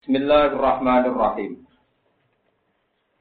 Bismillahirrahmanirrahim. 0.00 1.60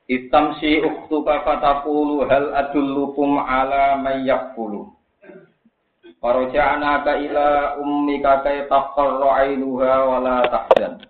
Istamsi 0.07 0.79
ukhtuka 0.79 1.43
fataqulu 1.43 2.23
hal 2.23 2.55
adullukum 2.55 3.35
ala 3.35 3.99
may 3.99 4.23
yakfulu. 4.23 4.87
Faraja'naka 6.23 7.19
ila 7.19 7.75
ummika 7.83 8.47
kay 8.47 8.63
taqarra 8.71 9.43
'ainuha 9.43 9.93
wa 10.07 10.17
la 10.23 10.37
tahzan. 10.47 11.03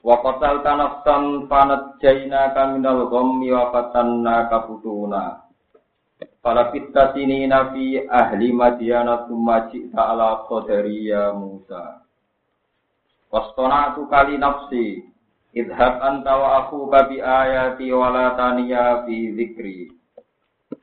Wa 0.00 0.16
qatalta 0.24 0.80
nafsan 0.80 1.44
fanajjaynaka 1.44 2.72
minal 2.72 3.04
ghammi 3.12 3.52
wa 3.52 3.68
fatannaka 3.68 4.64
futuna. 4.64 5.44
Fala 6.40 6.72
fitta 6.72 7.12
sinina 7.12 7.68
fi 7.68 8.00
ahli 8.08 8.48
madyana 8.48 9.28
thumma 9.28 9.68
ji'ta 9.68 10.16
ala 10.16 10.48
qadari 10.48 11.12
ya 11.12 11.36
Musa. 13.32 13.40
Wastona'tu 13.56 14.04
kali 14.12 14.36
nafsi. 14.36 15.08
Idhab 15.52 16.00
anta 16.00 16.32
wa 16.36 16.48
akhuka 16.64 17.08
bi 17.08 17.20
ayati 17.20 17.92
wa 17.92 18.08
la 18.08 18.36
taniya 18.36 19.04
fi 19.04 19.36
dzikri 19.36 19.92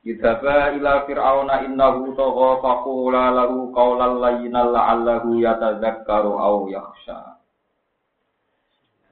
Idhaba 0.05 0.77
ila 0.77 1.09
fir'auna 1.09 1.65
innahu 1.65 2.13
tagha 2.13 2.61
faqula 2.61 3.33
lahu 3.33 3.73
qawlan 3.73 4.21
layyinan 4.21 4.69
la'allahu 4.69 5.41
yatadzakkaru 5.41 6.37
aw 6.37 6.69
yakhsha. 6.69 7.41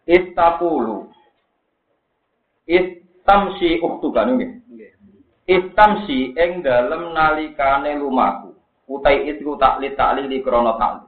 Istaqulu 0.06 1.10
Istamsi 2.70 3.82
ukhtuka 3.82 4.30
nggih. 4.30 4.62
Istamsi 5.50 6.38
ing 6.38 6.62
dalem 6.62 7.18
nalikane 7.18 7.98
lumaku. 7.98 8.54
Utai 8.88 9.26
itu 9.26 9.58
tak 9.58 9.82
li 9.82 9.92
taklili 9.98 10.40
krana 10.46 10.78
taklil 10.78 11.07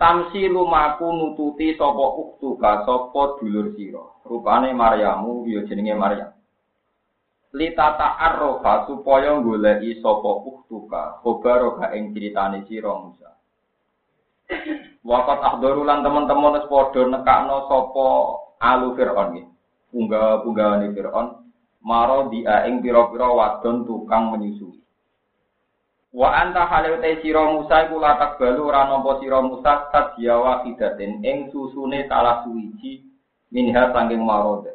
Tamsi 0.00 0.48
lumaku 0.48 1.12
nututi 1.12 1.76
sapa 1.76 2.06
uktuka 2.16 2.88
sapa 2.88 3.36
dulur 3.36 3.76
sira. 3.76 4.00
Rupane 4.24 4.72
Maryamu 4.72 5.44
ya 5.44 5.60
jenenge 5.68 5.92
Maryam. 5.92 6.32
Litata 7.52 8.16
arrofa 8.16 8.88
supaya 8.88 9.36
goleki 9.44 10.00
sapa 10.00 10.40
uktuka 10.40 11.20
khobaroga 11.20 11.92
ing 11.92 12.16
critane 12.16 12.64
sira 12.64 12.96
Musa. 12.96 13.36
Wakat 15.04 15.40
ahdoru 15.44 15.84
lan 15.84 16.00
teman-teman 16.00 16.56
wis 16.56 16.66
padha 16.72 17.04
nekakno 17.04 17.68
sapa 17.68 18.06
alu 18.56 18.96
Firaun 18.96 19.36
iki. 19.36 19.44
Unggah-unggahane 20.00 20.96
Firaun 20.96 21.44
maro 21.84 22.32
dia 22.32 22.64
ing 22.64 22.80
pira-pira 22.80 23.28
wadon 23.28 23.84
tukang 23.84 24.32
menyusui. 24.32 24.79
Wa 26.10 26.42
anta 26.42 26.66
halil 26.66 26.98
te 26.98 27.22
sira 27.22 27.46
Musa 27.54 27.86
iku 27.86 28.02
latak 28.02 28.34
balu 28.42 28.66
ora 28.66 28.90
nampa 28.90 29.22
sira 29.22 29.38
Musa 29.38 29.86
sadya 29.94 30.42
wahidatin 30.42 31.22
ing 31.22 31.54
susune 31.54 32.02
salah 32.10 32.42
suwiji 32.42 33.06
minha 33.54 33.94
sanging 33.94 34.26
marode. 34.26 34.74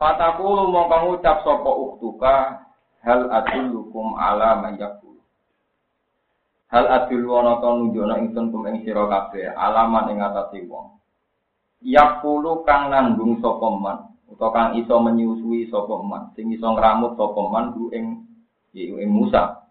Fatakulu 0.00 0.72
mongko 0.72 0.96
ngucap 0.96 1.44
sapa 1.44 1.70
uktuka 1.76 2.34
hal 3.04 3.28
adullukum 3.28 4.16
ala 4.16 4.64
mayakul. 4.64 5.20
Hal 6.72 6.88
adul 6.88 7.28
wana 7.28 7.60
to 7.60 7.68
nunjukna 7.68 8.24
ingsun 8.24 8.48
kum 8.48 8.64
ing 8.64 8.80
sira 8.80 9.04
kabeh 9.12 9.52
alaman 9.52 10.08
ing 10.08 10.24
atase 10.24 10.64
wong. 10.64 10.96
Yakulu 11.84 12.64
kang 12.64 12.88
nanggung 12.88 13.44
sapa 13.44 13.68
man 13.76 13.98
utawa 14.24 14.56
kang 14.56 14.68
iso 14.80 14.96
menyusui 15.04 15.68
sapa 15.68 16.00
man 16.00 16.32
sing 16.32 16.48
iso 16.48 16.64
ngramut 16.64 17.12
sapa 17.12 17.40
man 17.52 17.76
ing 17.92 18.24
yaitu 18.74 18.98
Musa. 19.06 19.62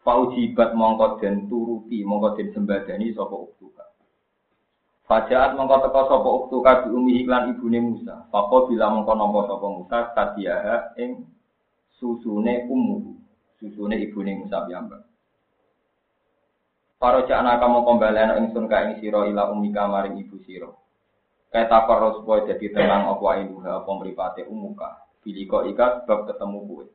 Faujibat 0.00 0.72
mongko 0.76 1.20
den 1.20 1.48
turuti 1.48 2.04
mongko 2.04 2.36
den 2.36 2.52
sembadani 2.52 3.12
sapa 3.12 3.36
uktuka. 3.36 3.84
Fajaat 5.08 5.56
mongko 5.56 5.76
teka 5.84 6.02
sapa 6.08 6.28
uktuka 6.28 6.70
di 6.84 6.88
umi 6.92 7.12
iklan 7.24 7.52
ibune 7.56 7.80
Musa. 7.80 8.28
Papa 8.28 8.68
bila 8.68 8.92
mongko 8.92 9.12
nampa 9.16 9.40
sapa 9.48 9.66
Musa 9.68 9.98
kadiaha 10.16 10.76
ing 11.00 11.24
susune 12.00 12.68
ummu. 12.68 13.16
Susune 13.60 13.96
ibune 14.00 14.40
Musa 14.40 14.64
piyambak. 14.64 15.04
Para 17.00 17.24
jana 17.24 17.56
kamu 17.56 17.80
kembalian 17.88 18.36
ingsun 18.44 18.68
ka 18.68 18.84
ing 18.88 19.00
sira 19.00 19.24
ila 19.24 19.52
umika 19.52 19.88
maring 19.88 20.20
ibu 20.20 20.36
sira. 20.44 20.68
Kaya 21.50 21.66
takor 21.66 22.20
supaya 22.20 22.46
jadi 22.46 22.70
tenang 22.70 23.10
apa 23.10 23.40
inuha 23.42 23.82
apa 23.82 23.90
mripate 23.90 24.44
umuka. 24.46 25.09
Biliko 25.20 25.68
ika 25.68 26.04
sebab 26.04 26.32
ketemu 26.32 26.58
kue. 26.64 26.86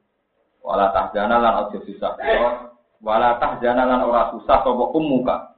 Wala 0.65 0.89
tahzana 0.89 1.37
lan 1.37 1.69
ojo 1.69 1.85
susah 1.85 2.17
sira. 2.17 2.73
Wala 3.01 3.37
tahzana 3.37 3.85
lan 3.85 4.01
ora 4.01 4.33
susah 4.33 4.65
sapa 4.65 4.85
ummuka. 4.97 5.53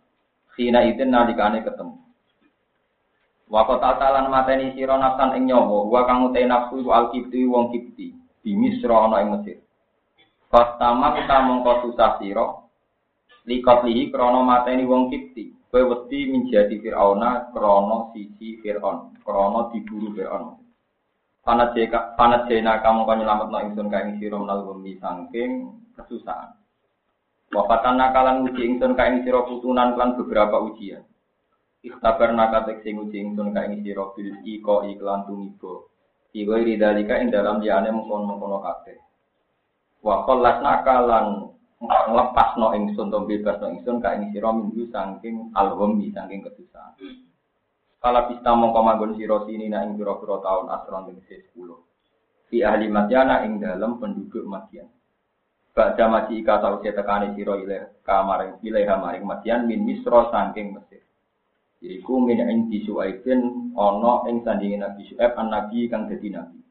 Sina 0.58 0.84
itin 0.84 1.16
nalikane 1.16 1.64
ketemu. 1.64 1.96
Wa 3.48 3.64
qatatalan 3.64 4.28
mateni 4.28 4.76
sira 4.76 5.00
nafsan 5.00 5.40
ing 5.40 5.48
nyawa, 5.48 5.88
wa 5.88 6.04
kang 6.04 6.28
utai 6.28 6.44
nafsu 6.44 6.84
iku 6.84 6.92
alkipti 6.92 7.48
wong 7.48 7.72
kipti, 7.72 8.12
di 8.44 8.52
Misra 8.52 9.08
ana 9.08 9.24
ing 9.24 9.40
Mesir. 9.40 9.64
Fastama 10.52 11.16
kita 11.16 11.48
mongko 11.48 11.88
susah 11.88 12.20
sira, 12.20 12.44
likot 13.48 13.88
lihi 13.88 14.12
krono 14.12 14.44
mateni 14.44 14.84
wong 14.84 15.08
kipti. 15.08 15.56
Kowe 15.68 15.84
wedi 15.84 16.32
menjadi 16.32 16.80
Firauna 16.80 17.52
krono 17.52 18.12
sisi 18.12 18.60
Firaun, 18.60 19.16
krono 19.24 19.72
diburu 19.72 20.16
Firaun. 20.16 20.67
Panat 21.48 21.80
jeka 21.80 22.20
panat 22.20 22.52
jena 22.52 22.84
kamu 22.84 23.08
kan 23.08 23.24
nyelamat 23.24 23.48
no 23.48 23.58
ingsun 23.64 23.88
kain 23.88 24.20
siro 24.20 24.44
menal 24.44 24.68
bumi 24.68 25.00
sangking 25.00 25.80
kesusahan. 25.96 26.60
Wafatan 27.56 27.96
nakalan 27.96 28.44
uji 28.52 28.68
ingsun 28.68 29.00
kain 29.00 29.24
siro 29.24 29.48
putunan 29.48 29.96
klan 29.96 30.20
beberapa 30.20 30.60
ujian. 30.60 31.08
Ikhtabar 31.88 32.36
nakatek 32.36 32.84
sing 32.84 33.00
uji 33.00 33.24
ingsun 33.24 33.56
kain 33.56 33.80
siro 33.80 34.12
bil 34.12 34.44
iko 34.44 34.92
iklan 34.92 35.24
tumibo. 35.24 35.88
Iwo 36.36 36.60
ridalika 36.60 37.16
ing 37.16 37.32
dalam 37.32 37.64
liane 37.64 37.96
mengkon 37.96 38.28
mengkono 38.28 38.60
kate. 38.60 39.00
Wakolas 40.04 40.60
nakalan 40.60 41.48
nglepas 41.80 42.60
no 42.60 42.76
ingsun 42.76 43.08
to 43.08 43.24
bebas 43.24 43.56
no 43.64 43.72
ingsun 43.72 44.04
kain 44.04 44.36
siro 44.36 44.52
minggu 44.52 44.92
sangking 44.92 45.56
alhumi 45.56 46.12
sangking 46.12 46.44
kesusahan. 46.44 46.92
Kala 47.98 48.30
pista 48.30 48.54
mongko 48.54 48.80
manggon 48.86 49.18
sira 49.18 49.42
sini 49.50 49.74
na 49.74 49.82
ing 49.82 49.98
pira-pira 49.98 50.38
taun 50.46 50.70
asron 50.70 51.10
tegese 51.10 51.50
10. 51.58 51.66
Di 52.48 52.62
ahli 52.62 52.88
Madyana 52.94 53.42
ing 53.42 53.58
dalam 53.58 53.98
penduduk 53.98 54.46
Madyan. 54.46 54.86
Ba'da 55.74 56.06
maji 56.06 56.42
ika 56.42 56.62
sausi 56.62 56.94
tekani 56.94 57.34
sira 57.34 57.58
ile 57.58 58.02
kamaring 58.06 58.62
ile 58.62 58.86
maring 58.86 59.26
Madyan 59.26 59.66
min 59.66 59.82
Misra 59.82 60.30
saking 60.30 60.78
Mesir. 60.78 61.02
Iku 61.82 62.22
min 62.22 62.38
ing 62.38 62.70
disuaibin 62.70 63.74
ana 63.74 64.30
ing 64.30 64.46
sandinge 64.46 64.78
Nabi 64.78 65.02
Syuaib 65.10 65.34
an 65.34 65.48
nabi 65.50 65.90
kang 65.90 66.06
dadi 66.06 66.30
nabi. 66.30 66.62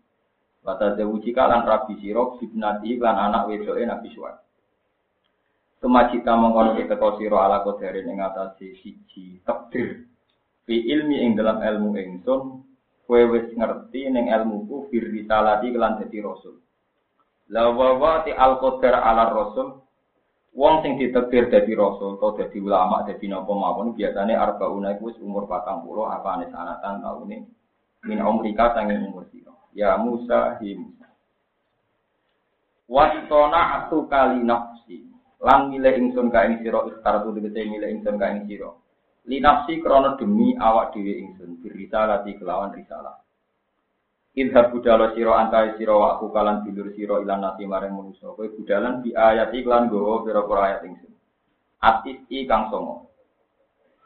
Wata 0.63 0.95
zawuji 0.95 1.31
kalan 1.35 1.67
rabi 1.67 1.99
sira 2.03 2.23
bibnati 2.39 2.99
lan 3.03 3.19
anak 3.19 3.51
wedoke 3.51 3.83
Nabi 3.83 4.15
Syuaib. 4.15 4.39
Kemacita 5.83 6.39
mongkono 6.39 6.79
teko 6.79 7.19
sira 7.19 7.51
ala 7.51 7.67
kodere 7.67 8.03
ing 8.07 8.23
atase 8.23 8.79
siji 8.79 9.43
takdir 9.43 10.07
fi 10.67 10.75
ilmi 10.83 11.23
ing 11.23 11.39
dalam 11.39 11.63
ilmu 11.63 11.95
ingsun 11.95 12.41
kowe 13.07 13.23
wis 13.31 13.47
ngerti 13.55 14.11
ning 14.11 14.27
ilmuku 14.27 14.91
fir 14.91 15.07
risalati 15.07 15.71
kelan 15.71 16.03
dadi 16.03 16.19
rasul. 16.19 16.59
La 17.55 17.71
wa 17.71 18.27
ti 18.27 18.35
al 18.35 18.59
qadar 18.59 18.99
ala 18.99 19.31
rasul 19.31 19.79
wong 20.51 20.83
sing 20.83 20.99
ditekdir 20.99 21.47
dadi 21.47 21.73
rasul 21.79 22.19
atau 22.19 22.35
dadi 22.35 22.59
ulama 22.59 23.07
dadi 23.07 23.31
napa 23.31 23.55
mawon 23.55 23.95
biasane 23.95 24.35
arbauna 24.35 24.99
iku 24.99 25.15
wis 25.15 25.19
umur 25.23 25.47
40 25.47 25.87
apa 25.87 26.29
ane 26.35 26.47
sanatan 26.51 26.99
taune 26.99 27.39
min 28.03 28.19
umrika 28.19 28.75
sanging 28.75 29.07
umur 29.07 29.31
sira. 29.31 29.55
Ya 29.71 29.95
Musa 29.95 30.59
hi 30.59 30.75
Musa. 30.75 31.07
Wastona 32.91 33.87
atu 33.87 34.11
kali 34.11 34.43
nafsi 34.43 35.07
lan 35.39 35.71
milih 35.71 35.95
ingsun 35.95 36.27
ka 36.35 36.43
ing 36.51 36.59
sira 36.59 36.83
ikhtar 36.91 37.23
tu 37.23 37.31
tegese 37.39 37.63
milih 37.71 37.87
ingsun 37.87 38.19
ka 38.19 38.35
sira 38.51 38.75
linafsi 39.27 39.83
krono 39.83 40.15
demi 40.19 40.55
awak 40.59 40.95
dhewe 40.95 41.23
ingsun 41.23 41.59
birisalati 41.63 42.39
kelawan 42.39 42.75
risalah 42.75 43.27
Idhab 44.37 44.69
budalo 44.69 45.17
siro 45.17 45.33
antai 45.33 45.81
siro 45.81 45.97
wakku 45.97 46.29
kalan 46.29 46.61
dulur 46.61 46.93
siro 46.93 47.25
ilan 47.25 47.41
nasi 47.41 47.65
maring 47.65 47.97
manusia. 47.97 48.29
Kowe 48.37 48.45
budalan 48.45 49.01
di 49.01 49.17
ayat 49.17 49.49
iklan 49.49 49.89
gowo 49.89 50.29
pira 50.29 50.45
pira 50.45 50.61
ayat 50.69 50.85
ingsun. 50.85 51.13
Atis 51.81 52.21
i 52.29 52.45
kang 52.45 52.69
songo. 52.69 53.09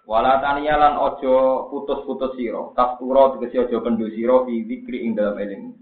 Walatania 0.06 0.78
lan 0.78 1.02
ojo 1.02 1.66
putus-putus 1.74 2.38
siro. 2.38 2.70
Tas 2.78 2.94
turo 3.02 3.34
tegesi 3.34 3.58
ojo 3.58 3.82
pendu 3.82 4.06
siro 4.14 4.46
fi 4.46 4.62
zikri 4.70 5.02
ing 5.02 5.18
dalam 5.18 5.34
eling. 5.34 5.74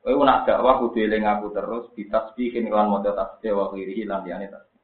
Kowe 0.00 0.24
nak 0.24 0.48
dakwah 0.48 0.80
kudu 0.80 1.04
eling 1.04 1.28
aku 1.28 1.52
terus 1.52 1.92
ditasbihin 2.00 2.72
kelan 2.72 2.88
modal 2.88 3.12
tasbih 3.12 3.60
wa 3.60 3.68
khirihi 3.76 4.08
lan 4.08 4.24
liyane 4.24 4.48
tasbih. 4.48 4.75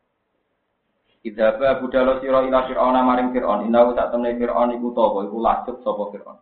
Idhaba 1.22 1.78
budalo 1.78 2.18
sira 2.18 2.42
ila 2.42 2.66
Fir'aun 2.66 2.98
maring 2.98 3.30
Fir'aun 3.30 3.70
innahu 3.70 3.94
sak 3.94 4.10
temne 4.10 4.34
Fir'aun 4.34 4.74
iku 4.74 4.90
topo 4.90 5.22
iku 5.22 5.38
lacut 5.38 5.78
sapa 5.86 6.10
Fir'aun. 6.10 6.38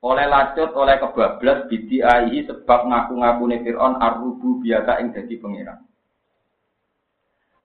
Oleh 0.00 0.26
lacut 0.30 0.70
oleh 0.78 0.96
kebablas 1.02 1.66
bidi 1.66 1.98
aihi 1.98 2.46
sebab 2.46 2.86
ngaku-ngakune 2.86 3.66
Fir'aun 3.66 3.98
arrubu 3.98 4.62
biasa 4.62 5.02
ing 5.02 5.10
dadi 5.10 5.34
pangeran. 5.42 5.82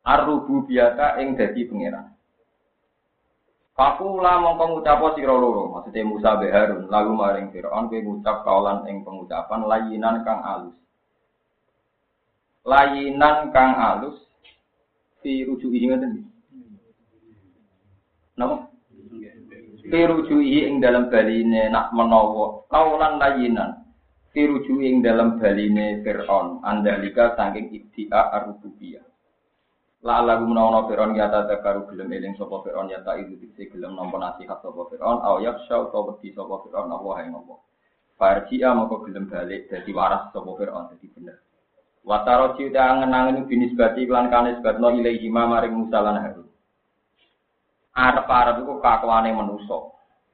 Arrubu 0.01 0.65
biasa 0.65 1.21
ing 1.21 1.37
dadi 1.37 1.61
pangeran. 1.69 2.15
Fakula 3.75 4.39
mongko 4.39 4.65
ngucap 4.71 5.03
sira 5.19 5.35
loro, 5.35 5.67
maksudnya 5.67 6.07
Musa 6.07 6.39
be 6.39 6.47
Harun, 6.47 6.87
lalu 6.87 7.11
maring 7.11 7.51
Firaun 7.51 7.91
kowe 7.91 8.39
kaulan 8.47 8.87
ing 8.87 9.03
pengucapan 9.03 9.67
layinan 9.67 10.23
kang 10.23 10.39
alus. 10.39 10.79
Layinan 12.63 13.51
kang 13.51 13.75
alus 13.75 14.24
fi 15.25 15.41
rujuki 15.41 15.89
ngoten. 15.89 16.21
Napa? 18.37 18.69
Fi 19.89 19.99
rujuki 20.05 20.69
ing 20.69 20.77
dalam 20.77 21.09
baline 21.09 21.73
nak 21.73 21.89
menawa 21.97 22.69
kaulan 22.69 23.17
layinan. 23.17 23.89
Fi 24.29 24.45
rujuki 24.45 24.85
ing 24.85 25.01
dalam 25.01 25.41
baline 25.41 26.05
Firaun 26.05 26.61
andalika 26.61 27.33
saking 27.33 27.73
ibtia 27.73 28.29
ar-rububiyah. 28.37 29.01
La 30.05 30.21
lagu 30.21 30.45
menawa 30.45 30.85
Fir'aun 30.85 31.17
ya 31.17 31.33
ta 31.33 31.49
takaru 31.49 31.89
gelem 31.89 32.13
eling 32.13 32.37
sapa 32.37 32.61
Fir'aun 32.61 32.93
ya 32.93 33.01
ta 33.01 33.17
itu 33.17 33.41
diksi 33.41 33.73
gelem 33.73 33.97
nampa 33.97 34.21
nasihat 34.21 34.61
sapa 34.61 34.85
Fir'aun 34.93 35.25
au 35.25 35.41
yaksha 35.41 35.89
utawa 35.89 36.13
wedi 36.13 36.29
sapa 36.37 36.61
Fir'aun 36.61 36.93
Allah 36.93 37.25
ing 37.25 37.33
Allah. 37.33 37.57
Farji'a 38.13 38.77
moko 38.77 39.01
gelem 39.09 39.25
balik 39.25 39.65
dadi 39.73 39.89
waras 39.89 40.29
sapa 40.29 40.45
Fir'aun 40.53 40.93
dadi 40.93 41.09
bener. 41.09 41.44
Wataro 42.05 42.53
ciuta 42.53 42.85
angen-angen 42.85 43.49
binisbati 43.49 44.05
lan 44.05 44.29
kane 44.29 44.61
sebabno 44.61 44.93
ilaihi 44.93 45.25
maring 45.25 45.73
Musa 45.73 46.05
lan 46.05 46.21
Harun. 46.21 46.45
Arep-arep 47.97 48.61
iku 48.61 48.77
kakuane. 48.77 49.33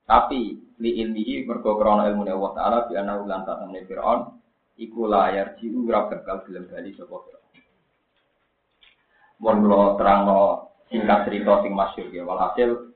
Tapi 0.03 0.59
li 0.83 0.91
ilmihi 0.99 1.47
mergo 1.47 1.79
ilmu 1.79 2.27
Allah 2.27 2.51
taala 2.51 2.77
bi 2.91 2.99
ana 2.99 3.15
ulan 3.23 3.47
tatemne 3.47 3.87
Fir'aun 3.87 4.35
iku 4.75 5.07
layar 5.07 5.55
jiu 5.55 5.87
ora 5.87 6.11
bakal 6.11 6.43
gelem 6.43 6.67
bali 6.67 6.91
sapa 6.99 7.15
Fir'aun. 7.23 7.47
Terangno 9.95 10.39
singkat 10.91 11.31
cerita 11.31 11.63
sing 11.63 11.71
masyhur 11.71 12.11
ya. 12.11 12.27
Walhasil 12.27 12.91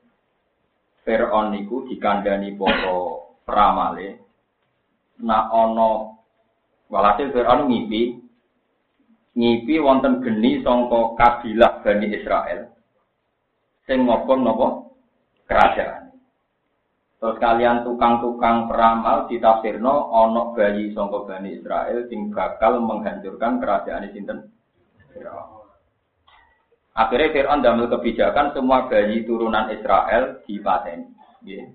Fir'aun 1.08 1.56
niku 1.56 1.88
dikandani 1.88 2.60
para 2.60 3.24
pramale 3.48 4.20
nak 5.24 5.48
ana 5.48 6.20
walhasil 6.92 7.32
Fir'aun 7.32 7.72
ngipi 7.72 8.25
ngipi 9.36 9.76
wonten 9.78 10.24
geni 10.24 10.64
sangka 10.64 11.12
kabilah 11.20 11.84
Bani 11.84 12.08
Israel 12.08 12.72
sing 13.84 14.08
ngobong 14.08 14.40
napa 14.42 14.68
kerajaan. 15.46 16.02
Terus 17.16 17.36
kalian 17.40 17.84
tukang-tukang 17.84 18.68
peramal 18.68 19.28
ditafsirno 19.28 20.10
ana 20.10 20.56
bayi 20.56 20.90
sangka 20.96 21.28
Bani 21.28 21.52
Israel 21.52 22.08
sing 22.08 22.32
bakal 22.32 22.80
menghancurkan 22.80 23.60
kerajaan 23.60 24.08
sinten? 24.10 24.50
Akhirnya 26.96 27.32
Fir'aun 27.32 27.60
damel 27.60 27.92
kebijakan 27.92 28.56
semua 28.56 28.88
bayi 28.88 29.28
turunan 29.28 29.68
Israel 29.68 30.40
dipateni. 30.48 31.12
Yeah. 31.44 31.68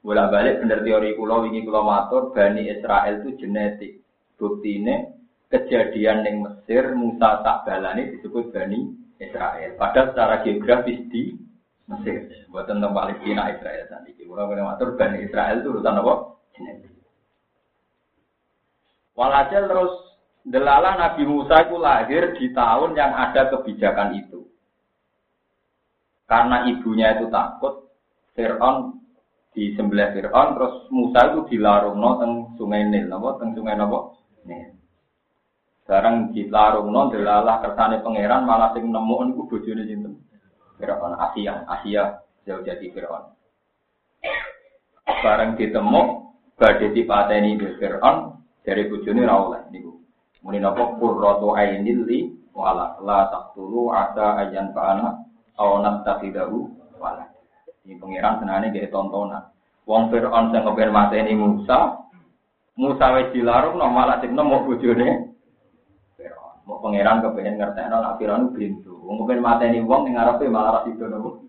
Bola 0.00 0.32
balik 0.32 0.64
bener 0.64 0.80
teori 0.80 1.18
kulo 1.18 1.44
ini 1.50 1.60
kulo 1.66 1.84
matur 1.84 2.32
Bani 2.32 2.72
Israel 2.72 3.20
itu 3.20 3.36
genetik. 3.36 4.00
Bukti 4.38 4.80
ini 4.80 5.15
kejadian 5.52 6.26
yang 6.26 6.36
Mesir 6.42 6.94
Musa 6.98 7.42
tak 7.46 7.66
balani 7.66 8.18
disebut 8.18 8.50
Bani 8.50 8.92
Israel. 9.22 9.78
Padahal 9.78 10.12
secara 10.12 10.34
geografis 10.42 11.00
di 11.10 11.34
Mesir. 11.86 12.26
Buat 12.50 12.66
tentang 12.66 12.92
Palestina 12.92 13.54
Israel 13.54 13.86
tadi. 13.86 14.10
Kulo 14.26 14.42
kulo 14.50 14.62
matur 14.66 14.98
Bani 14.98 15.22
Israel 15.22 15.62
itu 15.62 15.68
urusan 15.70 16.02
apa? 16.02 16.14
Genetik. 16.56 16.92
Walhasil 19.16 19.64
terus 19.64 19.94
Delala 20.46 20.94
Nabi 20.94 21.26
Musa 21.26 21.66
itu 21.66 21.74
lahir 21.74 22.38
di 22.38 22.54
tahun 22.54 22.94
yang 22.94 23.10
ada 23.10 23.50
kebijakan 23.50 24.14
itu. 24.14 24.46
Karena 26.30 26.70
ibunya 26.70 27.18
itu 27.18 27.26
takut, 27.34 27.90
Fir'aun 28.38 28.94
di 29.50 29.74
sebelah 29.74 30.14
Fir'aun, 30.14 30.54
terus 30.54 30.74
Musa 30.94 31.34
itu 31.34 31.50
dilarung 31.50 31.98
no 31.98 32.22
teng 32.22 32.32
sungai 32.54 32.86
Nil, 32.86 33.10
nopo 33.10 33.42
teng 33.42 33.58
sungai 33.58 33.74
Nil. 33.74 34.75
Sekarang 35.86 36.34
dilarung 36.34 36.90
no 36.90 37.06
delala 37.14 37.62
kersane 37.62 38.02
pangeran 38.02 38.42
malah 38.42 38.74
sing 38.74 38.90
nemu 38.90 39.30
niku 39.30 39.46
bojone 39.46 39.86
sinten? 39.86 40.18
Fir'aun 40.82 41.14
Asia, 41.14 41.62
Asia 41.62 42.26
jauh 42.42 42.58
jadi 42.66 42.90
Fir'aun. 42.90 43.30
Barang 45.06 45.54
ditemu 45.54 46.02
badhe 46.58 46.90
dipateni 46.90 47.54
Fir'aun 47.78 48.34
dari 48.66 48.90
bojone 48.90 49.22
ra 49.22 49.38
oleh 49.38 49.62
niku. 49.70 49.94
Muni 50.42 50.58
napa 50.58 50.98
qurratu 50.98 51.54
ainil 51.54 52.02
li 52.02 52.34
wala 52.50 52.98
la 53.06 53.30
taqtulu 53.30 53.94
asa 53.94 54.42
ayan 54.42 54.74
fa'ana 54.74 55.22
aw 55.54 55.70
nastaqidahu 55.86 56.66
wala. 56.98 57.30
Ini 57.86 57.94
pengiran 58.02 58.42
senane 58.42 58.74
nggih 58.74 58.90
tontonan. 58.90 59.54
Wong 59.86 60.10
Fir'aun 60.10 60.50
sing 60.50 60.66
ngepen 60.66 60.90
mateni 60.90 61.38
Musa, 61.38 62.10
Musa 62.74 63.06
wis 63.14 63.30
dilarung 63.30 63.78
no 63.78 63.86
malah 63.86 64.18
sing 64.18 64.34
nemu 64.34 64.66
bojone. 64.66 65.25
Mau 66.66 66.82
pangeran 66.82 67.22
kepengen 67.22 67.62
ngertekno 67.62 67.96
nek 68.02 68.16
Fir'aun 68.18 68.50
bintu. 68.50 68.98
Wong 69.06 69.22
kepen 69.22 69.38
mateni 69.38 69.78
wong 69.86 70.10
ning 70.10 70.18
ngarepe 70.18 70.50
malah 70.50 70.70
ra 70.74 70.80
sido 70.82 71.06
nopo 71.06 71.46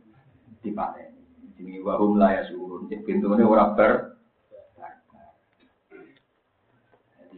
dipateni. 0.62 1.18
Jenenge 1.58 1.82
wa 1.82 1.98
hum 1.98 2.22
la 2.22 2.38
yasurun. 2.38 2.86
Cek 2.86 3.02
bintune 3.02 3.42
ora 3.42 3.74
ber 3.74 4.18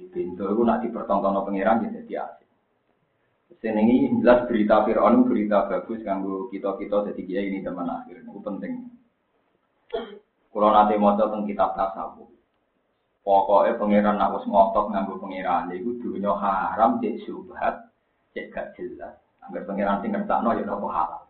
Pintu 0.10 0.42
itu 0.42 0.62
nak 0.66 0.82
dipertonton 0.82 1.38
pengiran 1.46 1.86
ya 1.86 2.02
jadi 2.02 2.14
asik. 2.26 2.50
Senengi 3.62 4.10
jelas 4.24 4.50
berita 4.50 4.82
Fir'aun 4.82 5.30
berita 5.30 5.70
bagus 5.70 6.02
kanggo 6.02 6.50
kita-kita 6.50 7.14
jadi 7.14 7.22
dia 7.30 7.42
ini 7.46 7.62
teman 7.62 7.86
akhir. 7.86 8.26
Itu 8.26 8.42
penting. 8.42 8.90
Kalau 10.50 10.70
nanti 10.74 10.98
mau 10.98 11.14
tentang 11.14 11.46
kitab 11.46 11.78
tasawuf, 11.78 12.30
pokoknya 13.30 13.78
pengiran 13.78 14.18
nak 14.18 14.34
wis 14.42 14.50
ngotot 14.50 14.90
nganggo 14.90 15.22
pengiran 15.22 15.70
itu 15.70 16.02
dunia 16.02 16.34
haram 16.34 16.98
cek 16.98 17.22
subhat 17.30 17.94
cek 18.34 18.50
gak 18.50 18.74
jelas. 18.74 19.14
Agar 19.46 19.70
pengiran 19.70 20.02
sing 20.02 20.18
ngertakno 20.18 20.58
ya 20.58 20.66
nopo 20.66 20.90
halal. 20.90 21.30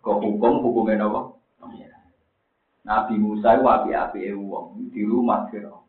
Kok 0.00 0.24
hukum 0.24 0.64
hukumnya 0.64 1.04
nopo? 1.04 1.36
Nabi 2.86 3.18
Musa 3.18 3.58
itu 3.58 3.66
api-api 3.66 4.30
wong 4.38 4.94
di 4.94 5.02
rumah 5.02 5.50
Fir'aun. 5.50 5.82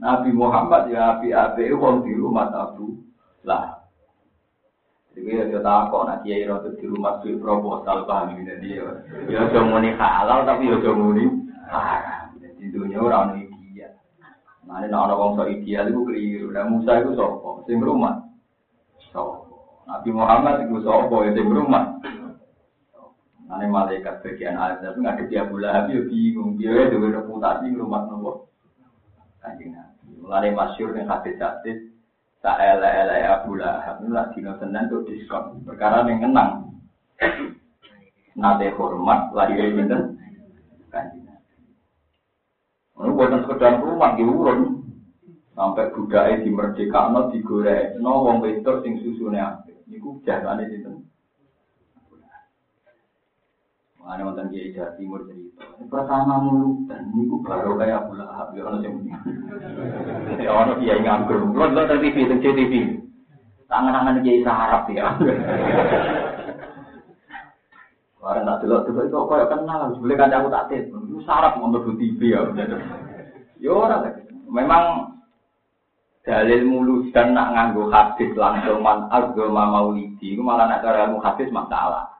Nabi 0.00 0.32
Muhammad 0.32 0.88
ya 0.88 1.20
api-api 1.20 1.76
wong 1.76 2.08
di 2.08 2.16
rumah 2.16 2.48
Abu 2.48 3.04
lah. 3.44 3.84
Jadi 5.12 5.52
ya 5.52 5.60
tak 5.60 5.92
kok 5.92 6.06
nak 6.08 6.24
kiai 6.24 6.48
rotu 6.48 6.72
di 6.80 6.88
rumah 6.88 7.20
suwi 7.20 7.36
proposal 7.36 8.08
paham 8.08 8.40
ini 8.40 8.56
dia. 8.64 8.88
Ya 9.28 9.44
aja 9.44 9.60
muni 9.60 9.92
halal 9.92 10.48
tapi 10.48 10.72
ya 10.72 10.80
aja 10.80 10.90
muni 10.96 11.28
haram. 11.68 12.32
Jadi 12.40 12.64
dunia 12.72 12.96
orang 13.02 13.36
ideal. 13.36 13.49
Mana 14.70 14.86
nak 14.86 15.10
orang 15.10 15.18
wong 15.18 15.32
so 15.34 15.44
ideal 15.50 15.90
itu 15.90 16.06
keliru. 16.06 16.54
Dan 16.54 16.70
Musa 16.70 17.02
itu 17.02 17.18
sopo, 17.18 17.66
sing 17.66 17.82
rumah. 17.82 18.22
Sopo. 19.10 19.82
Nabi 19.90 20.14
Muhammad 20.14 20.62
itu 20.62 20.78
sopo, 20.86 21.26
ya 21.26 21.34
sing 21.34 21.50
rumah. 21.50 21.98
Mana 23.50 23.66
malaikat 23.66 24.22
bagian 24.22 24.54
azab 24.54 24.94
nggak 24.94 25.26
dia 25.26 25.42
pula 25.42 25.74
habis 25.74 26.06
bingung 26.06 26.54
dia 26.54 26.86
itu 26.86 27.02
reputasi 27.02 27.74
rumah 27.74 28.06
nopo. 28.06 28.46
Kanjeng 29.42 29.74
Mulane 30.22 30.54
masyhur 30.54 30.94
ning 30.94 31.10
hadis-hadis 31.10 31.90
tak 32.44 32.60
ele-ele 32.60 33.26
Abu 33.26 33.56
Lahab 33.56 34.00
itu 34.00 34.12
lagi 34.12 34.38
Senin 34.40 34.86
tuh 34.86 35.02
diskon. 35.04 35.60
Perkara 35.66 36.06
yang 36.06 36.22
kenang. 36.22 36.52
Nate 38.38 38.70
hormat 38.78 39.34
lahir 39.34 39.74
pinten? 39.74 40.16
Kanjeng 40.88 41.29
Ini 43.00 43.16
buatan 43.16 43.48
sekedar 43.48 43.80
rumah 43.80 44.12
diurun. 44.12 44.60
Sampai 45.56 45.92
budaya 45.92 46.40
di 46.40 46.48
merdeka, 46.48 47.12
no 47.12 47.28
digoreng, 47.28 48.00
no 48.00 48.24
wong 48.24 48.40
wedok 48.40 48.80
sing 48.80 48.96
susune 49.04 49.36
apik. 49.36 49.76
Niku 49.88 50.20
jasane 50.24 50.64
sinten? 50.68 51.04
Mana 54.00 54.24
wonten 54.24 54.48
kiai 54.48 54.72
Jawa 54.72 54.96
Timur 54.96 55.20
cerita. 55.28 55.68
Pertama 55.84 56.40
mulu 56.40 56.88
dan 56.88 57.12
niku 57.12 57.44
baru 57.44 57.76
kayak 57.76 58.08
Abu 58.08 58.16
Lahab 58.16 58.48
ya 58.56 58.62
ono 58.64 58.78
sing. 58.80 58.94
Ya 60.44 60.50
ono 60.56 60.80
kiai 60.80 61.04
nganggur. 61.04 61.44
Kulo 61.52 61.66
nonton 61.68 62.00
TV 62.00 62.16
TV. 62.40 62.72
Tangan-tangan 63.68 64.24
kiai 64.24 64.40
sarap 64.40 64.88
ya. 64.88 65.12
Orang 68.20 68.44
tak 68.44 68.68
delok 68.68 68.84
delok 68.84 69.08
itu 69.08 69.16
kok 69.16 69.48
kenal, 69.48 69.96
boleh 69.96 70.16
kan 70.20 70.28
aku 70.36 70.48
tak 70.52 70.66
tet. 70.68 70.84
Itu 70.92 71.18
sarap 71.24 71.56
untuk 71.56 71.88
TV 71.96 72.36
ya. 72.36 72.44
Ya 73.56 73.72
ora 73.72 74.04
Memang 74.50 75.16
dalil 76.20 76.68
mulus 76.68 77.08
dan 77.16 77.32
nak 77.32 77.56
nganggo 77.56 77.88
hadis 77.88 78.28
langsung 78.36 78.84
man 78.84 79.08
agama 79.08 79.64
maulidi 79.72 80.36
itu 80.36 80.42
malah 80.44 80.68
nak 80.68 80.84
cara 80.84 81.08
ilmu 81.08 81.22
hadis 81.24 81.48
masalah. 81.48 82.12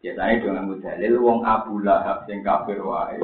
Biasanya 0.00 0.40
dengan 0.40 0.80
dalil 0.80 1.12
wong 1.20 1.44
Abu 1.44 1.80
Lahab 1.80 2.24
sing 2.24 2.40
kafir 2.40 2.80
wae 2.80 3.20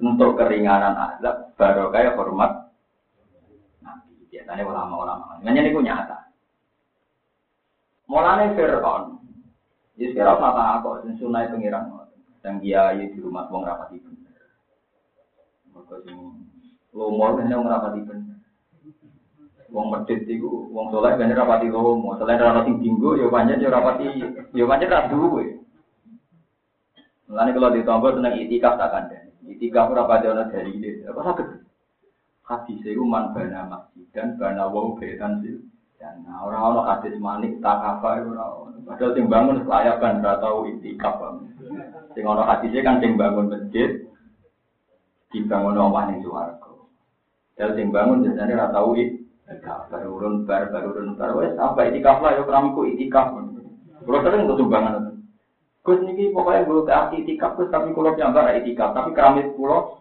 untuk 0.00 0.36
keringanan 0.36 0.96
azab 0.96 1.56
baru 1.56 1.88
kayak 1.92 2.16
hormat 2.20 2.72
Nabi. 3.80 4.28
Biasanya 4.28 4.64
ulama-ulama. 4.64 5.40
Nanya 5.40 5.60
ini 5.64 5.76
nyata. 5.76 6.18
Mulane 8.08 8.56
Fir'aun. 8.58 9.20
Jadi 10.00 10.16
sekarang 10.16 10.40
mata 10.40 10.80
aku, 10.80 11.04
sunai 11.20 11.52
pengiran. 11.52 12.08
yang 12.40 12.56
kiai 12.56 13.04
di 13.12 13.18
rumah 13.20 13.44
wong 13.52 13.68
rapati 13.68 14.00
bener. 14.00 14.48
Mergo 15.76 15.96
sing 16.08 16.16
lomo 16.96 17.36
kan 17.36 17.52
wong 17.52 17.68
rapati 17.68 18.00
bener. 18.00 18.38
Wong 19.68 19.86
medit 19.92 20.24
iku 20.24 20.72
wong 20.72 20.88
saleh 20.88 21.20
kan 21.20 21.36
rapati 21.36 21.68
lomo, 21.68 22.16
selain 22.16 22.40
ora 22.40 22.64
sing 22.64 22.80
dinggo 22.80 23.12
ya 23.20 23.28
pancen 23.28 23.60
ya 23.60 23.68
rapati 23.68 24.04
ya 24.56 24.64
pancen 24.64 24.88
ra 24.88 25.04
duwe. 25.12 25.60
Mulane 27.30 27.54
kalau 27.54 27.70
ditombo 27.70 28.08
seneng 28.10 28.40
itikaf 28.40 28.74
tak 28.74 28.90
kandhani. 28.90 29.30
Itikaf 29.46 29.92
ora 29.92 30.08
pati 30.08 30.26
ana 30.26 30.50
dalile. 30.50 31.06
Apa 31.06 31.20
saged? 31.30 31.62
Hadis 32.42 32.82
iku 32.82 33.06
man 33.06 33.30
bana 33.30 33.68
masjid 33.70 34.02
dan 34.10 34.34
bana 34.34 34.66
wong 34.66 34.98
betan 34.98 35.38
sih. 35.44 35.60
Dan 36.00 36.24
orang-orang 36.32 36.96
hadis 36.96 37.12
manik 37.20 37.60
tak 37.60 37.76
apa 37.76 38.24
itu 38.24 38.32
Padahal 38.88 39.12
sing 39.12 39.28
bangun 39.28 39.68
layak 39.68 40.00
kan 40.00 40.24
ora 40.24 40.40
tau 40.40 40.64
itikaf. 40.64 41.20
Sing 42.16 42.24
ana 42.24 42.42
hadisnya 42.48 42.80
kan 42.80 43.04
sing 43.04 43.20
bangun 43.20 43.52
masjid 43.52 44.00
dibangun 45.28 45.76
omah 45.76 46.08
ning 46.08 46.24
swarga. 46.24 46.72
Dan 47.60 47.76
sing 47.76 47.92
bangun 47.92 48.24
biasanya 48.24 48.56
ora 48.56 48.72
tau 48.72 48.96
itikaf. 48.96 49.92
Baru 49.92 50.08
urun 50.16 50.48
bar 50.48 50.72
baru 50.72 50.88
urun 50.96 51.20
bar 51.20 51.36
wes 51.36 51.52
apa 51.60 51.92
itikaf 51.92 52.24
lah 52.24 52.32
yo 52.32 52.48
kramiku 52.48 52.88
itikaf. 52.88 53.36
Kulo 54.00 54.18
sering 54.24 54.48
tuh 54.48 54.56
sumbangan. 54.56 55.20
Gus 55.84 56.00
niki 56.00 56.32
pokoknya 56.32 56.64
gue 56.64 56.88
ke 56.88 57.16
itikaf 57.24 57.60
Gus 57.60 57.68
tapi 57.68 57.92
kulo 57.92 58.16
nyambar 58.16 58.56
itikaf 58.56 58.96
tapi 58.96 59.12
keramik 59.12 59.52
kulo 59.52 59.99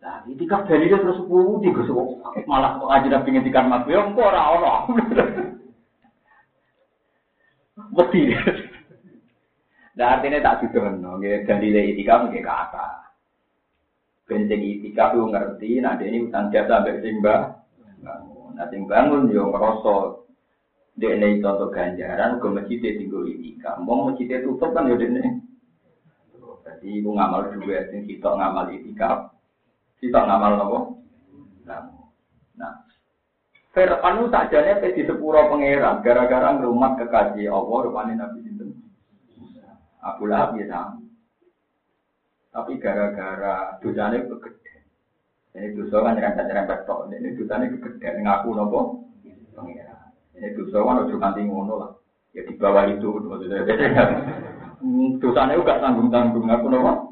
Nah, 0.00 0.24
itikaf 0.24 0.64
dari 0.64 0.88
dia 0.88 0.96
terus 0.96 1.20
sepuluh 1.20 1.60
tiga 1.60 1.84
malah 2.48 2.80
aja 2.88 3.04
udah 3.04 3.20
pengen 3.20 3.44
tikan 3.44 3.68
mas 3.68 3.84
ya 3.84 4.00
kok 4.00 4.16
ora 4.16 4.42
ora. 4.56 4.74
Mesti. 7.92 8.20
Nah 10.00 10.16
artinya 10.16 10.40
tak 10.40 10.64
didono, 10.64 11.20
nggih 11.20 11.44
dalile 11.44 11.92
itikaf 11.92 12.32
nggih 12.32 12.40
kata. 12.40 13.12
Ben 14.24 14.48
sing 14.48 14.64
itikaf 14.64 15.12
lu 15.12 15.28
ngerti, 15.28 15.84
nah 15.84 16.00
ini 16.00 16.24
utang 16.24 16.48
jasa 16.48 16.80
ambek 16.80 17.04
sing 17.04 17.20
Nah 17.20 18.66
sing 18.72 18.88
bangun 18.88 19.28
yo 19.28 19.52
ngrasa 19.52 20.24
dia 20.96 21.16
ini 21.16 21.40
contoh 21.44 21.68
ganjaran, 21.72 22.40
ke 22.40 22.46
masjid 22.48 22.80
tinggal 22.96 23.28
itikaf. 23.28 23.76
Mau 23.84 24.08
masjid 24.08 24.40
tutup 24.40 24.72
kan 24.72 24.88
ya 24.88 24.96
dene. 24.96 25.44
Jadi 26.64 27.04
ibu 27.04 27.12
ngamal 27.16 27.52
dua, 27.60 27.84
sing 27.92 28.08
kita 28.08 28.32
ngamal 28.32 28.72
itikaf. 28.72 29.39
Kita 30.00 30.20
ngamal 30.24 30.52
nopo? 30.56 30.78
Nah, 31.68 31.84
Fir'aun 33.70 34.32
sajane 34.32 34.82
pe 34.82 34.96
di 34.96 35.06
sepuro 35.06 35.46
pangeran 35.46 36.02
gara-gara 36.02 36.58
ngrumat 36.58 36.98
kekasih 36.98 37.46
Allah 37.52 37.78
rupane 37.86 38.12
Nabi 38.18 38.42
sinten. 38.42 38.74
Abu 40.02 40.26
Lahab 40.26 40.58
ya. 40.58 40.90
Tapi 42.50 42.82
gara-gara 42.82 43.78
dosane 43.78 44.26
kegede. 44.26 44.74
Ini 45.54 45.76
dosa 45.78 46.02
kan 46.02 46.18
nyerempet-nyerempet 46.18 46.82
tok. 46.82 47.14
Ini 47.14 47.38
dosane 47.38 47.70
kegede 47.70 48.08
ngaku 48.26 48.48
nopo? 48.58 48.80
Pangeran. 49.54 50.10
Ini 50.34 50.56
dosa 50.58 50.82
kan 50.82 51.00
ojo 51.06 51.14
kanthi 51.20 51.46
ngono 51.46 51.74
lah. 51.78 51.90
Ya 52.34 52.42
di 52.42 52.54
bawah 52.58 52.90
itu 52.90 53.22
maksudnya. 53.22 53.62
Dosane 55.22 55.60
gak 55.60 55.82
tanggung-tanggung 55.84 56.48
ngaku 56.48 56.66
nopo? 56.72 57.09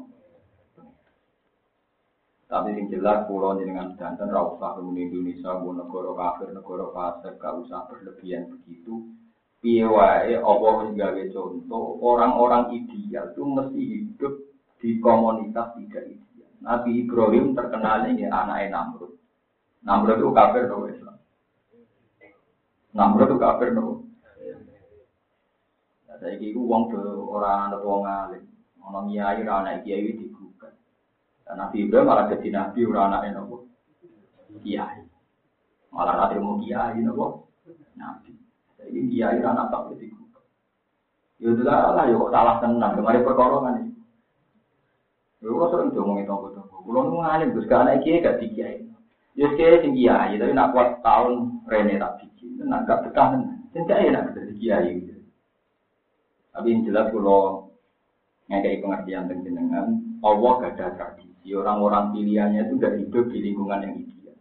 Tapi 2.49 2.73
yang 2.73 2.89
jelas 2.89 3.29
pulau 3.29 3.61
dengan 3.61 3.93
danten 3.93 4.25
ra 4.25 4.41
usah 4.41 4.81
di 4.81 5.05
Indonesia 5.05 5.53
bu 5.61 5.69
negara 5.77 6.17
kafir, 6.17 6.49
negara 6.49 6.89
fasik, 6.89 7.37
gak 7.37 7.61
usah 7.61 7.85
berlebihan 7.85 8.49
begitu. 8.49 9.05
Piye 9.61 9.85
wae 9.85 10.33
apa 10.33 10.67
gawe 10.89 11.23
contoh, 11.29 11.85
orang-orang 12.01 12.73
ideal 12.73 13.29
itu 13.29 13.43
mesti 13.45 13.81
hidup 13.85 14.33
di 14.81 14.97
komunitas 14.97 15.77
tidak 15.77 16.09
ideal. 16.09 16.49
Nabi 16.65 17.05
Ibrahim 17.05 17.53
terkenal 17.53 18.09
ini 18.09 18.25
anaknya 18.25 18.81
Namrud. 18.81 19.13
Namrud 19.85 20.17
itu 20.17 20.33
kafir 20.33 20.65
dong 20.65 20.89
Islam. 20.89 21.17
Namrud 22.97 23.29
itu 23.29 23.37
kafir 23.37 23.77
dong. 23.77 24.09
Saya 26.19 26.35
kira 26.35 26.59
uang 26.59 26.83
tuh 26.91 27.29
orang 27.31 27.71
atau 27.71 27.79
wong 27.87 28.03
alim, 28.03 28.43
orang 28.83 29.07
kiai, 29.07 29.39
anak 29.39 29.87
kiai 29.87 30.17
di 30.19 30.28
Nabi 31.49 31.89
Ibrahim 31.89 32.05
malah 32.05 32.29
jadi 32.29 32.47
nabi 32.53 32.85
ora 32.85 33.09
anake 33.09 33.33
nopo? 33.33 33.65
Kiai. 34.61 35.01
Malah 35.89 36.13
nanti 36.13 36.37
mau 36.37 36.61
kiai 36.61 37.01
nopo? 37.01 37.49
Nabi. 37.97 38.33
Jadi 38.77 38.99
kiai 39.09 39.41
ora 39.41 39.49
anak 39.57 39.67
tak 39.73 39.97
Ya 41.39 41.55
udah 41.55 41.95
lah, 41.95 42.03
ya 42.03 42.19
kok 42.19 42.33
salah 42.35 42.55
tenang. 42.59 42.99
Kemarin 42.99 43.23
perkara 43.23 43.57
kan 43.63 43.79
ini. 43.79 43.95
Ya 45.39 45.47
kok 45.47 45.69
sering 45.71 45.89
ngomongin 45.95 46.27
tonggo-tonggo. 46.27 46.83
Kulo 46.83 46.99
nu 47.07 47.23
ngalim 47.23 47.55
terus 47.55 47.69
kan 47.71 47.87
anak 47.87 48.03
kiai 48.03 48.19
gak 48.19 48.43
dikiai. 48.43 48.83
Ya 49.39 49.47
kiai 49.55 49.79
sing 49.79 49.95
kiai, 49.95 50.35
tapi 50.35 50.51
nak 50.51 50.75
kuat 50.75 50.99
tahun 50.99 51.63
rene 51.63 51.95
tak 51.95 52.19
biji. 52.19 52.59
Nak 52.59 52.83
gak 52.83 53.07
betah 53.07 53.27
tenan. 53.33 53.71
Sing 53.71 53.87
kiai 53.87 54.11
nak 54.11 54.35
jadi 54.35 54.53
kiai. 54.59 54.93
Tapi 56.51 56.67
yang 56.75 56.83
jelas 56.83 57.07
kulo 57.07 57.71
ngekei 58.51 58.83
pengertian 58.83 59.31
tentang 59.31 59.95
Allah 60.19 60.51
gak 60.59 60.75
ada 60.75 60.85
tradisi. 60.99 61.28
Jadi 61.49 61.65
orang-orang 61.65 62.13
pilihannya 62.13 62.61
itu 62.61 62.73
tidak 62.77 62.93
hidup 63.01 63.25
di 63.33 63.39
lingkungan 63.41 63.81
yang 63.81 63.97
ideal. 63.97 64.37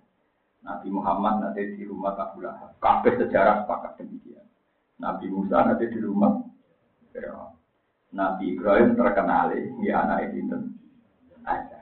Nabi 0.61 0.89
Muhammad 0.93 1.41
nanti 1.41 1.81
di 1.81 1.89
rumah 1.89 2.13
Abu 2.21 2.45
Lahab. 2.45 2.77
Kabeh 2.85 3.17
sejarah 3.17 3.65
sepakat 3.65 3.97
demikian. 3.97 4.45
Nabi 5.01 5.33
Musa 5.33 5.57
nanti 5.65 5.89
di 5.89 6.05
rumah 6.05 6.37
Fir'aun. 7.17 7.57
Nabi 8.13 8.53
Ibrahim 8.53 8.93
terkenal 8.93 9.57
ya 9.81 10.05
anak 10.05 10.37
itu 10.37 10.53
ada. 11.49 11.81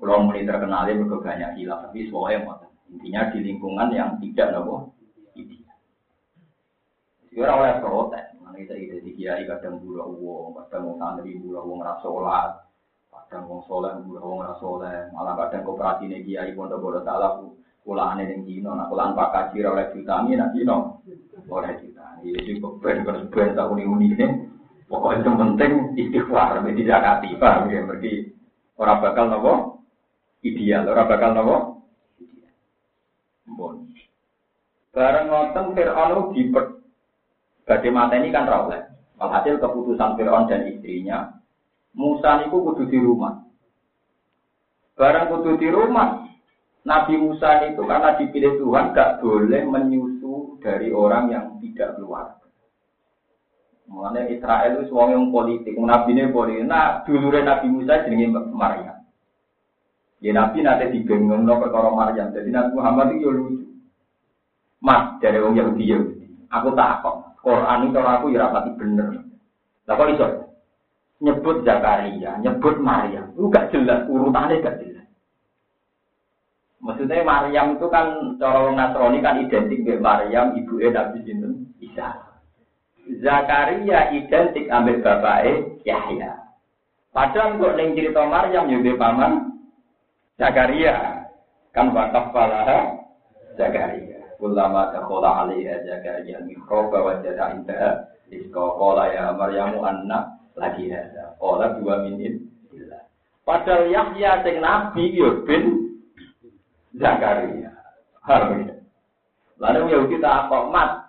Kalau 0.00 0.24
mulai 0.24 0.48
terkenal 0.48 0.88
itu 0.88 1.04
banyak 1.12 1.60
hilaf, 1.60 1.92
tapi 1.92 2.08
semuanya 2.08 2.56
Intinya 2.88 3.28
di 3.36 3.44
lingkungan 3.44 3.92
yang 3.92 4.16
tidak 4.24 4.48
nopo 4.56 4.96
ideal. 5.36 5.76
Orang 7.36 7.60
oleh 7.60 7.76
protes. 7.84 8.35
Kita 8.46 8.78
ide 8.78 9.02
di 9.02 9.12
kiai 9.18 9.42
kadang 9.44 9.82
gula 9.82 10.06
uang, 10.06 10.54
kadang 10.56 10.86
wong 10.86 10.96
santri 11.02 11.34
gula 11.34 11.60
uang 11.66 11.82
rasolat, 11.82 12.62
kadang 13.10 13.50
wong 13.50 13.60
soleh 13.66 13.92
gula 14.06 14.22
uang 14.22 14.40
rasoleh, 14.46 15.10
malah 15.10 15.34
kadang 15.34 15.66
koperasi 15.66 16.06
nih 16.06 16.22
kiai 16.22 16.54
pondok 16.54 16.78
bodoh 16.78 17.02
salah 17.02 17.42
kulaan 17.86 18.18
yang 18.18 18.42
Cina, 18.42 18.74
nah 18.74 18.86
kulaan 18.90 19.14
pak 19.14 19.30
kaji 19.30 19.62
oleh 19.62 19.86
vitamin 19.94 20.42
nah 20.42 20.50
Cina, 20.50 20.76
oleh 21.46 21.72
kita. 21.78 22.06
Ben 22.82 23.06
ben 23.06 23.30
ben 23.30 23.54
tak 23.54 23.70
uni 23.70 23.86
uni 23.86 24.10
ini, 24.14 24.26
pokoknya 24.90 25.22
yang 25.22 25.34
penting 25.38 25.72
istighfar, 25.94 26.62
tidak 26.66 26.86
zakati, 26.86 27.30
paham 27.38 27.70
ya? 27.70 27.86
Berarti 27.86 28.12
orang 28.80 29.02
bakal 29.04 29.24
nopo 29.30 29.52
ideal, 30.42 30.82
orang 30.90 31.06
bakal 31.06 31.30
nopo 31.30 31.56
ideal. 32.18 32.50
Bon. 33.54 33.74
Bareng 34.90 35.28
ngoten 35.28 35.66
Fir'aun 35.76 36.32
diper 36.34 36.75
Badai 37.66 37.90
mata 37.90 38.14
ini 38.14 38.30
kan 38.30 38.46
rawleh. 38.46 38.86
Alhasil 39.18 39.58
keputusan 39.58 40.14
Fir'aun 40.14 40.46
dan 40.46 40.70
istrinya, 40.70 41.34
Musa 41.96 42.44
itu 42.44 42.52
kudu 42.52 42.84
di 42.86 43.00
rumah. 43.00 43.42
Barang 44.92 45.32
kudu 45.32 45.56
di 45.56 45.72
rumah, 45.72 46.28
Nabi 46.84 47.16
Musa 47.16 47.64
itu 47.66 47.80
karena 47.88 48.14
dipilih 48.20 48.60
Tuhan 48.60 48.92
gak 48.92 49.24
boleh 49.24 49.64
menyusu 49.66 50.60
dari 50.60 50.92
orang 50.92 51.32
yang 51.32 51.44
tidak 51.64 51.96
keluar. 51.96 52.38
Mengenai 53.88 54.36
Israel 54.36 54.76
itu 54.76 54.92
suami 54.92 55.16
yang 55.16 55.32
politik, 55.32 55.72
Nabi 55.78 56.10
ini 56.12 56.30
politik. 56.30 56.68
Nah, 56.68 57.02
dulu 57.02 57.32
Nabi 57.32 57.66
Musa 57.72 58.04
jenenge 58.04 58.30
Maryam. 58.52 58.96
Ya 60.20 60.32
Nabi 60.32 60.64
nanti 60.64 60.90
dibengong 60.96 61.44
no 61.44 61.60
perkara 61.60 61.92
Maryam. 61.92 62.32
Jadi 62.32 62.48
Nabi 62.50 62.70
Muhammad 62.72 63.14
itu 63.14 63.28
lucu. 63.30 63.64
Mas 64.80 65.18
dari 65.20 65.38
orang 65.38 65.54
Yahudi 65.54 65.84
Yahudi. 65.86 66.24
Aku 66.50 66.72
takut. 66.72 67.25
Quran 67.46 67.94
itu 67.94 68.00
aku 68.02 68.34
ya 68.34 68.50
rapati 68.50 68.74
bener. 68.74 69.22
Lah 69.86 69.94
kok 69.94 70.10
iso? 70.10 70.26
Nyebut 71.22 71.62
Zakaria, 71.62 72.42
nyebut 72.42 72.82
Maryam. 72.82 73.30
Itu 73.38 73.46
gak 73.54 73.70
jelas, 73.70 74.02
urutannya 74.10 74.58
gak 74.66 74.82
jelas. 74.82 75.06
Maksudnya 76.82 77.22
Maryam 77.22 77.78
itu 77.78 77.86
kan 77.86 78.34
cara 78.42 78.66
Nasrani 78.74 79.22
kan 79.22 79.38
identik 79.42 79.86
dengan 79.86 80.02
Maryam, 80.02 80.58
ibu 80.58 80.74
Nabi 80.76 81.18
Sinten 81.22 81.70
Isa. 81.78 82.14
Zakaria 83.22 84.10
identik 84.10 84.66
ambil 84.66 84.98
bapaknya 84.98 85.54
Yahya. 85.86 86.32
Padahal 87.14 87.58
kok 87.58 87.74
neng 87.78 87.94
cerita 87.94 88.22
Maryam 88.26 88.70
juga 88.70 88.92
paman 88.98 89.32
Zakaria. 90.38 91.26
Kan 91.74 91.90
wakaf 91.94 92.30
palaha 92.34 93.02
Zakaria. 93.58 94.05
Kulama 94.36 94.92
takhola 94.92 95.48
alaiha 95.48 95.80
Zakaria 95.88 96.44
mihrab 96.44 96.92
wa 96.92 97.16
jada 97.24 97.56
indaha 97.56 97.90
Rizqa 98.28 98.64
qala 98.76 99.04
ya 99.14 99.32
Maryamu 99.32 99.80
anna 99.86 100.36
lagi 100.58 100.92
ada. 100.92 101.36
Qala 101.40 101.80
dua 101.80 102.04
minit 102.04 102.42
Padahal 103.46 103.86
Yahya 103.86 104.42
sing 104.42 104.58
nabi 104.58 105.14
yo 105.14 105.46
bin 105.46 105.94
Zakaria. 106.98 107.70
Harus. 108.26 108.74
Lalu 109.62 109.94
Yahudi 109.94 110.18
tak 110.18 110.50
kok 110.50 110.74
mat. 110.74 111.06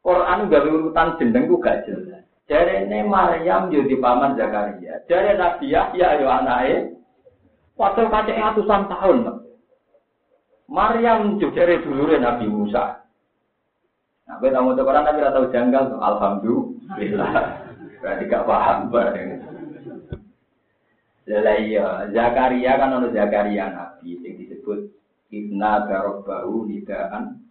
Quran 0.00 0.48
gak 0.48 0.64
urutan 0.64 1.18
jeneng 1.20 1.50
ku 1.50 1.60
gak 1.60 1.84
jelas. 1.84 2.24
ini 2.48 3.04
Maryam 3.04 3.68
yo 3.68 3.84
di 3.84 4.00
paman 4.00 4.40
Zakaria. 4.40 5.04
Jare 5.04 5.36
Nabi 5.36 5.68
Yahya 5.68 6.16
yo 6.16 6.26
anake. 6.32 6.96
Waktu 7.76 8.08
kacek 8.08 8.40
ratusan 8.40 8.88
tahun. 8.88 9.35
Maryam 10.66 11.38
dari 11.38 11.78
dulure 11.82 12.18
Nabi 12.18 12.46
Musa. 12.50 13.06
Nah, 14.26 14.42
kita 14.42 14.58
mau 14.58 14.74
Quran 14.74 15.06
tapi 15.06 15.22
tahu 15.22 15.46
janggal 15.54 15.82
tuh. 15.94 16.00
Alhamdulillah. 16.02 17.32
Berarti 18.02 18.24
gak 18.26 18.46
paham 18.46 18.90
bareng. 18.90 19.30
Lah 21.26 21.58
iya, 21.58 22.06
Zakaria 22.14 22.78
kan 22.78 23.02
ono 23.02 23.10
Zakaria 23.10 23.66
Nabi 23.70 24.14
yang 24.22 24.38
disebut 24.38 24.94
Ibna 25.34 25.90
Darabbahu 25.90 26.70
Nidaan 26.70 27.42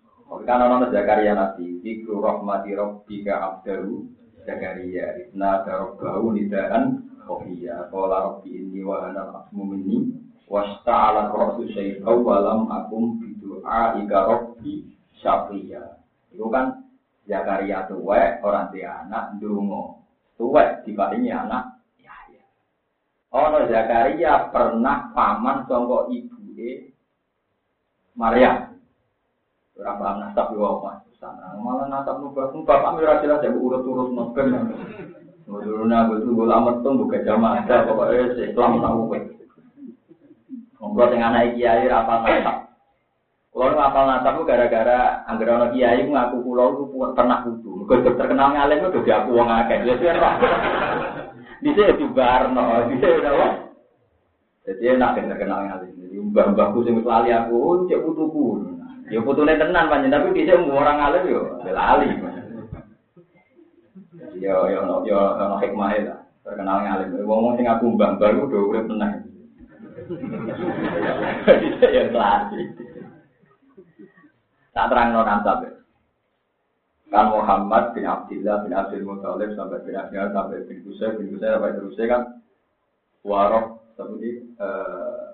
kan 0.48 0.60
ono 0.64 0.88
Zakaria 0.96 1.36
Nabi, 1.36 1.84
Zikru 1.84 2.24
Rahmati 2.24 2.72
Rabbika 2.72 3.36
Abdahu 3.36 4.08
Zakaria, 4.48 5.28
Ibna 5.28 5.68
Darabbahu 5.68 6.40
Nidaan 6.40 7.04
Kohiya, 7.28 7.92
Kola 7.92 8.32
Rabbi 8.32 8.56
Inni 8.56 8.80
wa 8.80 9.12
Hanal 9.12 9.44
Asmu 9.44 9.64
Minni, 9.68 10.24
Wasta'ala 10.46 11.34
Rasu 11.34 11.66
Syaitau 11.74 12.22
Walam 12.22 12.70
Akum 12.70 13.18
Bidu'a 13.18 13.98
Ika 13.98 14.20
Rabbi 14.30 14.86
Syafiya. 15.18 15.98
Itu 16.30 16.48
kan 16.54 16.86
Zakaria 17.26 17.90
tuwek, 17.90 18.46
orang 18.46 18.70
tua 18.70 19.02
anak, 19.02 19.42
dungo. 19.42 20.06
Tuwek, 20.38 20.86
dibandingi 20.86 21.34
anak, 21.34 21.82
Yahya. 21.98 22.46
Ono 23.34 23.66
Zakaria 23.66 24.54
pernah 24.54 25.10
paman 25.10 25.66
songkok 25.66 26.14
ibu 26.14 26.36
Maria. 28.16 28.72
Orang 29.76 29.96
paham 30.00 30.16
nasab 30.24 30.48
yo 30.56 30.80
mas. 30.80 31.04
Sana 31.20 31.60
malah 31.60 31.88
nasab 31.92 32.24
nu 32.24 32.32
bapak 32.32 32.64
bapak 32.64 32.96
ora 32.96 33.20
jelas 33.20 33.44
ya 33.44 33.52
urut-urut 33.52 34.16
nopen. 34.16 34.56
Nuruna 35.46 36.08
betul 36.10 36.32
gue 36.32 36.48
lama 36.48 36.80
tuh 36.82 36.96
buka 36.96 37.22
jamaah 37.22 37.68
pokoknya 37.68 38.34
Islam 38.40 38.82
tahu 38.82 39.12
gue. 39.12 39.45
Ngobrol 40.86 41.18
dengan 41.18 41.34
anak 41.34 41.58
kiai 41.58 41.90
apa 41.90 42.14
nasab. 42.22 42.58
Kalau 43.50 43.74
nu 43.74 43.82
apal 43.82 44.06
nasab 44.06 44.38
gara-gara 44.46 45.26
anggere 45.26 45.50
ana 45.50 45.74
kiai 45.74 46.06
ngaku 46.06 46.46
kula 46.46 46.78
itu 46.78 46.84
pernah 47.18 47.42
kudu. 47.42 47.90
Mergo 47.90 48.14
terkenal 48.14 48.54
ngalim 48.54 48.86
itu 48.86 49.02
dadi 49.02 49.10
aku 49.10 49.30
wong 49.34 49.50
akeh. 49.50 49.82
Ya 49.82 49.94
sih 49.98 50.06
ora. 50.06 50.32
Dise 51.66 51.98
di 51.98 52.06
barno, 52.14 52.86
dise 52.94 53.08
ora. 53.18 53.66
Jadi 54.70 54.94
enak 54.94 55.18
terkenal 55.26 55.60
ngalim. 55.66 55.98
Jadi 55.98 56.16
mbah-mbahku 56.22 56.86
sing 56.86 57.02
lali 57.02 57.34
aku 57.34 57.90
cek 57.90 58.06
putuku. 58.06 58.62
Ya 59.10 59.26
putune 59.26 59.58
tenan 59.58 59.90
panjen 59.90 60.14
tapi 60.14 60.38
bisa 60.38 60.54
orang 60.54 61.02
alim 61.02 61.26
yo 61.26 61.42
lali. 61.66 62.14
Yo 64.38 64.70
yo 64.70 65.02
yo 65.02 65.18
ono 65.34 65.58
hikmahe 65.66 66.06
lah. 66.06 66.22
Terkenal 66.46 66.86
ngalim. 66.86 67.26
Wong 67.26 67.58
sing 67.58 67.66
aku 67.66 67.98
mbah 67.98 68.22
baru 68.22 68.46
udah 68.46 68.62
urip 68.70 68.86
tenang. 68.86 69.25
Ya 71.96 72.04
lali. 72.14 72.64
Tak 74.76 74.86
terang 74.92 75.10
non 75.16 75.26
ansab. 75.26 75.66
Kan 77.10 77.32
Muhammad 77.32 77.96
bin 77.96 78.04
Abdullah 78.04 78.66
bin 78.68 78.76
Abdul 78.76 79.08
Muthalib 79.08 79.56
sampai 79.56 79.82
bin 79.88 79.96
Abdullah 79.96 80.36
sampai 80.36 80.68
bin 80.68 80.84
Qusay 80.84 81.16
bin 81.16 81.32
Qusay 81.32 81.54
sampai 81.56 81.76
terusnya 81.80 82.06
kan 82.12 82.22
waroh 83.24 83.80
seperti 83.96 84.52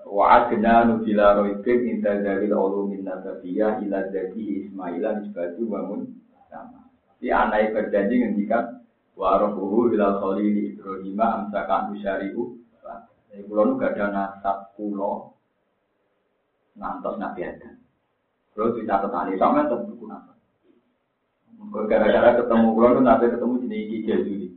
wa'adna 0.06 0.86
nubila 0.86 1.42
roibin 1.42 1.80
inta 1.90 2.22
zawil 2.22 2.54
ulumin 2.54 3.02
nasabiyah 3.02 3.82
ila 3.82 3.98
jadi 4.14 4.70
Ismaila 4.70 5.18
nisbatu 5.18 5.66
bangun 5.66 6.06
sama. 6.46 6.86
Si 7.18 7.32
anai 7.34 7.74
berjanji 7.74 8.22
ngendikan 8.22 8.86
warohuhu 9.18 9.90
ila 9.96 10.22
di 10.38 10.76
Ibrahim 10.76 11.18
amsakan 11.18 11.98
usyari'u. 11.98 12.61
Jadi 13.32 13.48
nu 13.48 13.80
gak 13.80 13.96
ada 13.96 14.12
nasab 14.12 14.76
pulau 14.76 15.32
nantos 16.76 17.16
Nabi 17.16 17.48
Adam. 17.48 17.80
Pulau 18.52 18.76
bisa 18.76 19.00
tetani 19.00 19.40
sama 19.40 19.64
tetap 19.64 19.88
buku 19.88 20.04
nasab. 20.04 20.36
Gara-gara 21.88 22.36
ketemu 22.36 22.68
nu 22.76 23.00
Nabi 23.00 23.32
ketemu 23.32 23.54
jenis 23.64 23.88
Kijel 23.88 24.20
Juli. 24.28 24.48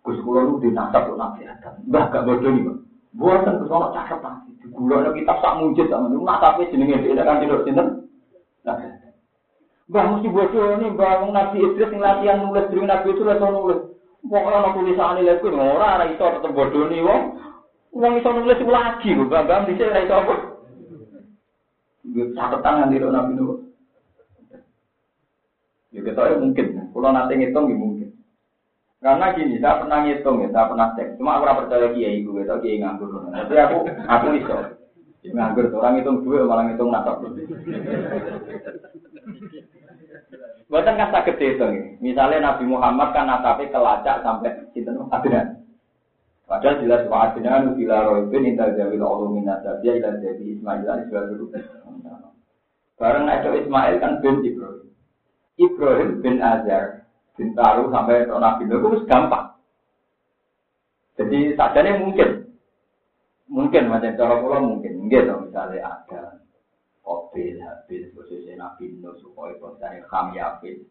Gus 0.00 0.16
kulo 0.24 0.40
lu 0.40 0.54
dinasab 0.64 1.12
kok 1.12 1.18
nabi 1.20 1.44
Adam. 1.44 1.84
Mbah 1.84 2.04
gak 2.08 2.24
bodoh 2.24 2.48
nih, 2.48 2.64
Bang. 2.64 2.78
Buatan 3.10 3.60
ke 3.60 3.64
sono 3.68 3.92
cakep 3.92 4.18
pasti. 4.24 4.50
Di 4.64 4.66
kulo 4.72 5.04
ada 5.04 5.12
kitab 5.12 5.44
sak 5.44 5.60
mujid 5.60 5.92
sama 5.92 6.08
niku 6.08 6.24
nasabe 6.24 6.72
jenenge 6.72 7.04
dhek 7.04 7.20
kan 7.20 7.44
tidur 7.44 7.60
sinten? 7.68 8.08
Nabi. 8.64 8.88
Mbah 9.92 10.04
mesti 10.16 10.28
bodoh 10.32 10.80
nih, 10.80 10.88
Mbah 10.96 11.28
Nabi 11.28 11.56
Idris 11.60 11.92
yang 11.92 12.00
latihan 12.00 12.40
nulis 12.40 12.64
dari 12.72 12.88
Nabi 12.88 13.08
itu 13.12 13.22
lah 13.28 13.36
nulis. 13.36 13.89
Pokoknya 14.20 14.58
ana 14.60 14.76
tulisan 14.76 15.16
lek 15.24 15.40
kuwi 15.40 15.56
ora 15.56 15.96
ora 15.96 16.04
iso 16.12 16.24
tetep 16.36 16.52
bodoh 16.52 16.86
nih 16.92 17.00
wong. 17.00 17.22
Wong 17.96 18.12
iso 18.20 18.28
nulis 18.30 18.60
lagi 18.68 19.16
lho, 19.16 19.24
Mbah 19.26 19.42
Mbah 19.48 19.64
bisa 19.64 19.88
ora 19.88 20.04
iso 20.04 20.14
apa. 20.14 20.34
Gue 22.10 22.32
catatan 22.36 22.74
nganti 22.84 22.96
Nabi 23.00 23.32
Nuh. 23.36 23.60
Ya 25.90 26.00
kita 26.06 26.38
mungkin, 26.38 26.94
kalau 26.94 27.10
nanti 27.10 27.34
ngitung 27.34 27.66
ya 27.66 27.76
mungkin. 27.76 28.08
Karena 29.02 29.34
gini, 29.34 29.58
saya 29.58 29.82
pernah 29.82 29.98
ngitung 30.06 30.38
ya, 30.38 30.48
saya 30.54 30.70
pernah 30.70 30.88
cek. 30.94 31.18
Cuma 31.18 31.40
aku 31.40 31.66
percaya 31.66 31.90
kiai 31.90 32.22
gue, 32.22 32.46
tau 32.46 32.62
kiai 32.62 32.78
nganggur. 32.78 33.10
Tapi 33.10 33.54
aku, 33.58 33.78
aku 34.06 34.26
iso. 34.38 34.56
Nganggur, 35.34 35.66
orang 35.74 35.98
ngitung 35.98 36.22
dua 36.22 36.46
malah 36.46 36.64
ngitung 36.70 36.94
nasab. 36.94 37.26
Buatan 40.70 40.94
kan 40.94 41.10
sakit 41.10 41.34
itu. 41.34 41.66
Misalnya 41.98 42.54
Nabi 42.54 42.64
Muhammad 42.70 43.10
kan 43.10 43.26
nasabnya 43.26 43.74
kelacak 43.74 44.22
sampai 44.22 44.54
cinta 44.70 44.94
Adnan. 44.94 45.66
Padahal 46.46 46.78
jelas 46.78 47.02
wa 47.10 47.26
Adnan 47.26 47.74
bila 47.74 48.06
roibin 48.06 48.54
inta 48.54 48.70
jawil 48.78 49.02
Allah 49.02 49.28
min 49.34 49.50
nasabnya 49.50 49.98
ila 49.98 50.10
jadi 50.22 50.44
Ismail 50.46 50.86
ali 50.86 51.04
dulu. 51.10 51.50
Bareng 53.02 53.26
Nabi 53.26 53.66
Ismail 53.66 53.94
kan 53.98 54.22
bin 54.22 54.46
Ibrahim. 54.46 54.88
Ibrahim 55.58 56.10
bin 56.22 56.38
Azar. 56.38 57.02
Bintaro 57.34 57.90
sampai 57.90 58.30
ke 58.30 58.36
Nabi 58.36 58.62
Nuh 58.70 58.78
itu 58.94 59.08
gampang. 59.10 59.58
Jadi 61.18 61.56
sajane 61.56 61.98
mungkin, 61.98 62.46
mungkin 63.48 63.88
macam 63.88 64.16
cara 64.16 64.40
pola 64.40 64.60
mungkin, 64.60 65.08
dong 65.08 65.48
misalnya 65.48 66.04
ada 66.08 66.39
Obil 67.04 67.58
habis 67.64 68.12
posisi 68.12 68.52
Nabi 68.54 69.00
Nuh 69.00 69.16
supaya 69.24 69.56
konsen 69.56 70.04
Ham 70.12 70.36
Yafid. 70.36 70.84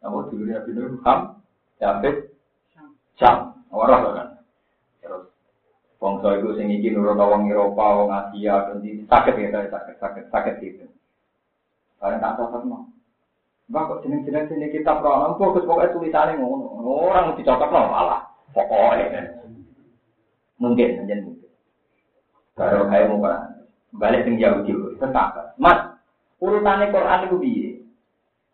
Namun 0.00 0.32
dulu 0.32 0.48
Nabi 0.48 0.70
Nuh 0.72 0.98
Ham 1.04 1.38
Yafid 1.78 2.32
Jam 3.20 3.52
orang 3.68 4.16
kan. 4.16 4.28
Terus 5.04 5.28
Bangsa 6.00 6.34
itu 6.40 6.56
sing 6.58 6.66
iki 6.72 6.90
nurut 6.90 7.14
wong 7.14 7.46
Eropa, 7.46 8.02
wong 8.02 8.10
Asia, 8.10 8.66
dan 8.66 8.82
sakit 8.82 9.34
ya, 9.38 9.70
sakit, 9.70 9.96
sakit, 10.02 10.24
sakit 10.34 10.54
itu. 10.64 10.86
Kalian 12.02 12.18
tak 12.18 12.34
tahu 12.34 12.66
mau. 12.66 12.90
Mbak 13.70 13.82
kok 13.86 14.00
jeneng-jeneng 14.02 14.50
sini 14.50 14.66
kita 14.74 14.98
perono, 14.98 15.38
fokus 15.38 15.62
pokoknya 15.62 15.94
tulisannya 15.94 16.42
ngono. 16.42 16.82
Orang 16.82 17.32
mesti 17.32 17.46
cocok 17.46 17.70
no 17.70 17.80
malah. 17.94 18.20
Pokoknya. 18.50 19.38
Mungkin, 20.58 21.06
aja 21.06 21.14
mungkin. 21.22 21.50
Kalau 22.58 22.90
kayak 22.90 23.08
mau 23.14 23.22
balik 23.94 24.26
tinggi 24.26 24.42
jauh 24.42 24.66
jauh, 24.66 24.81
tetap. 24.96 25.56
Mas, 25.60 25.96
urutannya 26.42 26.92
Quran 26.92 27.24
itu 27.28 27.36
biye. 27.38 27.70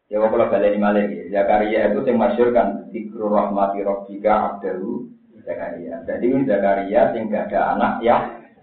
Ya 0.08 0.24
kalau 0.24 0.48
balik 0.48 0.72
di 0.72 0.80
Malaysia, 0.80 1.20
ya. 1.28 1.44
Zakaria 1.44 1.92
itu 1.92 2.00
yang 2.08 2.16
masyur 2.16 2.48
kan 2.56 2.88
Zikru 2.88 3.28
rahmati 3.28 3.84
robbika 3.84 4.56
abdahu 4.56 5.04
Zakaria. 5.44 6.00
Jadi 6.08 6.24
ini 6.32 6.48
Zakaria 6.48 7.12
yang 7.12 7.28
gak 7.28 7.52
ada 7.52 7.60
anak 7.76 7.92
ya. 8.00 8.16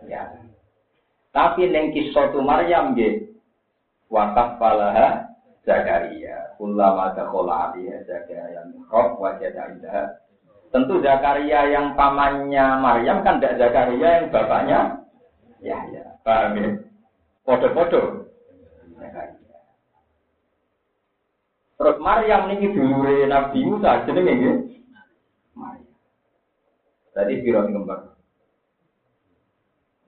ya. 0.09 0.21
Tapi 1.29 1.69
neng 1.69 1.93
kisah 1.93 2.33
Maryam 2.41 2.97
gitu. 2.97 3.37
Wakaf 4.09 4.57
palaha 4.57 5.37
Zakaria. 5.65 6.57
Ulama 6.57 7.13
dakhala 7.13 7.73
alaiha 7.73 8.01
Zakaria 8.09 8.65
mihrab 8.73 9.21
wajada 9.21 9.69
indah. 9.69 10.17
Tentu 10.73 10.97
Zakaria 11.05 11.69
yang 11.69 11.93
pamannya 11.93 12.81
Maryam 12.81 13.21
kan 13.21 13.37
tidak 13.37 13.61
Zakaria 13.61 14.07
yang 14.21 14.25
bapaknya 14.33 14.79
ya 15.61 15.77
ya. 15.93 16.05
Paham 16.25 16.57
ya? 16.57 16.84
Podo-podo. 17.45 18.25
Terus 21.75 21.97
Maryam 22.01 22.49
ini 22.49 22.73
dulure 22.73 23.29
Nabi 23.29 23.61
Musa 23.61 24.01
jenenge 24.09 24.33
nggih. 24.33 24.55
Maryam. 25.53 25.93
Tadi 27.13 27.33
Firaun 27.45 27.69
kembar. 27.69 28.17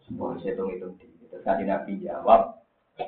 Semua 0.02 0.34
saya 0.42 0.58
hitung-hitung. 0.58 0.98
Terus 1.30 1.46
Nabi 1.46 2.02
jawab, 2.02 2.58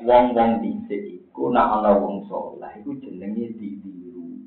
wong-wong 0.05 0.61
dhisik 0.61 1.01
iku 1.01 1.49
nak 1.49 1.81
ana 1.81 1.97
wong 1.97 2.29
saleh 2.29 2.69
iku 2.77 2.93
jenenge 3.01 3.57
ditiru. 3.57 4.45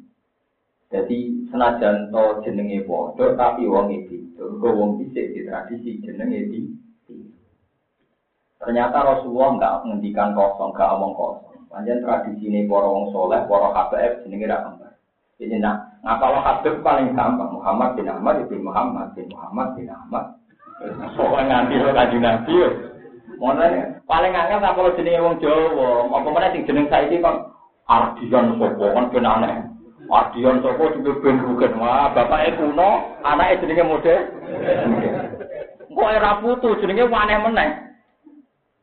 Jadi 0.93 1.51
senajan 1.51 2.15
to 2.15 2.25
jenenge 2.47 2.87
padha 2.87 3.35
tapi 3.35 3.67
wong 3.67 3.91
iki 3.91 4.31
beda. 4.37 4.71
wong 4.71 5.03
dhisik 5.03 5.35
di 5.35 5.41
tradisi 5.43 5.99
jenenge 6.05 6.41
di 6.47 6.61
Ternyata 8.63 8.99
Rasulullah 9.03 9.51
enggak 9.59 9.75
ngendikan 9.91 10.39
kosong, 10.39 10.71
enggak 10.71 10.95
omong 10.95 11.13
kosong. 11.19 11.67
Panjang 11.67 11.99
tradisi 11.99 12.47
ini 12.47 12.71
para 12.71 12.87
wong 12.87 13.11
soleh, 13.11 13.43
para 13.51 13.75
habaib 13.75 14.23
jenenge 14.23 14.47
ra 14.47 14.63
kembar. 14.63 14.93
Jadi 15.43 15.59
nak 15.59 15.99
ngapal 16.07 16.39
habib 16.39 16.75
paling 16.87 17.19
gampang 17.19 17.51
Muhammad 17.51 17.99
bin 17.99 18.07
Ahmad 18.07 18.47
bin 18.47 18.63
Muhammad 18.63 19.11
bin 19.19 19.27
Muhammad 19.35 19.75
bin 19.75 19.91
Ahmad. 19.91 20.25
Soalnya 21.19 21.67
nganti 21.67 21.83
lo 21.83 21.91
kaji 21.91 22.17
nabi 22.23 22.53
yo. 22.55 22.69
Mana 23.43 23.99
paling 24.07 24.31
angel 24.31 24.63
ngapal 24.63 24.95
jenenge 24.95 25.25
wong 25.27 25.35
Jawa, 25.43 26.07
apa 26.15 26.29
mana 26.31 26.55
sing 26.55 26.63
jeneng 26.63 26.87
saiki 26.87 27.19
kon 27.19 27.51
Ardian 27.91 28.55
sopo 28.63 28.87
kan 28.95 29.11
ben 29.11 29.27
aneh. 29.27 29.67
Ardian 30.07 30.63
sopo 30.63 30.95
juga 30.95 31.19
ben 31.19 31.43
bukan 31.43 31.83
wah 31.83 32.15
bapaknya 32.15 32.63
kuno, 32.63 32.91
anaknya 33.27 33.59
jenenge 33.59 33.85
mode. 33.91 34.17
Kok 35.91 36.13
era 36.15 36.39
putu 36.39 36.79
jenenge 36.79 37.11
aneh 37.11 37.39
meneh. 37.43 37.92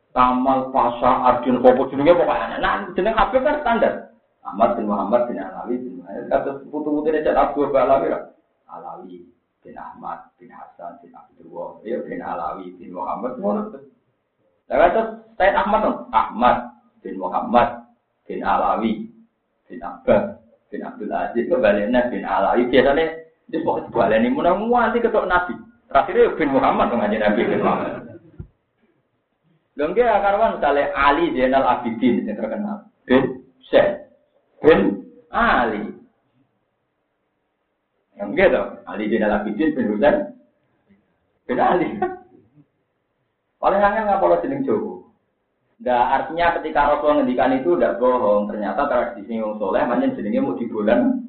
Kamal 0.09 0.73
Pasha 0.73 1.11
Arjun 1.29 1.61
Kopo 1.61 1.85
jenenge 1.93 2.17
pokoknya 2.17 2.57
Nah 2.57 2.89
jeneng 2.97 3.13
Habib 3.13 3.45
kan 3.45 3.61
standar. 3.61 3.93
Ahmad 4.41 4.73
bin 4.73 4.89
Muhammad 4.89 5.29
bin 5.29 5.37
Alawi 5.37 5.77
bin 5.77 6.01
Muhammad. 6.01 6.25
Kata 6.31 6.49
putu-putu 6.65 7.13
ini 7.13 7.21
cek 7.21 7.37
Abu 7.37 7.69
Alawi 7.69 8.09
lah. 8.09 8.33
Alawi 8.65 9.21
bin 9.61 9.75
Ahmad 9.77 10.33
bin 10.41 10.49
Hasan 10.49 10.97
bin 11.05 11.13
Abdullah. 11.13 11.77
Ya 11.85 12.01
bin 12.01 12.19
Alawi 12.25 12.73
bin 12.81 12.89
Muhammad. 12.89 13.37
Nah 13.37 14.77
kata 14.77 15.01
Said 15.37 15.53
Ahmad 15.53 16.09
Ahmad 16.09 16.55
bin 17.05 17.21
Muhammad 17.21 17.85
bin 18.25 18.41
Alawi 18.41 19.05
bin 19.69 19.79
Abbas 19.85 20.41
bin 20.73 20.81
Abdul 20.81 21.13
Aziz 21.13 21.45
kebaliknya 21.45 22.09
bin 22.09 22.25
Alawi 22.25 22.65
biasanya 22.67 23.29
dia 23.49 23.65
pokoknya 23.65 23.89
balik 23.89 24.17
ini 24.21 24.29
mudah-mudahan 24.29 24.93
sih 24.93 25.01
ketok 25.01 25.25
Nabi. 25.25 25.53
Terakhirnya 25.89 26.37
bin 26.37 26.49
Muhammad 26.53 26.93
mengaji 26.93 27.17
Nabi 27.17 27.41
bin 27.49 27.61
Muhammad. 27.65 28.08
Nggih 29.79 30.03
karwan 30.03 30.59
misalnya 30.59 30.91
Ali 30.91 31.31
Zainal 31.31 31.63
Abidin 31.63 32.27
yang 32.27 32.35
terkenal. 32.35 32.91
Bin 33.07 33.47
Syekh. 33.71 34.11
Bin 34.59 35.07
Ali. 35.31 35.95
Yang 38.19 38.29
gitu, 38.35 38.61
Ali 38.83 39.03
Zainal 39.07 39.39
Abidin 39.39 39.71
bin 39.71 39.87
Husain. 39.95 40.15
Bin 41.47 41.59
Ali. 41.63 41.95
Paling 43.59 43.79
angel 43.79 44.03
nggak 44.03 44.19
kalau 44.19 44.41
jeneng 44.43 44.67
Jowo. 44.67 44.93
Nah, 45.79 46.11
artinya 46.11 46.59
ketika 46.59 46.91
Rasul 46.91 47.23
ngendikan 47.23 47.55
itu 47.55 47.75
tidak 47.75 48.03
bohong. 48.03 48.51
Ternyata 48.51 48.83
tradisi 48.91 49.39
yang 49.39 49.55
soleh, 49.55 49.79
manjen 49.87 50.11
jenengnya 50.11 50.43
mau 50.43 50.59
dibulan. 50.59 51.23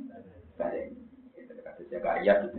Balik. 0.59 0.91
Itu 1.39 1.55
kata 1.63 1.83
jaga 1.87 2.11
ayat 2.19 2.51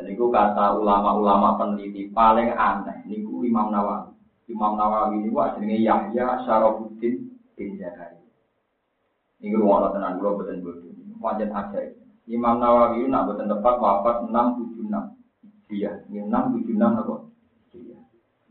dan 0.00 0.08
itu 0.08 0.32
kata 0.32 0.80
ulama-ulama 0.80 1.60
peneliti 1.60 2.08
paling 2.08 2.56
aneh. 2.56 3.04
Ini 3.04 3.20
Imam 3.20 3.68
Nawawi. 3.68 4.16
Imam 4.48 4.72
Nawawi 4.80 5.20
ini 5.20 5.28
wah 5.28 5.52
jenenge 5.52 5.76
Yahya 5.84 6.40
Syarafuddin 6.48 7.28
bin 7.52 7.76
Zakaria. 7.76 8.24
Ini 9.44 9.60
rumah 9.60 9.92
tenan 9.92 10.16
gue 10.16 10.32
betul 10.40 10.64
betul. 10.64 10.96
Wajan 11.20 11.52
aja. 11.52 11.84
Imam 12.24 12.64
Nawawi 12.64 13.04
ini 13.04 13.12
nak 13.12 13.28
betul 13.28 13.52
tepat 13.52 13.76
wafat 13.76 14.16
676. 14.24 15.68
Iya, 15.68 15.92
ini 16.08 16.24
676 16.32 16.80
apa? 16.80 17.16
Iya. 17.76 17.96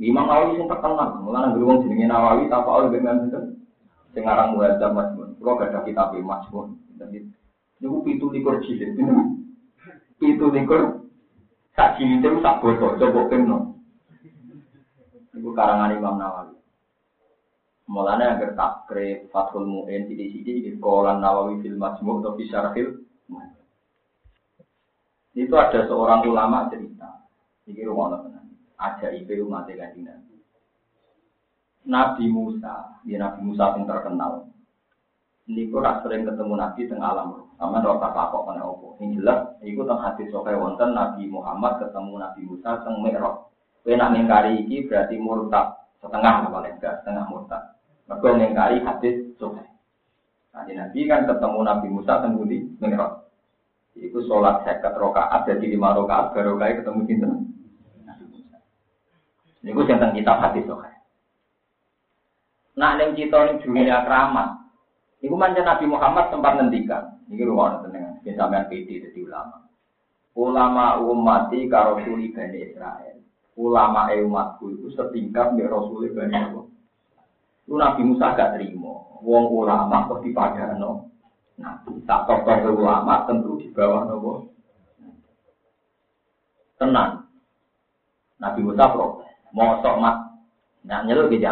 Imam 0.06 0.30
Nawawi 0.30 0.62
yang 0.62 0.70
terkenal. 0.70 1.10
Mulanya 1.26 1.58
beruang 1.58 1.82
jenenge 1.82 2.06
Nawawi 2.06 2.46
tanpa 2.46 2.78
oleh 2.78 2.94
itu. 2.94 3.40
Sekarang 4.14 4.54
mulai 4.54 4.78
ada 4.78 4.94
Masmun. 4.94 5.34
Kalau 5.42 5.58
gak 5.58 5.74
ada 5.74 5.82
kitab 5.82 6.14
Masmun. 6.14 6.78
Jadi, 6.94 7.26
ini 7.82 7.98
pitu 8.06 8.30
likur 8.30 8.62
jilid. 8.62 8.94
Pitu 10.22 10.46
likur 10.52 10.99
Tak 11.80 11.96
jilid 11.96 12.20
itu 12.20 12.44
tak 12.44 12.60
botol, 12.60 13.00
coba 13.00 13.22
kena. 13.32 13.72
Itu 15.32 15.56
karangan 15.56 15.96
Imam 15.96 16.20
Nawawi. 16.20 16.60
Mulanya 17.88 18.36
agar 18.36 18.52
takrib 18.52 19.32
Fathul 19.32 19.64
Mu'in 19.64 20.12
di 20.12 20.28
sini 20.28 20.60
di 20.60 20.76
sekolah 20.76 21.16
Nawawi 21.24 21.64
fil 21.64 21.80
Majmu' 21.80 22.20
atau 22.20 22.36
di 22.36 22.46
Syarhil 22.52 23.00
Itu 25.40 25.56
ada 25.56 25.88
seorang 25.88 26.28
ulama 26.28 26.68
cerita. 26.68 27.24
Ini 27.64 27.88
rumah 27.88 28.12
Allah 28.12 28.44
Ajaib 28.76 29.32
umat 29.48 29.72
kanjeng. 29.72 30.28
Nabi 31.88 32.26
Musa, 32.28 33.00
ya 33.08 33.24
Nabi 33.24 33.40
Musa 33.48 33.80
yang 33.80 33.88
terkenal. 33.88 34.49
Ini 35.50 35.66
kok 35.74 36.06
sering 36.06 36.30
ketemu 36.30 36.54
Nabi 36.62 36.86
tengah 36.86 37.10
alam 37.10 37.42
sama 37.58 37.82
rasa 37.82 38.14
takok 38.14 38.54
kena 38.54 38.70
opo. 38.70 38.94
Ini 39.02 39.18
jelas, 39.18 39.50
itu 39.66 39.82
tentang 39.82 39.98
hadis 40.06 40.30
sokai 40.30 40.54
wonten 40.54 40.94
Nabi 40.94 41.26
Muhammad 41.26 41.82
ketemu 41.82 42.22
Nabi 42.22 42.42
Musa 42.46 42.78
teng 42.86 43.02
Mi'raj. 43.02 43.50
Kowe 43.82 43.94
nak 43.98 44.14
mengkari 44.14 44.62
iki 44.62 44.86
berarti 44.86 45.18
murtad 45.18 45.74
setengah 46.06 46.54
paling 46.54 46.78
enggak 46.78 47.02
setengah 47.02 47.26
murtad. 47.34 47.66
Mergo 48.06 48.30
mengkari 48.38 48.78
hadis 48.86 49.26
sokai. 49.42 49.66
Nanti 50.54 50.78
Nabi 50.78 51.00
kan 51.10 51.26
ketemu 51.26 51.60
Nabi 51.66 51.88
Musa 51.90 52.14
teng 52.22 52.38
di 52.46 52.58
Mi'raj. 52.78 53.14
Iku 53.98 54.22
sholat 54.30 54.62
seket 54.70 54.94
rokaat 55.02 55.50
jadi 55.50 55.66
lima 55.66 55.98
rokaat 55.98 56.30
baru 56.30 56.62
kaya 56.62 56.78
ketemu 56.78 57.10
sinten. 57.10 57.32
Ini 59.66 59.74
gue 59.74 59.90
tentang 59.90 60.14
kitab 60.14 60.38
hadis 60.46 60.70
sokai. 60.70 60.94
Nak 62.78 63.02
neng 63.02 63.18
cita 63.18 63.50
ning 63.50 63.58
dunia 63.66 64.06
keramat. 64.06 64.59
Iku 65.20 65.36
mancan 65.36 65.68
Nabi 65.68 65.86
Muhammad 65.88 66.32
sempat 66.32 66.56
ngendikan. 66.56 67.04
Ini 67.28 67.44
rumah 67.44 67.84
dengan 67.84 68.16
sampean 68.24 68.72
PD 68.72 69.04
jadi 69.04 69.20
ulama. 69.28 69.68
Ulama 70.40 70.86
umati 71.04 71.68
karo 71.68 72.00
suli 72.08 72.32
Bani 72.32 72.72
Israel. 72.72 73.20
Ulama 73.60 74.08
umatku 74.16 74.72
itu 74.72 74.88
setingkat 74.96 75.60
dengan 75.60 75.76
Rasul 75.76 76.16
Bani 76.16 76.32
Israel. 76.32 76.72
Itu 77.68 77.76
Nabi 77.76 78.02
Musa 78.08 78.34
gak 78.34 78.56
terima. 78.56 78.96
Wong 79.20 79.46
ulama 79.52 80.08
kok 80.08 80.24
dipadano. 80.24 81.12
Nabi 81.60 82.00
tak 82.08 82.24
tokoh 82.24 82.80
ulama 82.80 83.28
tentu 83.28 83.60
di 83.60 83.68
bawah 83.76 84.08
nopo. 84.08 84.56
Tenang. 86.80 87.28
Nabi 88.40 88.60
Musa 88.64 88.88
protes. 88.88 89.28
Mosok 89.52 89.96
mat. 90.00 90.16
Nah 90.88 91.04
nyeluk 91.04 91.28
di 91.28 91.44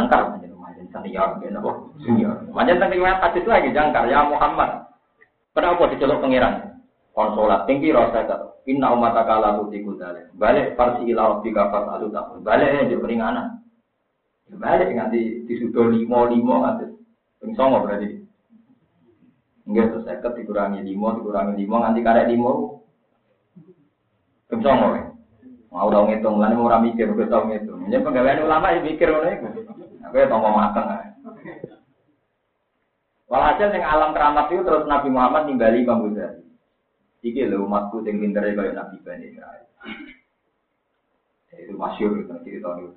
jangkar. 0.91 1.37
Macam 1.37 1.39
senior. 1.41 1.73
Senior. 2.01 2.35
Macam 2.51 2.75
tentang 2.79 3.21
hadis 3.21 3.41
itu 3.41 3.49
lagi 3.49 3.69
jangkar. 3.75 4.03
Ya 4.09 4.23
Muhammad. 4.25 4.87
Kenapa 5.57 5.89
diceluk 5.89 6.21
pangeran? 6.21 6.79
Konsolat 7.17 7.65
tinggi 7.65 7.89
rasa 7.89 8.29
kata. 8.29 8.61
Inna 8.69 8.93
umat 8.93 9.17
akala 9.17 9.57
tuti 9.57 9.81
kudale. 9.81 10.29
Balik 10.37 10.77
parsi 10.77 11.07
ilah 11.09 11.41
tiga 11.41 11.71
pas 11.73 11.87
alu 11.97 12.13
tak. 12.13 12.29
Balik 12.45 12.67
ya 12.67 12.81
jadi 12.85 13.01
keringanan. 13.01 13.57
Balik 14.53 14.93
nganti 14.93 15.49
disudo 15.49 15.89
limo 15.89 16.29
limo 16.29 16.61
nganti. 16.61 16.85
Ping 17.41 17.57
songo 17.57 17.81
berarti. 17.81 18.21
Enggak 19.65 19.97
tuh 19.97 20.01
seket 20.05 20.31
dikurangi 20.37 20.85
limo 20.85 21.17
dikurangi 21.17 21.57
limo 21.57 21.75
nganti 21.81 22.05
karek 22.05 22.29
limo. 22.29 22.85
Ping 24.45 24.61
songo 24.61 24.87
ya. 24.93 25.17
Mau 25.67 25.91
dong 25.91 26.07
ngitung, 26.07 26.39
lalu 26.39 26.63
mau 26.63 26.79
mikir, 26.79 27.11
gue 27.11 27.27
tau 27.27 27.43
ngitung. 27.43 27.91
Ini 27.91 27.99
pegawai 27.99 28.47
ulama 28.47 28.71
ya 28.71 28.79
mikir 28.81 29.11
ngono 29.11 29.29
itu. 29.29 29.47
Aku 30.07 30.23
ya 30.23 30.31
mau 30.31 30.55
makan. 30.55 30.85
Walhasil 33.27 33.75
yang 33.75 33.83
alam 33.83 34.15
keramat 34.15 34.47
itu 34.55 34.63
terus 34.63 34.87
Nabi 34.87 35.11
Muhammad 35.11 35.51
nimbali 35.51 35.83
Imam 35.83 36.07
Ghazali. 36.07 36.47
Iki 37.27 37.51
lho 37.51 37.67
umatku 37.67 37.99
sing 38.07 38.23
pintere 38.23 38.55
kaya 38.55 38.71
Nabi 38.71 39.03
Bani. 39.03 39.35
Itu 41.51 41.75
masyur 41.75 42.23
itu 42.23 42.31
cerita 42.47 42.71
itu. 42.79 42.95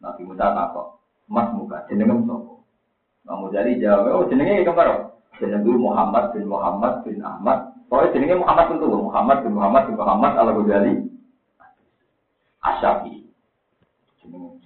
Nabi 0.00 0.20
Musa 0.24 0.56
takok, 0.56 0.96
Mas 1.28 1.52
muka 1.52 1.84
jenenge 1.92 2.24
sapa? 2.24 2.56
Imam 3.28 3.40
Ghazali 3.52 3.76
jawab, 3.76 4.08
oh 4.16 4.24
jenenge 4.32 4.64
kembar. 4.64 5.12
Jenenge 5.36 5.76
Muhammad 5.76 6.32
bin 6.32 6.48
Muhammad 6.48 7.04
bin 7.04 7.20
Ahmad. 7.20 7.76
Pokoknya 7.92 8.16
jenenge 8.16 8.40
Muhammad 8.40 8.64
tentu 8.72 8.88
Muhammad 8.88 9.44
bin 9.44 9.52
Muhammad 9.52 9.82
bin 9.92 9.96
Muhammad 10.00 10.32
al 10.40 10.48
Ghazali. 10.56 10.92
Asyafi. 12.64 13.09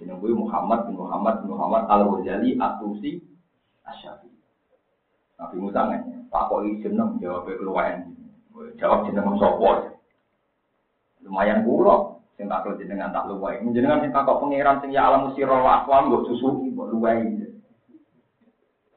Jenenge 0.05 0.21
jenenge 0.21 0.37
Muhammad 0.37 0.85
bin 0.85 1.01
Muhammad 1.01 1.41
bin 1.41 1.49
Muhammad 1.49 1.89
al 1.89 2.05
Ghazali 2.05 2.53
Atusi 2.61 3.17
Asyafi. 3.81 4.29
Nabi 5.41 5.57
Musa 5.57 5.81
Pak 6.29 6.43
kok 6.45 6.61
ini 6.61 6.85
jeneng 6.85 7.17
jawab 7.17 7.49
keluaran. 7.49 8.13
Jawab 8.77 9.09
jeneng 9.09 9.33
sopo. 9.41 9.97
Lumayan 11.25 11.65
pulau. 11.65 12.21
Sing 12.37 12.45
tak 12.51 12.67
jenengan 12.77 13.15
tak 13.15 13.25
luwai. 13.31 13.63
Jenengan 13.73 14.03
sing 14.05 14.13
takok 14.13 14.45
pangeran 14.45 14.83
sing 14.83 14.93
ya 14.93 15.09
alam 15.09 15.31
musiro 15.31 15.57
wa 15.63 15.81
akwam 15.81 16.11
mbok 16.11 16.29
susu 16.29 16.69
mbok 16.69 16.91
luwai. 16.93 17.25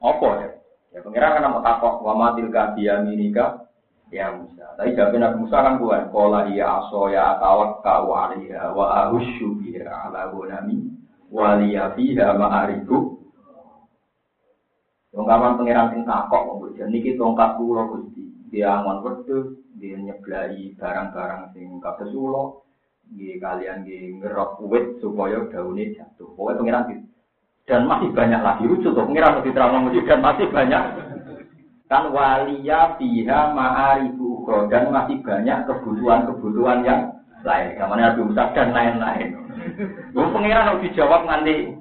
Apa 0.03 0.27
ya? 0.45 0.49
Ya 0.93 0.99
pangeran 1.01 1.33
kan 1.39 1.49
mau 1.49 1.63
takok 1.65 2.05
wa 2.05 2.13
matil 2.13 2.53
ka 2.53 2.75
minika 3.01 3.65
ya 4.11 4.35
Musa. 4.35 4.75
Tapi 4.75 4.93
jawab 4.93 5.15
Nabi 5.15 5.37
Musa 5.41 5.57
kan 5.57 5.79
kuat. 5.79 6.11
Kola 6.11 6.51
iya 6.51 6.83
aso 6.83 7.07
ya 7.09 7.39
atawak 7.39 7.81
ka 7.81 8.03
wa 8.03 8.85
ahusyu 9.07 9.57
biha 9.63 9.87
ala 9.89 10.29
gunami 10.35 10.88
wa 11.29 11.61
liya 11.61 11.93
fiha 11.93 12.33
ma'ariku 12.35 13.19
Tongkaman 15.09 15.57
pangeran 15.57 15.89
sing 15.89 16.01
takok 16.05 16.41
kok 16.45 16.57
bojo 16.61 16.83
niki 16.85 17.17
tongkat 17.17 17.57
kula 17.57 17.81
Gusti. 17.89 18.29
Dia 18.53 18.77
angon 18.77 19.01
wedhus, 19.01 19.57
dia 19.81 19.97
nyeblai 19.97 20.77
barang-barang 20.77 21.49
sing 21.57 21.81
kados 21.81 22.13
kula. 22.13 22.61
Nggih 23.09 23.41
kalian 23.41 23.81
nggih 23.81 24.21
ngerok 24.21 24.61
wit 24.69 25.01
supaya 25.01 25.41
daune 25.49 25.97
jatuh. 25.97 26.29
Pokoke 26.37 26.61
pangeran 26.61 27.09
Dan 27.65 27.89
masih 27.89 28.13
banyak 28.13 28.41
lagi 28.41 28.63
lucu 28.69 28.89
tuh. 28.93 29.05
Pengiran 29.05 29.41
lebih 29.41 29.53
terang 29.53 29.73
dan 29.81 30.19
masih 30.21 30.47
banyak. 30.53 30.83
Kan 31.89 32.03
walia 32.13 32.93
fiha 33.01 33.39
ma'arifu 33.57 34.45
dan 34.69 34.93
masih 34.93 35.25
banyak 35.25 35.57
kebutuhan-kebutuhan 35.65 36.85
yang 36.85 37.01
lain. 37.43 37.77
Namanya 37.79 38.13
Nabi 38.13 38.21
Musa 38.27 38.43
dan 38.55 38.69
lain-lain. 38.71 39.27
Gue 40.11 40.25
pengiran 40.33 40.67
harus 40.71 40.83
dijawab 40.87 41.21
nanti. 41.25 41.73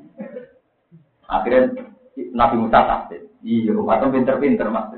Akhirnya 1.29 1.88
Nabi 2.35 2.57
Musa 2.59 2.79
takdir. 2.85 3.23
Iya, 3.42 3.75
atau 3.79 4.11
pinter-pinter 4.11 4.66
mas. 4.68 4.90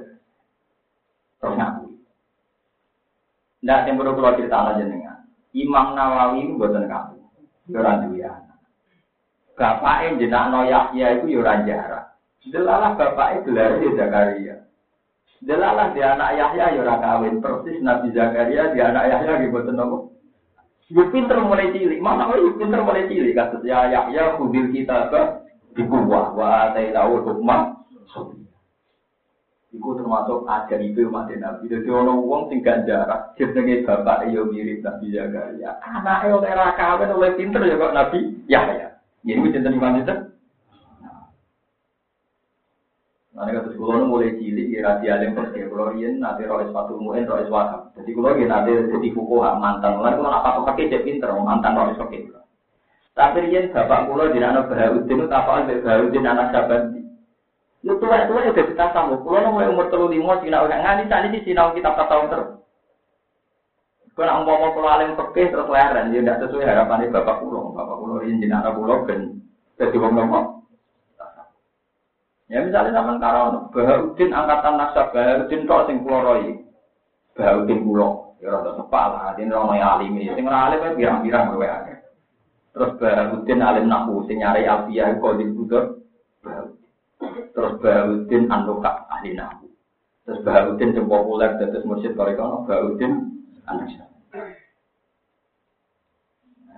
Terus 1.41 1.55
ngaku. 1.57 1.85
Nah, 3.61 3.85
yang 3.85 4.01
perlu 4.01 4.17
kalau 4.17 4.37
cerita 4.41 4.73
aja 4.73 4.85
dengan 4.85 5.21
Imam 5.53 5.93
Nawawi 5.93 6.49
itu 6.49 6.57
buatan 6.57 6.89
kamu. 6.89 7.17
Yoran 7.69 8.09
duya. 8.09 8.33
Bapaknya 9.61 10.17
jenak 10.17 10.45
no 10.49 10.65
Yahya 10.65 11.21
itu 11.21 11.37
yoran 11.37 11.69
jarak. 11.69 12.17
Delalah 12.49 12.97
bapaknya 12.97 13.45
gelar 13.45 13.71
di 13.77 13.93
Zakaria. 13.93 14.57
Delalah 15.45 15.93
dia 15.93 16.17
anak 16.17 16.41
Yahya 16.41 16.81
yoran 16.81 16.99
kawin 17.05 17.35
persis 17.45 17.77
Nabi 17.85 18.09
Zakaria 18.17 18.73
dia 18.73 18.89
anak 18.89 19.05
Yahya 19.13 19.33
gitu 19.45 19.53
buatan 19.53 19.77
nopo. 19.77 20.10
Gue 20.91 21.07
pinter 21.15 21.39
mulai 21.39 21.71
cilik. 21.71 22.03
Mana 22.03 22.27
gue 22.27 22.59
pinter 22.59 22.83
mulai 22.83 23.07
cilik. 23.07 23.39
Kata 23.39 23.63
ya 23.63 23.87
Yahya 23.87 24.35
kudil 24.37 24.75
kita 24.75 25.07
ke 25.11 25.23
di 25.79 25.83
kuwah 25.87 26.35
wa 26.35 26.75
tahu 26.75 27.15
hukmah. 27.23 27.79
Iku 29.71 29.95
termasuk 29.95 30.51
ajar 30.51 30.83
itu 30.83 31.07
mati 31.07 31.39
Nabi. 31.39 31.71
Jadi 31.71 31.87
orang 31.95 32.27
uang 32.27 32.43
tinggal 32.51 32.83
jarak. 32.83 33.39
Jenenge 33.39 33.87
bapak 33.87 34.27
iyo 34.27 34.51
mirip 34.51 34.83
Nabi 34.83 35.15
Zakaria. 35.15 35.79
Anak 35.87 36.27
iyo 36.27 36.43
era 36.43 36.75
kawin 36.75 37.15
oleh 37.15 37.39
pinter 37.39 37.63
ya 37.63 37.79
kok 37.79 37.95
Nabi 37.95 38.19
ya 38.51 38.67
ya. 38.75 38.89
Ini 39.23 39.39
gue 39.39 39.55
cinta 39.55 40.30
ini 43.41 43.57
kata 43.57 43.69
sekolah 43.73 44.05
mulai 44.05 44.37
cilik, 44.37 44.69
ya 44.69 44.81
rasi 44.85 45.07
alim 45.09 45.33
pergi. 45.33 45.65
Kalau 45.65 45.97
rian 45.97 46.21
nanti 46.21 46.45
roh 46.45 46.61
sepatu 46.61 47.01
muen, 47.01 47.25
roh 47.25 47.41
wahab. 47.49 47.89
Jadi 47.97 48.11
kalau 48.13 48.37
dia 48.37 48.45
nanti 48.45 48.71
jadi 48.77 49.09
fukuha 49.17 49.57
mantan. 49.57 49.97
Lalu 49.97 50.21
kalau 50.21 50.41
apa 50.45 50.61
pakai 50.69 50.93
dia 50.93 51.01
pinter, 51.01 51.33
mantan 51.41 51.73
roh 51.73 51.97
pakai. 51.97 52.29
Tapi 53.17 53.39
rian 53.49 53.73
bapak 53.73 54.09
kulo 54.09 54.29
di 54.29 54.45
anak 54.45 54.69
Bahaudin, 54.69 55.25
tak 55.25 55.41
apa 55.45 55.73
Bahaudin 55.73 56.25
anak 56.29 56.53
sahabat 56.53 56.83
Lu 57.81 57.97
tua 57.97 58.29
tua 58.29 58.45
udah 58.45 58.53
kita 58.53 58.87
tahu. 58.93 59.25
Kalau 59.25 59.57
mulai 59.57 59.73
umur 59.73 59.89
terlalu 59.89 60.21
lima, 60.21 60.37
cina 60.45 60.61
orang 60.61 60.85
ngani 60.85 61.05
tadi 61.09 61.33
di 61.33 61.41
cina 61.49 61.73
kita 61.73 61.97
tak 61.97 62.13
tahu 62.13 62.29
terus. 62.29 62.49
Kau 64.13 64.29
nak 64.29 64.45
mau 64.45 64.69
pulau 64.77 64.93
alim 64.93 65.17
pergi 65.17 65.49
terus 65.49 65.65
leren, 65.65 66.13
dia 66.13 66.21
tidak 66.21 66.45
sesuai 66.45 66.69
harapan 66.69 67.09
bapak 67.09 67.41
pulau. 67.41 67.73
Bapak 67.73 67.97
pulau 67.97 68.21
ini 68.21 68.45
cina 68.45 68.61
anak 68.61 68.77
pulau 68.77 69.09
kan 69.09 69.41
jadi 69.81 69.97
wong 69.97 70.13
nopo. 70.13 70.60
Ya 72.51 72.67
misalnya 72.67 72.99
zaman 72.99 73.23
karo 73.23 73.71
Baharudin 73.71 74.35
angkatan 74.35 74.75
nasab 74.75 75.15
Baharudin 75.15 75.71
kok 75.71 75.87
sing 75.87 76.03
pulau 76.03 76.27
roy. 76.27 76.59
Baharudin 77.39 77.87
pulau. 77.87 78.35
Ya 78.43 78.57
rada 78.57 78.73
sepak 78.75 79.05
lah, 79.13 79.37
ini 79.37 79.53
rono 79.53 79.77
alim 79.77 80.17
ini. 80.19 80.35
Sing 80.35 80.49
alim 80.49 80.81
kan 80.83 80.97
pirang-pirang 80.99 81.55
kowe 81.55 81.69
Terus 82.75 82.91
Baharudin 82.99 83.61
alim 83.63 83.87
nahu 83.87 84.27
sing 84.27 84.43
nyari 84.43 84.67
alfiyah 84.67 85.15
kok 85.23 85.39
di 85.39 85.47
Baharudin. 86.43 86.81
Terus 87.51 87.77
Bahudin 87.83 88.49
Anuka 88.49 89.05
ahli 89.13 89.37
nahu. 89.37 89.69
Terus 90.25 90.41
Bahudin 90.41 90.97
yang 90.97 91.07
populer 91.11 91.61
terus 91.61 91.85
mursyid 91.85 92.17
Torikono 92.17 92.65
Bahudin 92.65 93.37
anak 93.69 94.10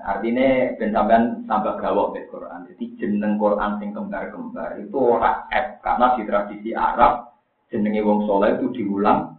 Artinya 0.03 0.75
ben 0.83 0.91
sampean 0.91 1.47
tambah 1.47 1.79
gawok 1.79 2.19
Quran. 2.27 2.67
Jadi 2.75 2.85
jeneng 2.99 3.39
Quran 3.39 3.79
sing 3.79 3.95
kembar-kembar 3.95 4.75
itu 4.83 4.99
ora 4.99 5.47
F 5.47 5.79
karena 5.79 6.19
di 6.19 6.23
tradisi 6.27 6.71
Arab 6.75 7.39
jenenge 7.71 8.03
wong 8.03 8.27
soleh 8.27 8.59
itu 8.59 8.67
diulang 8.75 9.39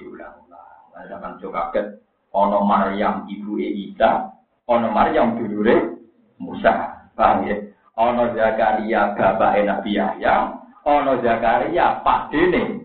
diulang-ulang. 0.00 0.96
Nah, 0.96 1.04
zaman 1.12 1.36
juga 1.36 1.68
kaget 1.68 2.00
ono 2.32 2.64
Maryam 2.64 3.28
ibu 3.28 3.60
Isa, 3.60 4.32
ono 4.64 4.88
Maryam 4.88 5.36
dulure 5.36 6.00
Musa. 6.40 7.04
Paham 7.12 7.44
ya? 7.44 7.56
Ono 8.00 8.32
Zakaria 8.32 9.12
bapak 9.12 9.60
Nabi 9.60 10.00
Yahya, 10.00 10.56
ono 10.88 11.20
Zakaria 11.20 12.00
dene 12.32 12.80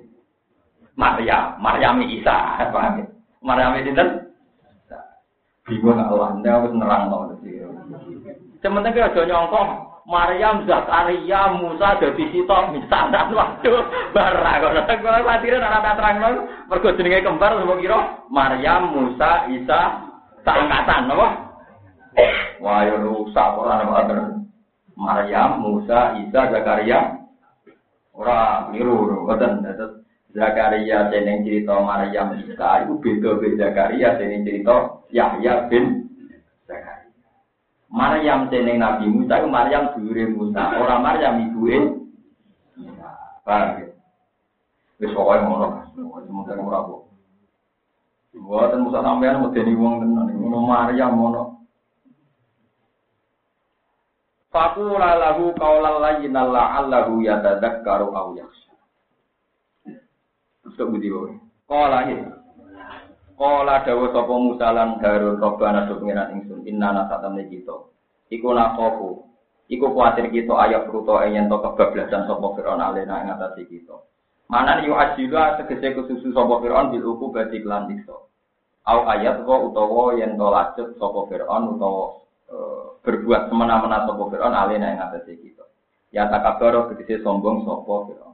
Maryam, 1.00 1.56
Maryam 1.64 2.04
Isa, 2.04 2.68
paham 2.68 3.00
ya? 3.00 3.06
Maryam 3.40 3.80
dinten 3.80 4.10
bingung 5.68 6.00
Allah, 6.00 6.40
ndak 6.40 6.64
wis 6.66 6.74
nerang 6.74 7.04
to. 7.12 7.20
Sementara 8.64 8.96
kira 8.96 9.08
aja 9.14 9.22
nyongko 9.28 9.62
Maryam 10.08 10.66
Zakaria 10.66 11.42
Musa 11.60 12.00
dadi 12.00 12.26
sitok 12.32 12.74
misanan 12.74 13.36
waduh 13.36 13.86
barang 14.16 14.58
kok 14.64 15.04
kok 15.04 15.28
latire 15.28 15.60
ora 15.60 15.94
terangno 15.94 16.30
mergo 16.72 16.96
jenenge 16.96 17.22
kembar 17.22 17.60
semua 17.60 17.78
kira 17.78 18.00
Maryam 18.32 18.96
Musa 18.96 19.46
Isa 19.52 20.02
sangkatan 20.42 21.12
napa 21.12 21.28
Wah 22.64 22.82
yo 22.90 22.98
rusak 22.98 23.52
ora 23.62 23.86
ana 23.86 24.42
Maryam, 24.98 25.62
Musa, 25.62 26.18
Isa, 26.26 26.50
Zakaria. 26.50 27.22
Ora 28.18 28.66
keliru, 28.74 29.30
ngoten. 29.30 29.62
Zakaria 30.38 31.10
jeneng 31.10 31.42
cerita 31.42 31.82
Maryam 31.82 32.38
Isa 32.38 32.86
itu 32.86 32.94
beda 33.02 33.42
beda 33.42 33.74
Zakaria 33.74 34.22
jeneng 34.22 34.46
cerita 34.46 35.02
Yahya 35.10 35.66
bin 35.66 36.14
Zakaria. 36.70 37.10
Maryam 37.90 38.46
jeneng 38.54 38.78
Nabi 38.78 39.10
Musa 39.10 39.42
itu 39.42 39.50
Maryam 39.50 39.98
dulure 39.98 40.30
Musa, 40.30 40.78
ora 40.78 41.02
Maryam 41.02 41.42
ibuke 41.42 41.78
Musa. 42.78 43.10
Paham 43.42 43.82
ya? 43.82 43.88
Wis 45.02 45.10
pokoke 45.18 45.42
ngono. 45.42 45.68
Semoga 45.98 46.54
ora 46.54 46.80
kok. 46.86 47.02
Buatan 48.38 48.86
Musa 48.86 49.02
sampean 49.02 49.42
medeni 49.42 49.74
wong 49.74 50.06
tenan. 50.06 50.38
Ngono 50.38 50.60
Maryam 50.70 51.18
ngono. 51.18 51.44
Fakula 54.54 55.18
lahu 55.18 55.50
kaulan 55.58 55.98
layyinan 55.98 56.54
la'allahu 56.54 57.26
yatadzakkaru 57.26 58.14
aw 58.14 58.38
yakhsha. 58.38 58.67
Terus 60.78 60.90
budi 60.94 61.10
wae. 61.10 61.34
Kala 61.66 62.06
ya. 62.06 62.38
Kala 63.34 63.82
dawa 63.82 64.06
sapa 64.14 64.34
Musa 64.38 64.68
lan 64.70 65.02
Harun 65.02 65.42
robbana 65.42 65.90
do 65.90 65.98
pengiran 65.98 66.38
ingsun 66.38 66.64
inna 66.70 66.94
nasatamne 66.94 67.50
kita. 67.50 67.74
Iku 68.30 68.54
nakofu. 68.54 69.26
Iku 69.68 69.92
kuatir 69.92 70.32
kita 70.32 70.56
ayat 70.56 70.88
ruto 70.88 71.18
yen 71.28 71.50
to 71.50 71.58
kebablasan 71.58 72.30
sapa 72.30 72.46
Firaun 72.56 72.80
alena 72.80 73.26
ing 73.26 73.34
atase 73.34 73.66
kita. 73.66 73.98
Mana 74.48 74.80
yu 74.86 74.96
ajila 74.96 75.60
tegese 75.60 75.98
kesusu 75.98 76.32
sapa 76.32 76.62
Firaun 76.62 76.94
bil 76.94 77.04
uku 77.04 77.34
badi 77.34 77.60
lan 77.66 77.90
dikso. 77.90 78.30
Au 78.88 79.04
ayat 79.10 79.44
wa 79.44 79.66
utawa 79.66 80.16
yen 80.16 80.40
to 80.40 80.48
lacut 80.48 80.96
sapa 80.96 81.20
Firaun 81.28 81.76
utawa 81.76 82.28
Eh, 82.48 82.84
berbuat 83.04 83.52
semena-mena 83.52 84.08
sopo 84.08 84.32
Fir'aun 84.32 84.56
alina 84.56 84.96
yang 84.96 85.12
atas 85.12 85.28
kita. 85.28 85.68
Ya 86.16 86.32
takabaro 86.32 86.88
begitu 86.88 87.20
sombong 87.20 87.68
sopo 87.68 88.08
Fir'aun. 88.08 88.27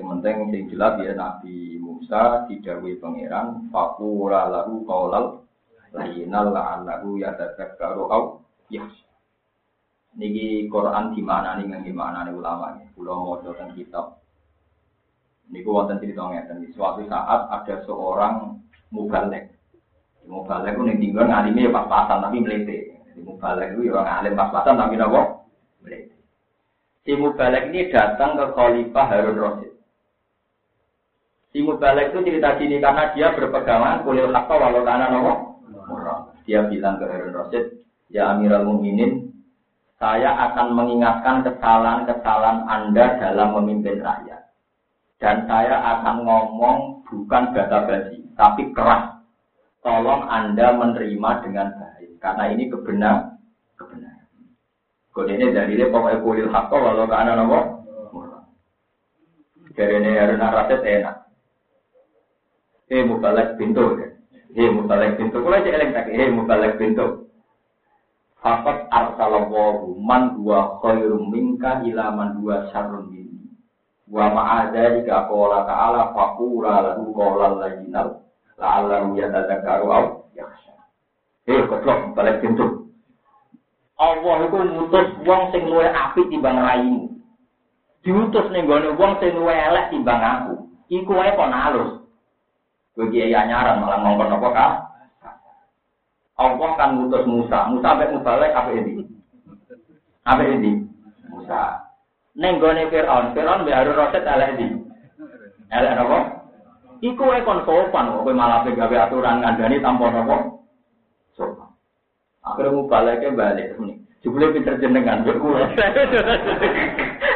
Yang 0.00 0.08
penting 0.16 0.36
yang 0.48 0.66
jelas 0.72 0.94
ya 1.04 1.12
Nabi 1.12 1.76
Musa 1.76 2.48
didawi 2.48 2.96
pangeran 2.96 3.68
fakura 3.68 4.48
lahu 4.48 4.80
kaulal 4.88 5.44
layinal 5.92 6.56
la'allahu 6.56 7.20
yatadzakkaru 7.20 8.08
au 8.08 8.40
ya. 8.72 8.88
Niki 10.16 10.72
Quran 10.72 11.12
di 11.12 11.20
mana 11.20 11.60
nih 11.60 11.68
nggak 11.68 11.84
gimana 11.84 12.24
nih 12.24 12.32
ulama 12.32 12.80
nih. 12.80 12.88
Pulau 12.96 13.28
mau 13.28 13.36
tentang 13.44 13.76
kitab. 13.76 14.24
Niku 15.52 15.68
wonten 15.68 16.00
cerita 16.00 16.24
ngeten. 16.32 16.64
Suatu 16.72 17.04
saat 17.04 17.52
ada 17.52 17.74
seorang 17.84 18.56
mubalek 18.88 19.60
Mau 20.30 20.46
balik 20.46 20.78
itu 20.78 20.82
nih 20.86 20.96
tinggal 21.00 21.26
ngalimnya 21.26 21.66
ya 21.66 21.74
pas-pasan 21.74 22.22
tapi 22.22 22.38
melete. 22.38 22.78
Balik 23.20 23.68
itu 23.76 23.90
ya 23.90 24.00
orang 24.00 24.16
alim 24.22 24.38
pas-pasan 24.38 24.78
tapi 24.78 24.94
nopo 24.94 25.48
melete. 25.82 26.14
Si 27.02 27.12
Mubalek 27.16 27.74
ini 27.74 27.90
datang 27.90 28.38
ke 28.38 28.46
Khalifah 28.54 29.06
Harun 29.10 29.36
Rasid. 29.40 29.69
Si 31.50 31.58
Mubalek 31.66 32.14
itu 32.14 32.22
cerita 32.30 32.54
sini 32.62 32.78
karena 32.78 33.10
dia 33.10 33.34
berpegangan 33.34 34.06
kulil 34.06 34.30
hakka 34.30 34.54
walau 34.54 34.86
karena 34.86 35.10
nopo. 35.10 35.34
Dia 36.46 36.66
bilang 36.70 37.02
ke 37.02 37.10
Harun 37.10 37.34
Rasid, 37.34 37.82
ya 38.10 38.34
Amirul 38.34 38.66
Mukminin, 38.70 39.34
saya 39.98 40.30
akan 40.50 40.78
mengingatkan 40.78 41.42
kesalahan-kesalahan 41.46 42.66
Anda 42.70 43.18
dalam 43.18 43.58
memimpin 43.58 43.98
rakyat. 43.98 44.50
Dan 45.20 45.44
saya 45.50 45.76
akan 45.78 46.24
ngomong 46.24 47.04
bukan 47.06 47.52
bata 47.52 47.86
basi, 47.86 48.24
tapi 48.38 48.70
keras 48.70 49.20
tolong 49.82 50.26
Anda 50.30 50.74
menerima 50.74 51.30
dengan 51.44 51.68
baik. 51.76 52.18
Karena 52.22 52.44
ini 52.50 52.70
kebenar, 52.70 53.36
kebenaran. 53.74 54.26
Kode 55.10 55.34
ini 55.34 55.50
dari 55.50 55.74
dia 55.76 55.90
pokoknya 55.90 56.22
kulil 56.22 56.48
hakko 56.48 56.76
walau 56.78 57.10
ke 57.10 57.14
anak 57.18 57.34
nopo. 57.36 57.58
Dari 59.74 59.94
ini 59.98 60.18
harus 60.18 60.38
naraset 60.38 60.82
enak. 60.82 61.29
Eh 62.90 63.06
mubalek 63.06 63.54
pintu. 63.54 64.02
Eh 64.50 64.66
mubalek 64.66 65.14
pintu. 65.14 65.38
Kalau 65.38 65.54
aja 65.54 65.70
eleng 65.70 65.94
tak. 65.94 66.10
Eh 66.10 66.26
mubalek 66.34 66.74
pintu. 66.74 67.30
Fakat 68.42 68.90
arsalallahu 68.90 69.94
man 70.00 70.34
huwa 70.34 70.82
khairum 70.82 71.30
minka 71.30 71.86
ila 71.86 72.10
man 72.10 72.42
huwa 72.42 72.66
syarrun 72.74 73.06
minni. 73.14 73.46
Wa 74.10 74.32
ma'adha 74.32 74.98
jika 74.98 75.30
qala 75.30 75.68
ta'ala 75.68 76.10
faqula 76.16 76.82
lahu 76.82 77.14
qawlan 77.14 77.62
layyinal 77.62 78.26
la'allahu 78.58 79.14
yatadzakkaru 79.14 79.86
aw 79.86 80.04
yakhsha. 80.34 80.74
Eh, 81.46 81.62
goblok 81.68 82.16
balik 82.16 82.42
pintu. 82.42 82.90
Allah 84.00 84.48
itu 84.48 84.56
ngutus 84.56 85.08
wong 85.28 85.52
sing 85.52 85.68
luwih 85.68 85.92
apik 85.92 86.32
timbang 86.32 86.56
raimu. 86.56 87.12
Diutus 88.00 88.48
ning 88.50 88.64
gone 88.64 88.96
wong 88.96 89.20
sing 89.20 89.36
luwih 89.36 89.52
elek 89.52 89.92
timbang 89.92 90.18
aku. 90.24 90.64
Iku 90.88 91.12
wae 91.12 91.36
kok 91.36 91.52
nalus. 91.52 91.99
Kowe 93.00 93.08
kiai 93.08 93.32
anyaran 93.32 93.80
malah 93.80 93.96
ngomong 94.04 94.28
apa 94.28 94.48
kah? 94.52 94.72
Allah 96.36 96.70
kan 96.76 97.00
ngutus 97.00 97.24
Musa. 97.24 97.64
Musa 97.72 97.96
sampai 97.96 98.12
mubalek 98.12 98.52
apa 98.52 98.76
ini? 98.76 99.08
Apa 100.28 100.44
ini? 100.44 100.84
Musa. 101.32 101.80
Neng 102.36 102.60
gone 102.60 102.92
Fir'aun, 102.92 103.32
Fir'aun 103.32 103.64
mbek 103.64 103.72
Harun 103.72 103.96
Rasid 103.96 104.20
elek 104.20 104.52
di. 104.60 104.66
Elek 105.72 105.96
napa? 105.96 106.44
Iku 107.00 107.24
wae 107.24 107.40
kon 107.40 107.64
sopan 107.64 108.12
kok 108.12 108.28
malah 108.36 108.68
gawe 108.68 108.96
aturan 109.08 109.40
ngandani 109.40 109.80
tanpa 109.80 110.12
napa? 110.12 110.36
Sopan. 111.32 111.72
Akhirnya 112.44 112.76
mubaleke 112.76 113.32
balik 113.32 113.80
nih. 113.80 113.96
Jumlah 114.20 114.52
pinter 114.52 114.76
jenengan 114.76 115.24
kuwi. 115.24 115.64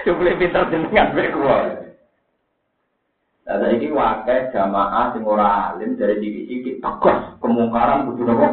Jumlah 0.04 0.36
pinter 0.36 0.68
jenengan 0.68 1.16
mbek 1.16 1.32
kuwi. 3.44 3.52
Lah 3.52 3.56
saiki 3.60 3.88
wakai 3.92 4.48
jamaah 4.52 5.12
sing 5.12 5.22
ora 5.24 5.72
alim 5.72 5.96
dari 6.00 6.16
sithik-sithik 6.16 6.80
tegas 6.80 7.36
kemungkaran 7.40 8.08
kudu 8.08 8.22
napa? 8.24 8.48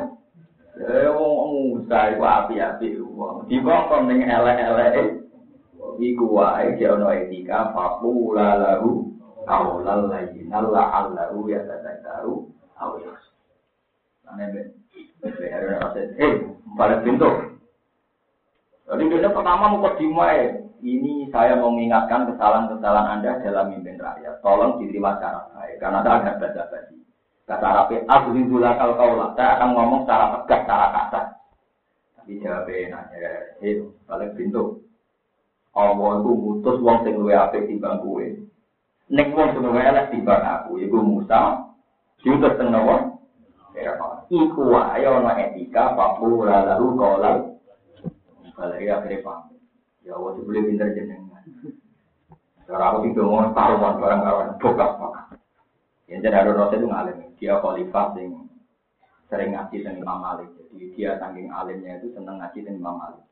Eh 0.81 1.07
wong 1.13 1.77
Musa 1.77 2.11
iku 2.15 2.23
api-api 2.23 2.99
wong. 2.99 3.47
Dibongkon 3.47 4.07
ning 4.11 4.19
elek-elek. 4.27 5.23
Iku 6.01 6.25
wae 6.33 6.75
jek 6.79 6.97
ono 6.97 7.13
etika 7.13 7.71
faqula 7.75 8.57
lahu 8.57 9.11
qaulan 9.45 10.09
layyinan 10.09 10.71
la'allahu 10.71 11.45
yatadzakkaru 11.51 12.47
aw 12.79 12.97
yakhsha. 12.97 13.31
Ane 14.33 14.45
ben. 14.49 14.67
Eh, 15.21 16.33
balik 16.73 17.05
pintu. 17.05 17.29
Jadi 18.89 19.03
dia 19.07 19.29
pertama 19.29 19.77
mau 19.77 19.93
dimai. 19.95 20.70
Ini 20.81 21.29
saya 21.29 21.61
mau 21.61 21.69
mengingatkan 21.69 22.25
kesalahan-kesalahan 22.33 23.21
Anda 23.21 23.37
dalam 23.45 23.69
mimpin 23.69 24.01
rakyat. 24.01 24.41
Tolong 24.41 24.81
diterima 24.81 25.21
cara 25.21 25.45
baik. 25.53 25.77
Karena 25.77 26.01
ada 26.01 26.11
agak 26.17 26.41
baca 26.41 26.63
basi. 26.73 26.97
Kata 27.45 27.65
Arabi, 27.69 28.01
aku 28.09 28.29
kal 28.57 28.91
kaulah. 28.97 29.29
Saya 29.37 29.49
akan 29.61 29.69
ngomong 29.77 30.01
secara 30.03 30.25
tegas, 30.33 30.61
secara 30.65 30.87
kasar. 30.89 31.25
Tapi 32.17 32.41
jawabnya 32.41 32.97
nanya, 32.97 33.31
eh, 33.61 33.81
balik 34.09 34.33
pintu. 34.33 34.81
Allah 35.77 36.19
itu 36.19 36.31
mutus 36.35 36.77
wong 36.81 36.97
sing 37.05 37.13
luwe 37.15 37.33
apik 37.37 37.69
timbang. 37.69 38.01
Nek 39.11 39.27
wong 39.37 39.47
sing 39.53 39.61
luwe 39.61 39.81
elek 39.85 40.09
timbang 40.09 40.41
aku, 40.41 40.81
iku 40.81 40.97
Musa. 40.97 41.61
Diutus 42.25 42.57
teng 42.57 42.73
napa? 42.73 43.21
Iku 44.31 44.61
wae 44.71 45.03
ana 45.05 45.31
etika 45.45 45.93
papu 45.93 46.45
lalu 46.45 46.87
kolal. 46.97 47.37
Kalau 48.51 48.77
ya 48.77 49.01
akhirnya 49.01 49.25
paham. 49.25 49.60
Ya 50.01 50.17
Allah, 50.17 50.33
boleh 50.41 50.61
pinter 50.65 50.93
jenengan. 50.97 51.45
Cara 52.65 52.95
aku 52.95 53.11
itu 53.11 53.21
mau 53.21 53.51
taruhan 53.51 53.99
barang-barang 53.99 54.57
bokap 54.63 54.91
yang 56.11 56.19
jadi 56.27 56.43
Harun 56.43 56.59
Rasul 56.59 56.77
itu 56.83 56.87
ngalim. 56.91 57.17
Dia 57.39 57.55
khalifah 57.63 58.11
yang 58.19 58.51
sering 59.31 59.55
ngaji 59.55 59.75
dengan 59.79 59.95
Imam 60.03 60.19
Malik. 60.19 60.49
Jadi 60.59 60.85
dia 60.91 61.15
saking 61.15 61.47
alimnya 61.47 62.03
itu 62.03 62.11
senang 62.11 62.35
ngaji 62.43 62.67
dengan 62.67 62.79
Imam 62.83 62.95
Malik. 62.99 63.23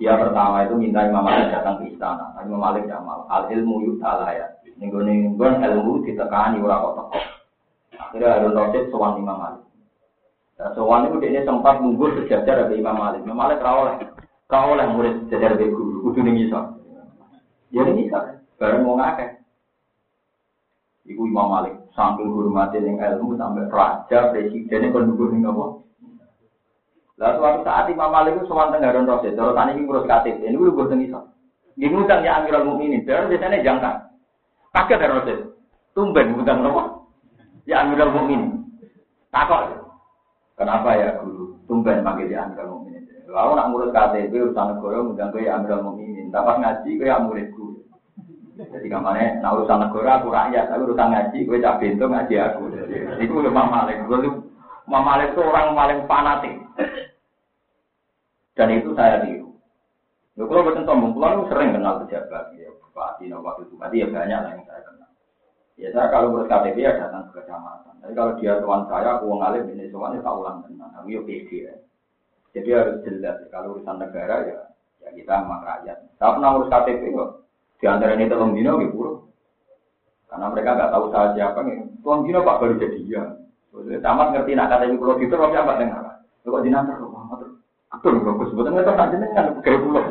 Dia 0.00 0.16
pertama 0.16 0.64
itu 0.64 0.74
minta 0.80 1.04
Imam 1.04 1.28
Malik 1.28 1.52
datang 1.52 1.84
ke 1.84 1.92
istana. 1.92 2.32
Tapi 2.32 2.48
Imam 2.48 2.64
Malik 2.64 2.88
tidak 2.88 3.04
mau. 3.04 3.28
Al 3.28 3.52
ilmu 3.52 3.84
yutala 3.84 4.32
ya. 4.32 4.48
Ninggon-ninggon 4.80 5.60
ilmu 5.60 6.08
ditekani 6.08 6.56
ora 6.64 6.80
kok 6.80 6.94
teko. 6.96 7.18
Akhirnya 8.00 8.28
Harun 8.32 8.56
Rasul 8.56 8.82
sowan 8.88 9.20
Imam 9.20 9.36
Malik. 9.36 9.62
Nah, 10.56 10.72
sowan 10.72 11.12
itu 11.12 11.20
dia 11.20 11.44
sempat 11.44 11.84
nunggu 11.84 12.16
sejajar 12.16 12.64
dari 12.64 12.80
Imam 12.80 12.96
Malik. 12.96 13.20
Imam 13.28 13.36
Malik 13.36 13.60
rawol 13.60 13.92
Kau 14.48 14.72
oleh 14.72 14.88
murid 14.88 15.28
sejajar 15.28 15.60
dari 15.60 15.68
guru, 15.68 16.08
kudu 16.08 16.24
ning 16.24 16.40
iso. 16.40 16.80
Ya 17.68 17.84
ning 17.84 18.00
iso, 18.08 18.16
bareng 18.56 18.80
mau 18.80 18.96
ngakeh. 18.96 19.44
Iku 21.04 21.28
Imam 21.28 21.52
Malik 21.52 21.76
sambil 21.92 22.32
hormati 22.32 22.80
yang 22.80 22.96
ilmu 22.96 23.36
sampai 23.36 23.68
raja 23.68 24.32
presiden 24.32 24.88
kon 24.88 25.04
nunggu 25.04 25.36
ning 25.36 25.44
apa? 25.44 25.84
Lalu 27.18 27.36
suatu 27.36 27.60
saat 27.60 27.92
Imam 27.92 28.08
Malik 28.08 28.40
itu 28.40 28.48
sowan 28.48 28.72
teng 28.72 28.88
Harun 28.88 29.04
Rasid, 29.04 29.36
terus 29.36 29.52
tani 29.52 29.76
iki 29.76 29.84
ngurus 29.84 30.08
KTP, 30.08 30.38
ini 30.40 30.56
gue 30.56 30.72
boten 30.72 31.04
iso. 31.04 31.20
Nggih 31.76 31.90
ngundang 31.92 32.24
ya 32.24 32.40
Amirul 32.40 32.64
Mukminin, 32.72 33.04
terus 33.04 33.28
biasanya 33.28 33.60
jangka. 33.60 33.90
Kaget 34.72 35.02
Harun 35.02 35.18
Rasid. 35.20 35.38
Tumben 35.92 36.32
ngundang 36.32 36.64
napa? 36.64 37.04
Ya 37.68 37.84
Amirul 37.84 38.16
Mukminin. 38.16 38.64
Takok. 39.28 39.76
Kenapa 40.56 40.88
ya 40.96 41.20
guru? 41.20 41.58
Tumben 41.68 42.00
manggil 42.00 42.32
ya 42.32 42.48
Amirul 42.48 42.80
Mukminin. 42.80 42.97
Lalu 43.28 43.50
nak 43.52 43.68
ngurus 43.68 43.92
KTP 43.92 44.32
urusan 44.40 44.66
negara 44.72 45.04
ngundang 45.04 45.28
ke 45.36 45.44
ya 45.44 45.60
Amirul 45.60 45.84
Mukminin. 45.84 46.32
Dapat 46.32 46.64
ngaji 46.64 46.90
ke 46.96 47.04
ya 47.04 47.20
muridku. 47.20 47.84
Jadi 48.58 48.90
ke 48.90 48.98
mana, 48.98 49.38
nah 49.38 49.54
urusan 49.54 49.84
negara 49.84 50.18
aku 50.18 50.34
rakyat, 50.34 50.66
aku 50.72 50.82
urusan 50.90 51.08
ngaji, 51.12 51.38
gue 51.46 51.62
cak 51.62 51.78
pintu 51.78 52.08
ngaji 52.08 52.34
aku. 52.40 52.62
Jadi 52.74 53.22
itu 53.22 53.32
udah 53.36 53.52
Imam 53.52 53.68
Malik. 53.70 54.02
Gue 54.08 54.18
Imam 54.88 55.02
Malik 55.04 55.36
itu 55.36 55.40
orang 55.44 55.76
paling 55.76 56.00
fanatik. 56.08 56.54
Dan 58.58 58.74
itu 58.74 58.90
saya 58.98 59.22
tiru. 59.22 59.54
Ya, 60.34 60.42
kalau 60.42 60.66
betul 60.66 60.82
sombong, 60.82 61.14
kalau 61.14 61.46
sering 61.46 61.70
kenal 61.74 62.02
pejabat, 62.02 62.50
ya 62.58 62.70
bupati, 62.74 63.30
wakil 63.30 63.64
bupati, 63.70 64.02
ya 64.02 64.06
banyak 64.10 64.38
lah 64.42 64.50
yang 64.54 64.62
saya 64.66 64.80
kenal. 64.82 65.10
Ya 65.78 65.88
saya 65.94 66.10
kalau 66.10 66.34
urus 66.34 66.50
KTP 66.50 66.82
ya 66.82 66.98
datang 66.98 67.30
ke 67.30 67.38
kecamatan. 67.38 67.94
Tapi 68.02 68.12
kalau 68.18 68.34
dia 68.42 68.58
tuan 68.58 68.82
saya, 68.90 69.18
aku 69.18 69.30
ngalim 69.30 69.70
ini 69.74 69.86
soalnya 69.94 70.22
tak 70.26 70.34
ulang 70.34 70.66
tenang. 70.66 70.90
Aku 70.98 71.06
ya 71.10 71.22
pede 71.22 71.58
ya. 71.70 71.74
Jadi 72.56 72.68
harus 72.72 72.96
jelas. 73.04 73.36
Kalau 73.52 73.76
urusan 73.76 73.96
negara 74.00 74.44
ya, 74.48 74.58
ya 75.04 75.08
kita 75.12 75.44
sama 75.44 75.60
rakyat. 75.60 75.98
Saya 76.16 76.32
pernah 76.36 76.50
urus 76.56 76.72
KTP 76.72 77.02
kok. 77.12 77.30
Di 77.78 77.86
antara 77.86 78.16
ini 78.16 78.26
telung 78.26 78.56
dino 78.56 78.80
gitu 78.80 78.94
buruk. 78.94 79.16
Karena 80.28 80.46
mereka 80.52 80.76
nggak 80.76 80.92
tahu 80.92 81.04
saya 81.12 81.32
siapa 81.36 81.60
nih. 81.64 81.76
Tuan 82.02 82.24
dino 82.24 82.42
pak 82.42 82.58
baru 82.60 82.74
jadi 82.80 83.00
ya. 83.08 83.22
Tamat 84.00 84.34
ngerti 84.34 84.56
nak 84.56 84.80
ibu 84.80 84.96
pulau 84.98 85.20
gitu, 85.20 85.36
tapi 85.36 85.54
apa 85.54 85.78
dengar? 85.78 86.24
Kok 86.42 86.64
dinantar 86.64 86.96
rumah 86.96 87.28
terus. 87.36 87.60
Betul, 87.92 88.24
bagus. 88.24 88.50
Betul 88.56 88.72
nggak 88.74 88.88
tahu 88.88 89.12
jenengan 89.12 89.46
kayak 89.60 89.80
pulau. 89.84 90.02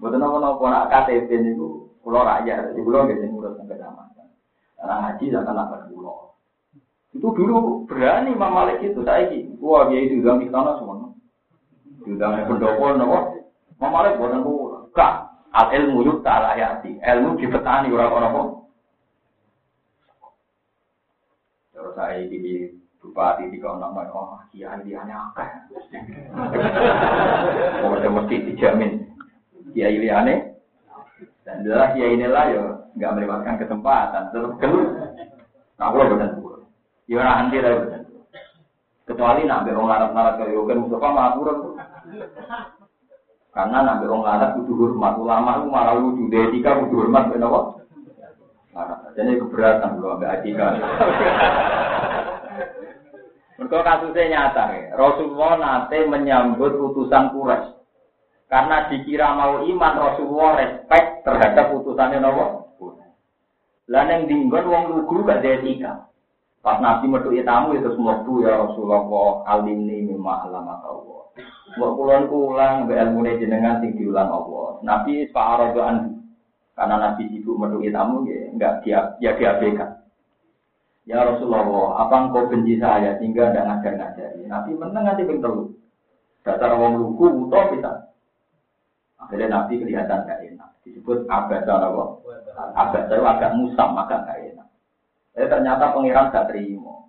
Betul 0.00 0.16
nopo 0.16 0.36
nopo 0.40 0.64
nak 0.66 0.88
KTP 0.88 1.28
itu 1.52 1.92
pulau 2.00 2.24
rakyat, 2.24 2.72
di 2.72 2.80
pulau 2.80 3.04
nggak 3.04 3.20
ngurus 3.28 3.54
sampai 3.60 3.76
kecamatan. 3.76 4.26
Karena 4.80 4.94
haji 5.04 5.24
jangan 5.28 5.54
nak 5.54 5.92
pulau. 5.92 6.29
Itu 7.10 7.34
dulu 7.34 7.90
berani 7.90 8.30
Imam 8.30 8.54
Malik 8.54 8.86
itu 8.86 9.02
saya 9.02 9.26
ini. 9.34 9.58
Wah 9.58 9.90
dia 9.90 10.06
itu 10.06 10.22
udah 10.22 10.38
istana 10.38 10.78
semua. 10.78 11.10
Diundang 12.06 12.46
pendopo 12.46 12.84
nopo. 12.94 13.18
Imam 13.78 13.90
Malik 13.90 14.18
buatan 14.22 14.46
pulau. 14.46 14.86
Kak, 14.94 15.30
Al 15.50 15.74
ilmu 15.74 16.06
yuk 16.06 16.22
ta'ala 16.22 16.54
yati. 16.54 17.02
Ilmu 17.02 17.34
dipetani 17.42 17.90
orang 17.90 18.14
orang 18.14 18.34
kok. 18.34 18.48
Terus 21.74 21.92
saya 21.98 22.22
di 22.30 22.70
bupati 23.00 23.48
di 23.48 23.56
kawan 23.56 23.80
nama 23.80 24.04
oh 24.12 24.38
kiai 24.52 24.84
dia 24.86 25.02
akeh. 25.02 25.50
Oh 27.80 27.96
mesti 27.96 28.36
dijamin 28.46 29.10
kiai 29.74 29.98
liane. 29.98 30.54
Dan 31.42 31.66
jelas 31.66 31.98
kiai 31.98 32.14
inilah 32.14 32.44
ya 32.54 32.62
nggak 32.94 33.14
melewatkan 33.18 33.58
kesempatan. 33.58 34.30
Terus 34.30 34.54
keluar. 34.62 34.86
Nah, 35.80 35.88
kalau 35.90 36.12
betul 36.12 36.18
betul. 36.20 36.39
Ya 37.10 37.26
anti 37.26 37.58
lah 37.58 37.74
betul. 37.82 38.06
Kecuali 39.10 39.42
nak 39.42 39.66
berong 39.66 39.90
larat-larat 39.90 40.38
kayak 40.38 40.62
kan 40.70 40.78
Mustafa 40.86 41.34
tuh. 41.42 41.74
Karena 43.50 43.82
nabi 43.82 44.06
orang 44.06 44.30
Arab 44.30 44.50
kudu 44.62 44.72
hormat, 44.78 45.18
ulama 45.18 45.58
itu 45.58 45.66
malah 45.66 45.98
lucu, 45.98 46.30
etika 46.30 46.78
kudu 46.86 47.02
hormat, 47.02 47.34
kenapa? 47.34 47.82
Nah, 48.70 49.10
jadi 49.18 49.42
keberatan 49.42 49.98
kalau 49.98 50.14
ambil 50.14 50.30
etika. 50.38 50.78
Mereka 53.58 53.78
kasusnya 53.82 54.30
nyata, 54.30 54.64
ya. 54.70 54.94
Rasulullah 54.94 55.52
nanti 55.58 55.98
menyambut 56.06 56.78
utusan 56.78 57.34
Quraisy. 57.34 57.74
Karena 58.46 58.86
dikira 58.86 59.34
mau 59.34 59.66
iman, 59.66 59.94
Rasulullah 59.98 60.50
respect 60.62 61.26
terhadap 61.26 61.74
utusannya 61.74 62.22
Nabi. 62.22 62.46
Lah 63.90 64.06
yang 64.06 64.30
dinggon 64.30 64.70
wong 64.70 64.84
lugu 64.94 65.26
gak 65.26 65.42
etika. 65.42 66.09
Pas 66.60 66.76
Nabi 66.76 67.08
metu 67.08 67.32
tamu 67.40 67.72
itu 67.72 67.88
semua 67.96 68.20
ya 68.44 68.52
Rasulullah 68.60 69.08
alimni 69.48 70.04
mimma 70.04 70.44
alamat 70.44 70.80
Allah. 70.84 71.22
Mbok 71.80 71.90
kulon 71.96 72.22
kulang 72.28 72.74
be 72.84 73.00
ilmune 73.00 73.40
jenengan 73.40 73.80
sing 73.80 73.96
diulang 73.96 74.28
Allah. 74.28 74.76
Nabi 74.84 75.24
fa'aradoan 75.32 76.20
karena 76.76 76.96
Nabi 77.00 77.32
sibuk 77.32 77.56
menuhi 77.56 77.88
tamu 77.88 78.28
ya 78.28 78.52
enggak 78.52 78.84
dia 78.84 79.16
ya 79.24 79.32
diabaikan. 79.40 80.00
Ya 81.08 81.26
Rasulullah, 81.26 82.06
apa 82.06 82.28
engkau 82.28 82.46
benci 82.52 82.78
saya 82.78 83.16
sehingga 83.18 83.50
tidak 83.50 83.66
ngajar 83.66 83.92
ngajari? 83.98 84.42
Nabi 84.46 84.70
menang 84.78 85.04
nanti 85.10 85.26
ping 85.26 85.40
telu. 85.42 85.74
Dasar 86.46 86.78
wong 86.78 87.02
lugu 87.02 87.50
utuh 87.50 87.74
bisa. 87.74 88.14
Akhirnya 89.18 89.58
Nabi 89.58 89.82
kelihatan 89.82 90.22
gak 90.22 90.40
enak. 90.46 90.70
Disebut 90.86 91.26
abada 91.26 91.82
apa? 91.82 92.04
Abada 92.78 93.12
itu 93.12 93.26
agak 93.26 93.52
musam, 93.58 93.98
agak 93.98 94.22
gak 94.22 94.38
enak. 94.54 94.69
Tapi 95.30 95.46
ternyata 95.46 95.94
pangeran 95.94 96.32
gak 96.34 96.48
terima. 96.50 97.06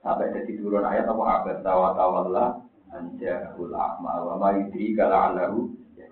Sampai 0.00 0.30
jadi 0.32 0.52
turun 0.62 0.86
ayat 0.86 1.10
apa 1.10 1.22
abada 1.42 1.72
wa 1.74 1.90
tawalla 1.98 2.46
anja 2.94 3.58
ulama 3.58 4.12
wa 4.22 4.34
ma 4.38 4.48
yudri 4.54 4.94
kala 4.94 5.34
alahu 5.34 5.74
ya 5.98 6.06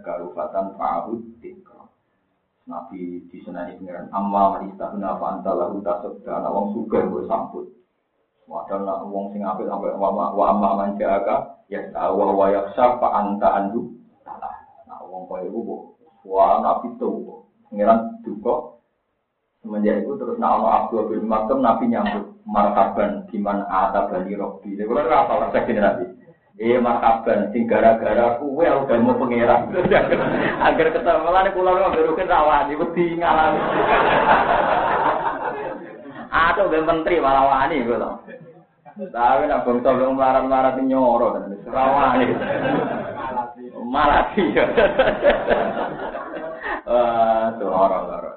karu 0.00 0.32
fatan 0.32 0.72
fa'abud 0.76 1.20
tikra. 1.40 1.84
Nabi 2.64 3.28
disenani 3.28 3.76
pengiran 3.76 4.08
amma 4.12 4.56
manistahuna 4.56 5.20
fa'anta 5.20 5.52
lahu 5.52 5.80
tasabda 5.84 6.32
ana 6.32 6.48
wong 6.48 6.76
sugih 6.76 7.04
mbok 7.08 7.24
samput. 7.28 7.66
Wadah 8.48 8.80
nak 8.80 9.04
wong 9.12 9.36
sing 9.36 9.44
apik 9.44 9.68
sampai 9.68 9.92
wa 9.96 10.32
wa 10.32 10.44
amma 10.48 10.70
man 10.80 10.90
ya 11.68 11.80
tawa 11.92 12.32
wa 12.32 12.48
yakhsha 12.48 12.96
fa 12.96 13.08
anta 13.20 13.48
andu 13.60 13.92
Nah 14.88 15.04
wong 15.04 15.28
koyo 15.28 15.52
iku 15.52 15.60
wa 16.24 16.64
nabi 16.64 16.96
tuh 16.96 17.44
pengiran 17.68 18.16
duka 18.24 18.77
semenjak 19.68 20.00
itu 20.00 20.16
terus 20.16 20.40
nak 20.40 20.56
ono 20.56 20.66
Abdul 20.72 21.12
bin 21.12 21.28
Maktum 21.28 21.60
Nabi 21.60 21.92
nyambut 21.92 22.24
marhaban 22.48 23.28
gimana 23.28 23.68
ada 23.68 24.08
bani 24.08 24.32
Robi. 24.32 24.72
Ini 24.72 24.88
kalau 24.88 25.04
apa 25.04 25.32
resep 25.44 25.68
ini 25.68 25.80
Nabi? 25.84 26.04
Eh 26.56 26.80
marhaban 26.80 27.52
sing 27.52 27.68
gara-gara 27.68 28.40
kue 28.40 28.64
udah 28.64 28.96
mau 28.96 29.20
pangeran. 29.20 29.68
Agar 30.72 30.86
ketemu 30.96 31.28
lah 31.28 31.40
nih 31.44 31.52
pulau 31.52 31.76
nggak 31.76 32.00
berukin 32.00 32.32
rawan, 32.32 32.72
ibu 32.72 32.88
tinggalan. 32.96 33.52
Atau 36.32 36.72
udah 36.72 36.82
menteri 36.88 37.20
malah 37.20 37.44
wani 37.44 37.84
gitu. 37.84 38.08
Tapi 39.12 39.46
nak 39.46 39.62
bangsa 39.62 39.94
yang 39.94 40.16
melarat-melarat 40.16 40.80
nyoro 40.80 41.36
rawani. 41.68 42.32
Malati. 43.88 44.44
Wah, 46.88 47.52
tuh 47.60 47.68
orang-orang. 47.68 48.27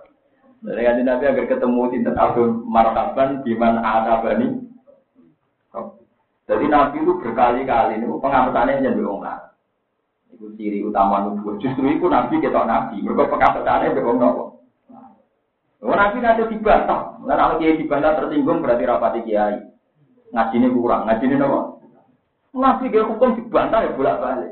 Dari 0.62 0.82
kanjeng 0.86 1.10
Nabi 1.10 1.26
agar 1.26 1.46
ketemu 1.50 1.82
sinten 1.90 2.14
Abdul 2.14 2.62
Marhaban 2.70 3.42
gimana 3.42 3.82
ada 3.82 4.22
bani. 4.22 4.62
Jadi 6.46 6.66
Nabi 6.70 6.98
itu 7.02 7.14
berkali-kali 7.18 7.98
ini 7.98 8.06
pengamatannya 8.06 8.84
jadi 8.84 9.02
orang 9.02 9.42
Itu 10.36 10.54
ciri 10.60 10.86
utama 10.86 11.26
nubuah. 11.26 11.58
Justru 11.58 11.90
itu 11.90 12.06
Nabi 12.06 12.38
kita 12.38 12.62
Nabi. 12.62 13.02
Mereka 13.02 13.32
pengamatannya 13.32 13.98
nopo. 13.98 14.62
Oh, 15.82 15.98
Nabi 15.98 16.22
nanti 16.22 16.46
dibantah. 16.54 17.18
Dan 17.26 17.38
kalau 17.42 17.58
kiai 17.58 17.82
dibantah 17.82 18.14
tersinggung 18.22 18.62
berarti 18.62 18.86
rapati 18.86 19.20
kiai. 19.26 19.66
Ngaji 20.30 20.56
ini 20.62 20.68
kurang. 20.70 21.10
Ngaji 21.10 21.26
ini 21.26 21.36
nopo. 21.42 21.60
Nabi 22.54 22.92
dia 22.94 23.08
hukum 23.08 23.34
dibantah 23.34 23.82
ya 23.82 23.98
bolak 23.98 24.20
balik. 24.22 24.52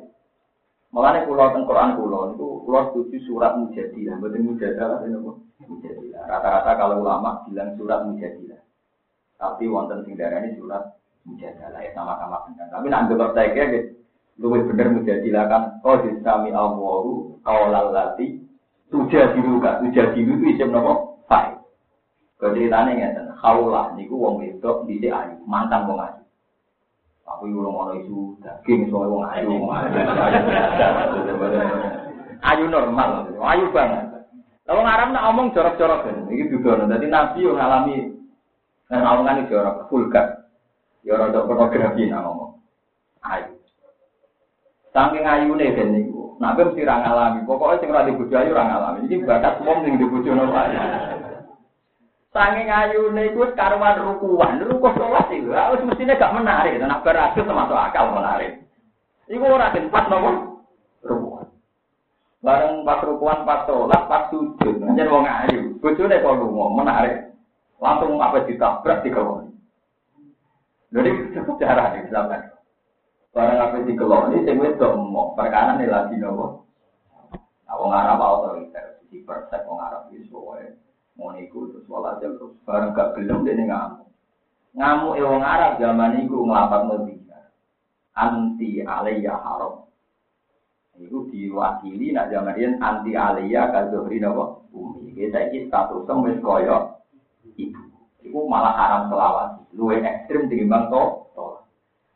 Makanya 0.90 1.30
pulau 1.30 1.54
teng 1.54 1.70
Quran 1.70 1.94
pulau 2.02 2.34
itu 2.34 2.48
pulau 2.66 2.90
setuju 2.90 3.18
surat 3.30 3.54
mujadilah, 3.62 4.18
betul 4.18 4.42
mujadilah 4.42 5.06
ini 5.06 5.22
apa? 5.22 5.32
Mujadilah. 5.70 6.26
Rata-rata 6.26 6.72
kalau 6.74 7.06
ulama 7.06 7.46
bilang 7.46 7.78
surat 7.78 8.02
mujadilah. 8.10 8.58
Tapi 9.38 9.70
wonten 9.70 10.02
sing 10.04 10.18
ini 10.18 10.58
surat 10.58 10.98
mujadilah 11.30 11.78
ya 11.78 11.92
sama-sama 11.94 12.50
benar. 12.50 12.68
Tapi 12.74 12.88
nanti 12.90 13.14
kira 13.54 13.66
gitu, 13.70 13.90
lebih 14.42 14.74
benar 14.74 14.88
mujadilah 14.98 15.44
kan. 15.46 15.64
Oh 15.86 16.02
disami 16.02 16.50
Allahu 16.50 17.38
awalal 17.46 17.94
lati 17.94 18.42
tujadilu 18.90 19.62
kan. 19.62 19.86
Tujadilu 19.86 20.42
itu 20.42 20.46
isim 20.58 20.74
nopo? 20.74 21.22
Fai. 21.30 21.54
Kalau 22.42 22.56
ceritanya 22.58 22.92
nggak 23.14 23.38
Khaulah 23.40 23.96
niku 23.96 24.20
wong 24.20 24.42
wedok 24.42 24.84
di 24.90 25.00
ayu 25.06 25.38
mantan 25.46 25.86
wong 25.86 26.02
ayu. 26.02 26.24
Aku 27.30 27.46
urung 27.46 27.78
ono 27.78 27.94
isu 28.02 28.42
daging 28.42 28.90
soal 28.90 29.14
wong 29.14 29.24
ayu. 29.30 29.54
Ayu 32.40 32.72
normal, 32.72 33.28
ayu 33.36 33.68
banget. 33.76 34.09
Kalau 34.70 34.86
ngaram 34.86 35.10
nak 35.10 35.26
omong 35.34 35.50
jorok-jorok 35.58 36.06
kan, 36.06 36.18
ini 36.30 36.46
juga. 36.46 36.78
Jadi 36.78 37.10
nabi 37.10 37.42
yang 37.42 37.58
ngalami 37.58 37.96
dan 38.86 39.02
omongan 39.02 39.42
ini 39.42 39.50
jorok, 39.50 39.90
vulgar. 39.90 40.46
Ya 41.02 41.18
rada 41.18 41.42
pornografi 41.42 42.06
nak 42.06 42.22
ngomong. 42.22 42.62
Ayu. 43.26 43.58
Saking 44.94 45.26
ayu 45.26 45.58
nih 45.58 45.74
kan 45.74 45.90
niku. 45.90 46.38
Nabi 46.38 46.70
mesti 46.70 46.86
ra 46.86 47.02
ngalami. 47.02 47.50
Pokoknya 47.50 47.82
sing 47.82 47.90
ra 47.90 48.06
dibojo 48.06 48.36
ayu 48.38 48.54
ra 48.54 48.70
ngalami. 48.70 49.10
Iki 49.10 49.26
bakat 49.26 49.58
wong 49.66 49.90
sing 49.90 49.98
dibojo 49.98 50.38
nopo 50.38 50.54
Sanging 52.30 52.70
ayune 52.70 53.34
iku 53.34 53.50
karuan 53.58 54.06
rukuan, 54.06 54.62
rukuh 54.62 54.94
sholat 54.94 55.34
iku. 55.34 55.50
Wis 55.50 55.82
mestine 55.82 56.14
gak 56.14 56.38
menarik, 56.38 56.78
nek 56.78 57.02
berhasil 57.02 57.42
termasuk 57.42 57.74
akal 57.74 58.14
menarik. 58.14 58.62
Iku 59.26 59.50
ora 59.50 59.74
tempat 59.74 60.14
nopo? 60.14 60.62
Rukuan. 61.02 61.29
Bareng 62.40 62.88
pas 62.88 63.04
rukuan 63.04 63.44
pas 63.44 63.68
sholat 63.68 64.08
pas 64.08 64.32
sujud, 64.32 64.80
njen 64.80 65.12
wong 65.12 65.28
ayu. 65.28 65.76
Bojone 65.84 66.24
kok 66.24 66.40
lunga 66.40 66.66
menarik. 66.72 67.16
Langsung 67.84 68.16
apa 68.20 68.48
ditabrak 68.48 69.04
dikeloni. 69.04 69.52
Jadi 70.96 71.10
cukup 71.36 71.60
cara 71.60 71.96
di 71.96 72.08
zaman. 72.08 72.48
Barang 73.36 73.60
apa 73.60 73.78
dikeloni, 73.84 74.48
sing 74.48 74.56
wis 74.56 74.76
do 74.80 74.88
emok, 74.88 75.36
perkara 75.36 75.76
lagi 75.76 76.16
nopo. 76.16 76.64
Nah, 77.68 77.76
wong 77.76 77.92
Arab 77.92 78.24
otoriter, 78.24 79.04
di 79.12 79.20
persek 79.22 79.68
wong 79.68 79.80
Arab 79.84 80.08
wis 80.12 80.28
pokoke 80.32 80.80
mau 81.20 81.36
iku 81.36 81.68
terus 81.68 81.84
walhasil 81.92 82.40
terus 82.40 82.56
bareng 82.64 82.96
gak 82.96 83.12
gelem 83.20 83.44
dene 83.44 83.68
ngamuk. 83.68 84.08
Ngamuk 84.72 85.20
e 85.20 85.22
wong 85.28 85.44
Arab 85.44 85.76
zaman 85.76 86.24
iku 86.24 86.48
nglapat 86.48 86.82
Madinah. 86.88 87.46
Anti 88.16 88.80
alaiya 88.80 89.36
haram. 89.36 89.89
Iku 91.00 91.32
diwakili 91.32 92.12
nak 92.12 92.28
zaman 92.28 92.60
riyen 92.60 92.76
anti 92.84 93.16
alaiya 93.16 93.72
ka 93.72 93.88
Zuhri 93.88 94.20
napa? 94.20 94.60
Umi. 94.76 95.16
Kita 95.16 95.48
iki 95.48 95.72
status 95.72 96.04
wis 96.04 96.38
kaya 96.44 97.00
ibu. 97.56 97.84
Iku 98.20 98.40
malah 98.52 98.76
haram 98.76 99.08
selawat. 99.08 99.64
Luwe 99.72 100.04
ekstrim 100.04 100.52
timbang 100.52 100.92
to 100.92 101.32
tolak. 101.32 101.64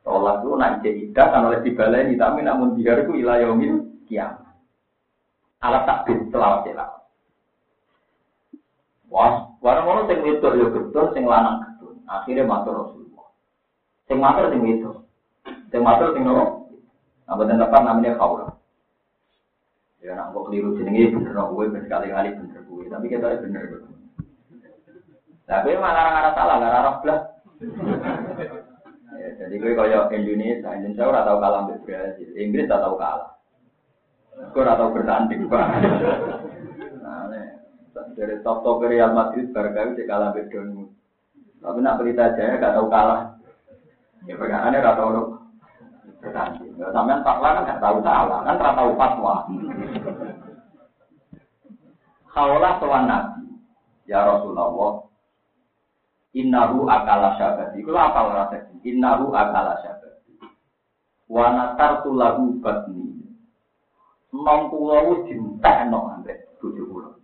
Tolak 0.04 0.36
itu 0.44 0.52
nak 0.60 0.72
jadi 0.84 1.02
kan 1.16 1.48
oleh 1.48 1.64
dibaleni 1.64 2.20
tapi 2.20 2.44
namun 2.44 2.76
biar 2.76 3.08
itu 3.08 3.24
ilah 3.24 3.40
yaumil 3.40 3.88
kiamat. 4.12 4.52
Alat 5.64 5.88
takbir 5.88 6.20
selawat 6.28 6.68
selawat. 6.68 7.02
Wah, 9.08 9.46
warang 9.64 9.86
ngono 9.88 10.02
sing 10.10 10.26
wedok 10.26 10.58
yo 10.58 10.74
gedon, 10.74 11.14
sing 11.16 11.24
lanang 11.24 11.62
gedon. 11.62 12.02
Akhirnya 12.10 12.50
matur 12.50 12.84
Rasulullah. 12.84 13.30
Sing 14.10 14.18
matur 14.18 14.50
sing 14.52 14.60
wedok. 14.60 15.06
Sing 15.72 15.82
matur 15.86 16.18
sing 16.18 16.26
nopo? 16.26 16.68
Nah, 17.30 17.38
namanya 17.80 18.18
kaula. 18.20 18.63
Ya 20.04 20.20
nak 20.20 20.36
kok 20.36 20.52
keliru 20.52 20.76
jenenge 20.76 21.16
bener 21.16 21.32
kok 21.32 21.48
kowe 21.56 21.64
berkali-kali 21.64 22.36
bener 22.36 22.62
kowe, 22.68 22.84
tapi 22.84 23.06
kita 23.08 23.40
bener 23.40 23.64
kok. 23.72 23.82
Tapi 25.48 25.70
malah 25.80 26.06
ora 26.20 26.32
salah, 26.36 26.56
ora 26.60 26.70
arah 26.84 26.96
blas. 27.00 27.22
Ya, 29.16 29.28
jadi 29.40 29.56
gue 29.56 29.72
kaya 29.72 30.12
Indonesia, 30.12 30.76
Indonesia 30.76 31.08
ora 31.08 31.24
tau 31.24 31.40
kalah 31.40 31.60
mbek 31.64 31.88
Brazil, 31.88 32.30
Inggris 32.36 32.68
ora 32.68 32.84
tau 32.84 32.96
kalah. 33.00 33.30
Gue 34.52 34.60
ora 34.60 34.76
tau 34.76 34.92
bertanding, 34.92 35.48
Pak. 35.48 35.68
Nah, 37.00 37.24
dari 38.20 38.36
top 38.44 38.66
top 38.68 38.84
Real 38.84 39.16
Madrid 39.16 39.56
barangkali 39.56 39.96
dia 39.96 40.10
kalah 40.10 40.36
bedon. 40.36 40.92
Tapi 41.64 41.80
nak 41.80 41.98
berita 42.04 42.36
jaya 42.36 42.60
gak 42.60 42.76
tahu 42.76 42.92
kalah. 42.92 43.40
Ya 44.28 44.36
perkara 44.36 44.76
gak 44.76 45.00
tahu 45.00 45.43
loh. 46.24 46.32
Bertanding. 46.32 46.74
Sampai 46.80 47.20
fatwa 47.20 47.48
kan 47.52 47.68
gak 47.68 47.82
tahu 47.84 47.98
salah, 48.00 48.40
kan 48.48 48.56
gak 48.56 48.78
tahu 48.80 48.92
fatwa. 48.96 49.36
Kaulah 52.34 52.74
tuan 52.82 53.06
Nabi, 53.06 53.46
ya 54.10 54.26
Rasulullah, 54.26 55.06
Innahu 56.34 56.90
akala 56.90 57.38
syabati. 57.38 57.86
Itu 57.86 57.94
apa 57.94 58.26
rasanya? 58.26 58.74
Innahu 58.82 59.30
akala 59.38 59.78
syabati. 59.86 60.34
Wa 61.30 61.46
natartu 61.54 62.10
lahu 62.18 62.58
batni. 62.58 63.22
Nom 64.34 64.74
pulau 64.74 65.30
cinta 65.30 65.86
no 65.94 66.10
ambek 66.10 66.58
tujuh 66.58 66.90
pulau. 66.90 67.22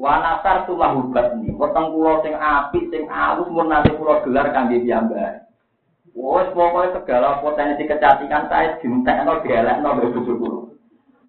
Wanasar 0.00 0.64
tu 0.64 0.80
lahu 0.80 1.12
batni. 1.12 1.52
Weteng 1.52 1.92
kula 1.92 2.24
sing 2.24 2.32
apik 2.32 2.88
sing 2.88 3.04
alus 3.12 3.52
mun 3.52 3.68
nanti 3.68 3.92
kula 4.00 4.24
gelar 4.24 4.48
kangge 4.56 4.80
piyambak. 4.80 5.47
Wes 6.18 6.50
pokoke 6.50 6.98
segala 6.98 7.38
potensi 7.38 7.86
kecantikan 7.86 8.50
saya 8.50 8.74
dintekno 8.82 9.38
dielekno 9.46 9.94
mbek 9.94 10.10
bojo 10.18 10.32
kula. 10.34 10.60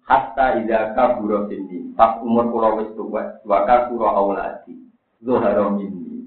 Hatta 0.02 0.58
idza 0.58 0.98
kabura 0.98 1.46
sindi. 1.46 1.94
Pas 1.94 2.18
umur 2.18 2.50
kula 2.50 2.82
wis 2.82 2.90
tuwa, 2.98 3.38
waka 3.46 3.86
kula 3.86 4.10
auladi. 4.18 4.74
Zuhara 5.22 5.70
minni. 5.70 6.26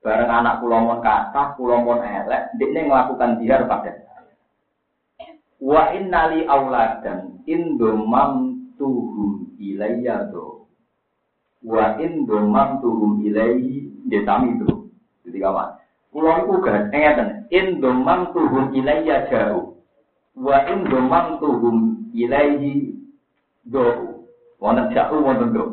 Bareng 0.00 0.32
anak 0.32 0.64
kula 0.64 0.76
mon 0.80 0.98
kathah, 1.04 1.52
kula 1.60 1.84
mon 1.84 2.00
elek, 2.00 2.56
ndekne 2.56 2.88
melakukan 2.88 3.36
dihar 3.36 3.68
pada 3.68 3.92
saya. 3.92 4.32
Wa 5.60 5.92
innali 5.92 6.48
auladan 6.48 7.44
indomam 7.44 8.56
tuhum 8.80 9.52
ilayya 9.60 10.32
do 10.32 10.64
wa 11.60 12.00
in 12.00 12.24
domam 12.24 12.80
tuhum 12.80 13.20
ilaihi 13.20 14.08
desami 14.08 14.56
itu. 14.56 14.88
Jadi 15.28 15.38
kawan, 15.44 15.79
Kulo 16.10 16.30
niku 16.42 16.54
kan 16.66 16.90
ngeten, 16.90 17.46
in 17.54 17.78
domam 17.78 18.34
tuhum 18.34 18.74
ilayya 18.74 19.30
jauh. 19.30 19.78
Wa 20.34 20.66
in 20.66 20.90
domam 20.90 21.38
tuhum 21.38 22.10
ilayhi 22.10 22.98
do. 23.70 24.18
Wonten 24.58 24.90
jauh 24.90 25.22
wonten 25.22 25.54
do. 25.54 25.64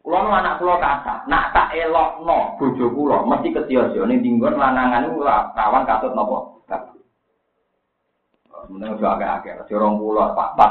Kulo 0.00 0.16
nu 0.24 0.30
anak 0.32 0.56
kulo 0.56 0.80
kata, 0.80 1.28
nak 1.28 1.52
tak 1.52 1.76
elokno 1.76 2.56
bojo 2.56 2.86
kulo 2.96 3.28
mesti 3.28 3.52
ketiyo 3.52 3.92
ning 4.08 4.24
dinggon 4.24 4.56
lanangan 4.56 5.04
niku 5.04 5.20
rawan 5.22 5.84
katut 5.84 6.16
napa? 6.16 6.60
Meneng 8.70 9.02
jo 9.02 9.06
akeh-akeh, 9.08 9.66
aja 9.66 9.66
20 9.66 10.36
pak 10.36 10.50
pat. 10.54 10.70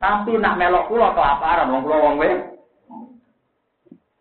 Tapi 0.00 0.32
nak 0.40 0.56
melok 0.56 0.88
kulo 0.88 1.12
kelaparan 1.12 1.68
wong 1.68 1.82
kulo 1.84 1.96
wong 2.00 2.14
wis 2.16 2.49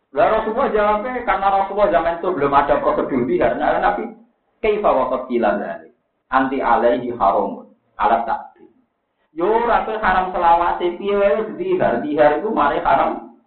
lah 0.10 0.42
Rasulullah 0.42 0.74
jawabnya 0.74 1.22
karena 1.22 1.48
Rasulullah 1.54 1.94
zaman 1.94 2.18
itu 2.18 2.28
belum 2.34 2.54
ada 2.54 2.82
prosedur 2.82 3.30
bihar. 3.30 3.54
Nah, 3.62 3.78
Nabi, 3.78 4.10
kaifa 4.58 4.90
waqat 4.90 5.30
kila 5.30 5.62
dari 5.62 5.94
anti 6.34 6.58
alaihi 6.58 7.14
haram 7.14 7.70
alat 8.02 8.26
takdi. 8.26 8.66
Yo 9.38 9.46
rasul 9.70 10.02
haram 10.02 10.34
selawase 10.34 10.98
piye 10.98 11.14
wae 11.14 11.54
bihar, 11.54 12.02
bihar 12.02 12.42
itu 12.42 12.50
mari 12.50 12.82
haram. 12.82 13.38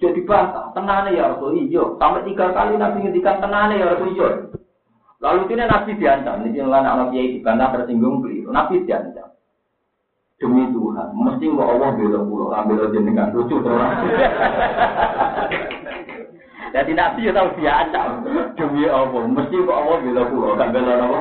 Jadi 0.00 0.22
bantah, 0.24 0.72
tenane 0.72 1.12
ya 1.12 1.28
Rasul 1.34 1.60
iya. 1.68 1.84
Sampai 2.00 2.24
tiga 2.24 2.56
kali 2.56 2.78
Nabi 2.78 3.04
ngendikan 3.04 3.36
tenane 3.36 3.76
ya 3.76 3.92
Rasul 3.92 4.16
iya. 4.16 4.28
Lalu 5.20 5.52
ini 5.52 5.64
Nabi 5.68 5.90
diancam, 6.00 6.40
ini 6.48 6.64
lah 6.64 6.80
anak 6.80 7.12
kiai 7.12 7.36
dibantah 7.36 7.68
tersinggung 7.76 8.24
beli. 8.24 8.46
Nabi 8.48 8.80
diancam 8.88 9.29
demi 10.40 10.64
Tuhan, 10.72 11.08
mesti 11.12 11.46
mau 11.52 11.68
Allah 11.76 11.92
bela 12.00 12.20
pulau, 12.24 12.48
ambil 12.56 12.88
jenengan 12.96 13.28
lucu 13.36 13.60
orang. 13.60 14.08
Jadi 16.70 16.92
Nabi 16.96 17.28
ya 17.28 17.32
tahu 17.36 17.48
diancam 17.60 18.24
demi 18.56 18.88
Allah, 18.88 19.22
mesti 19.28 19.56
mau 19.60 19.84
Allah 19.84 19.96
bela 20.00 20.22
pulau, 20.32 20.56
kan 20.56 20.72
bela 20.72 20.92
apa? 20.96 21.20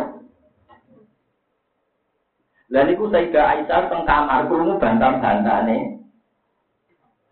Lalu 2.70 2.94
itu 2.96 3.06
Sayyidah 3.10 3.46
Aisyah 3.50 3.90
teng 3.90 4.06
kamar, 4.06 4.46
kurungu 4.46 4.78
bantah 4.78 5.18
nih. 5.66 6.00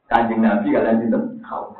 Kanjeng 0.10 0.42
Nabi 0.42 0.74
kalian 0.74 1.08
itu 1.08 1.20
kau. 1.46 1.78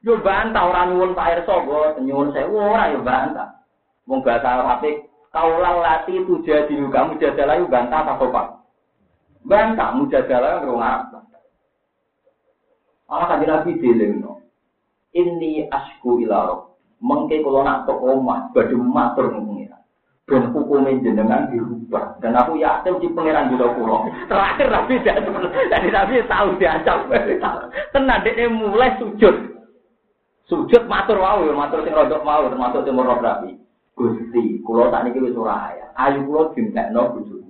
Yo 0.00 0.16
bantah 0.22 0.70
orang 0.70 0.94
nyuwun 0.96 1.12
Pak 1.12 1.44
Irsa, 1.44 1.54
nyuwun 1.98 2.32
saya 2.32 2.48
ora 2.48 2.94
yo 2.94 3.04
bantah. 3.04 3.58
Wong 4.06 4.22
bahasa 4.22 4.48
Arab 4.48 4.86
kaulah 5.34 5.74
lati 5.82 6.14
itu 6.16 6.40
jadi 6.46 6.72
kamu 6.72 7.18
jadalah 7.20 7.58
yo 7.58 7.66
bantah 7.68 8.06
apa 8.06 8.24
Pak? 8.24 8.46
Bantah 9.46 9.94
mujadalah 9.94 10.58
kan 10.58 10.74
apa? 10.74 11.18
Allah 13.06 13.26
kanjeng 13.30 13.50
Nabi 13.54 13.70
dilingno. 13.78 14.42
Ini 15.14 15.70
asku 15.70 16.18
ilarok. 16.26 16.74
Mengke 16.98 17.38
kalau 17.44 17.62
nak 17.62 17.86
tok 17.86 18.02
omah 18.02 18.50
badhe 18.50 18.74
matur 18.74 19.30
pengiran. 19.30 19.78
Ben 20.26 20.50
hukume 20.50 20.98
jenengan 21.06 21.46
dirubah. 21.54 22.18
Dan 22.18 22.34
aku 22.34 22.58
yakin 22.58 22.98
di 22.98 23.06
pengiran 23.14 23.52
juga 23.54 23.70
pulau. 23.78 24.10
Terakhir 24.26 24.66
Nabi 24.66 24.94
jadi 25.06 25.88
Nabi 25.94 26.14
tahu 26.26 26.48
diancam. 26.58 27.06
Tenan 27.94 28.26
dia 28.26 28.50
mulai 28.50 28.98
sujud. 28.98 29.54
Sujud 30.50 30.82
matur 30.90 31.22
wau 31.22 31.46
ya 31.46 31.54
matur 31.54 31.86
sing 31.86 31.94
rodok 31.94 32.26
mau 32.26 32.46
termasuk 32.50 32.82
timur 32.82 33.06
rabi. 33.06 33.58
Gusti, 33.96 34.60
kula 34.60 34.92
tak 34.92 35.08
niki 35.08 35.24
wis 35.24 35.38
ora 35.38 35.72
Ayu 35.96 36.28
kula 36.28 36.52
dintekno 36.52 37.16
bojo 37.16 37.45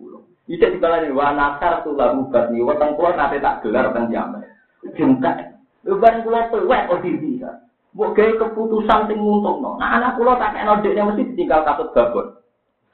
Ijek 0.47 0.79
dibalani 0.79 1.11
wa 1.11 1.35
nasar 1.35 1.83
tu 1.83 1.99
lagu 1.99 2.31
batni 2.31 2.63
weteng 2.63 2.95
kula 2.95 3.19
nate 3.19 3.43
tak 3.43 3.67
gelar 3.67 3.91
kan 3.91 4.07
jaman. 4.15 4.47
Jentek. 4.95 5.59
Lebaran 5.83 6.23
kula 6.23 6.47
tuwek 6.55 6.87
kok 6.87 7.03
bisa. 7.03 7.51
Mbok 7.97 8.15
gawe 8.15 8.33
keputusan 8.39 9.11
sing 9.11 9.19
nguntungno. 9.19 9.75
Nah 9.83 9.99
anak 9.99 10.15
kula 10.15 10.39
tak 10.39 10.55
kena 10.55 10.79
dekne 10.79 11.03
mesti 11.11 11.29
ditinggal 11.35 11.67
katut 11.67 11.91
babon. 11.91 12.39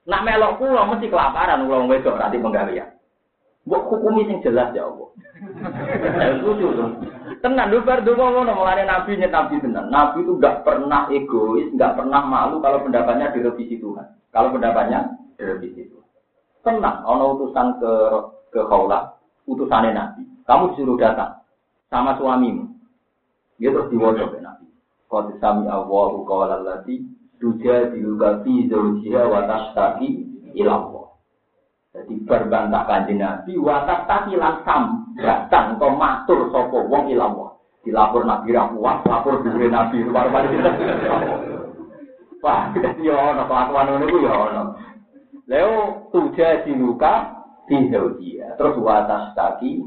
Nak 0.08 0.24
melok 0.24 0.56
kula 0.56 0.88
mesti 0.88 1.12
kelaparan 1.12 1.68
kula 1.68 1.84
wong 1.84 1.92
wedok 1.92 2.16
ra 2.16 2.32
penggawean. 2.32 2.88
Mbok 3.68 3.86
hukumi 3.90 4.24
sing 4.24 4.40
jelas 4.40 4.72
ya 4.72 4.88
Allah. 4.88 5.08
Lucu 6.40 6.66
tuh. 6.72 6.88
Tenan 7.42 7.74
lu 7.74 7.82
bar 7.82 8.00
donga 8.06 8.32
ngono 8.32 8.52
mulane 8.54 8.86
nabi 8.86 9.18
nyet 9.18 9.34
nabi 9.34 9.60
tenan. 9.60 9.90
Nabi 9.90 10.22
itu 10.24 10.38
enggak 10.38 10.62
pernah 10.62 11.10
egois, 11.10 11.68
enggak 11.74 12.00
pernah 12.00 12.22
malu 12.24 12.62
kalau 12.62 12.80
pendapatnya 12.80 13.34
direvisi 13.34 13.76
Tuhan. 13.76 14.06
Kalau 14.30 14.54
pendapatnya 14.54 15.10
direvisi 15.36 15.90
Tuhan. 15.90 16.01
Tenang, 16.62 17.02
ono 17.02 17.34
utusan 17.34 17.82
ke 17.82 17.92
ke 18.54 18.60
kaula, 18.70 19.18
utusannya 19.50 19.90
Nabi. 19.96 20.22
Kamu 20.46 20.74
disuruh 20.74 20.94
datang 20.94 21.42
sama 21.90 22.14
suamimu. 22.18 22.70
Dia 23.58 23.74
terus 23.74 23.90
diwajib 23.90 24.30
ke 24.30 24.38
Nabi. 24.38 24.66
Kau 25.10 25.26
sami 25.42 25.66
Allahu 25.66 26.22
qawla 26.22 26.62
allati 26.62 27.02
tujadiluka 27.42 28.46
fi 28.46 28.70
zawjiha 28.70 29.22
wa 29.26 29.40
tashtaki 29.50 30.08
ila 30.54 30.72
Allah. 30.78 31.06
Jadi 31.92 32.14
berbantah 32.24 32.82
kanjeng 32.86 33.18
Nabi 33.18 33.58
wa 33.58 33.82
tashtaki 33.82 34.38
langsam 34.38 35.12
datang 35.18 35.82
kau 35.82 35.92
matur 35.98 36.48
sapa 36.54 36.78
wong 36.86 37.10
ila. 37.10 37.52
Dilapor 37.82 38.22
Nabi 38.22 38.54
ra 38.54 38.70
puas, 38.70 39.02
lapor 39.02 39.42
dhuwure 39.42 39.66
Nabi 39.66 40.06
luar-luar. 40.06 40.46
Wah, 42.38 42.70
ya 43.06 43.14
ono 43.14 43.42
kelakuan 43.50 43.86
ngono 43.90 44.06
ya. 44.22 44.62
Leo 45.50 46.06
tuja 46.14 46.62
diluka 46.62 47.42
dia. 48.20 48.52
Terus 48.58 48.76
watas 48.84 49.32
tadi 49.32 49.80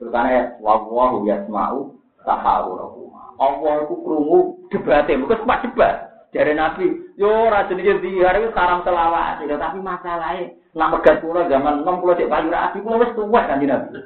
terus 0.00 0.10
karena 0.16 0.56
wawahu 0.64 1.28
yasmau 1.28 2.00
tahawu 2.24 2.96
Allah 3.40 3.74
itu 3.84 3.94
krungu 4.00 4.38
debate 4.68 5.16
bukan 5.16 5.38
sempat 5.44 5.64
debat. 5.64 5.94
Dari 6.30 6.54
Nabi 6.54 6.86
yo 7.18 7.50
rasa 7.50 7.74
ini 7.74 8.00
di 8.00 8.22
hari 8.22 8.46
itu 8.46 8.54
saram 8.54 8.86
selawat 8.86 9.42
tapi 9.44 9.78
masalahnya 9.82 10.54
nak 10.78 10.94
megat 10.94 11.18
pulau 11.18 11.48
zaman 11.50 11.82
enam 11.82 11.98
puluh 11.98 12.14
cek 12.14 12.30
payu 12.30 12.52
rapi 12.52 12.78
pulau 12.84 13.02
wes 13.02 13.10
tua 13.18 13.40
kan 13.48 13.58
Nabi. 13.58 13.98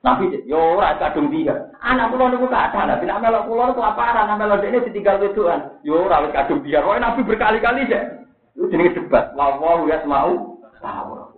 Nabi 0.00 0.24
yo 0.48 0.78
ora 0.78 0.96
kadung 0.96 1.28
dia 1.28 1.70
anak 1.82 2.14
pulau 2.14 2.30
niku 2.32 2.48
kata 2.48 2.88
Nabi. 2.88 3.04
Nak 3.04 3.20
melok 3.20 3.46
pulau 3.50 3.74
kelaparan 3.74 4.26
nak 4.30 4.38
melok 4.40 4.64
ini 4.64 4.86
ditinggal 4.88 5.20
wedoan 5.20 5.60
yo 5.84 6.06
ora 6.06 6.24
wis 6.24 6.32
kadung 6.32 6.64
dia 6.64 6.80
Nabi 6.80 7.20
berkali-kali 7.26 7.90
deh 7.90 8.25
itu 8.56 8.72
jenis 8.72 8.96
debat. 8.96 9.36
Wawahu 9.36 9.92
ya 9.92 10.00
mau 10.08 10.56
tahu. 10.80 11.28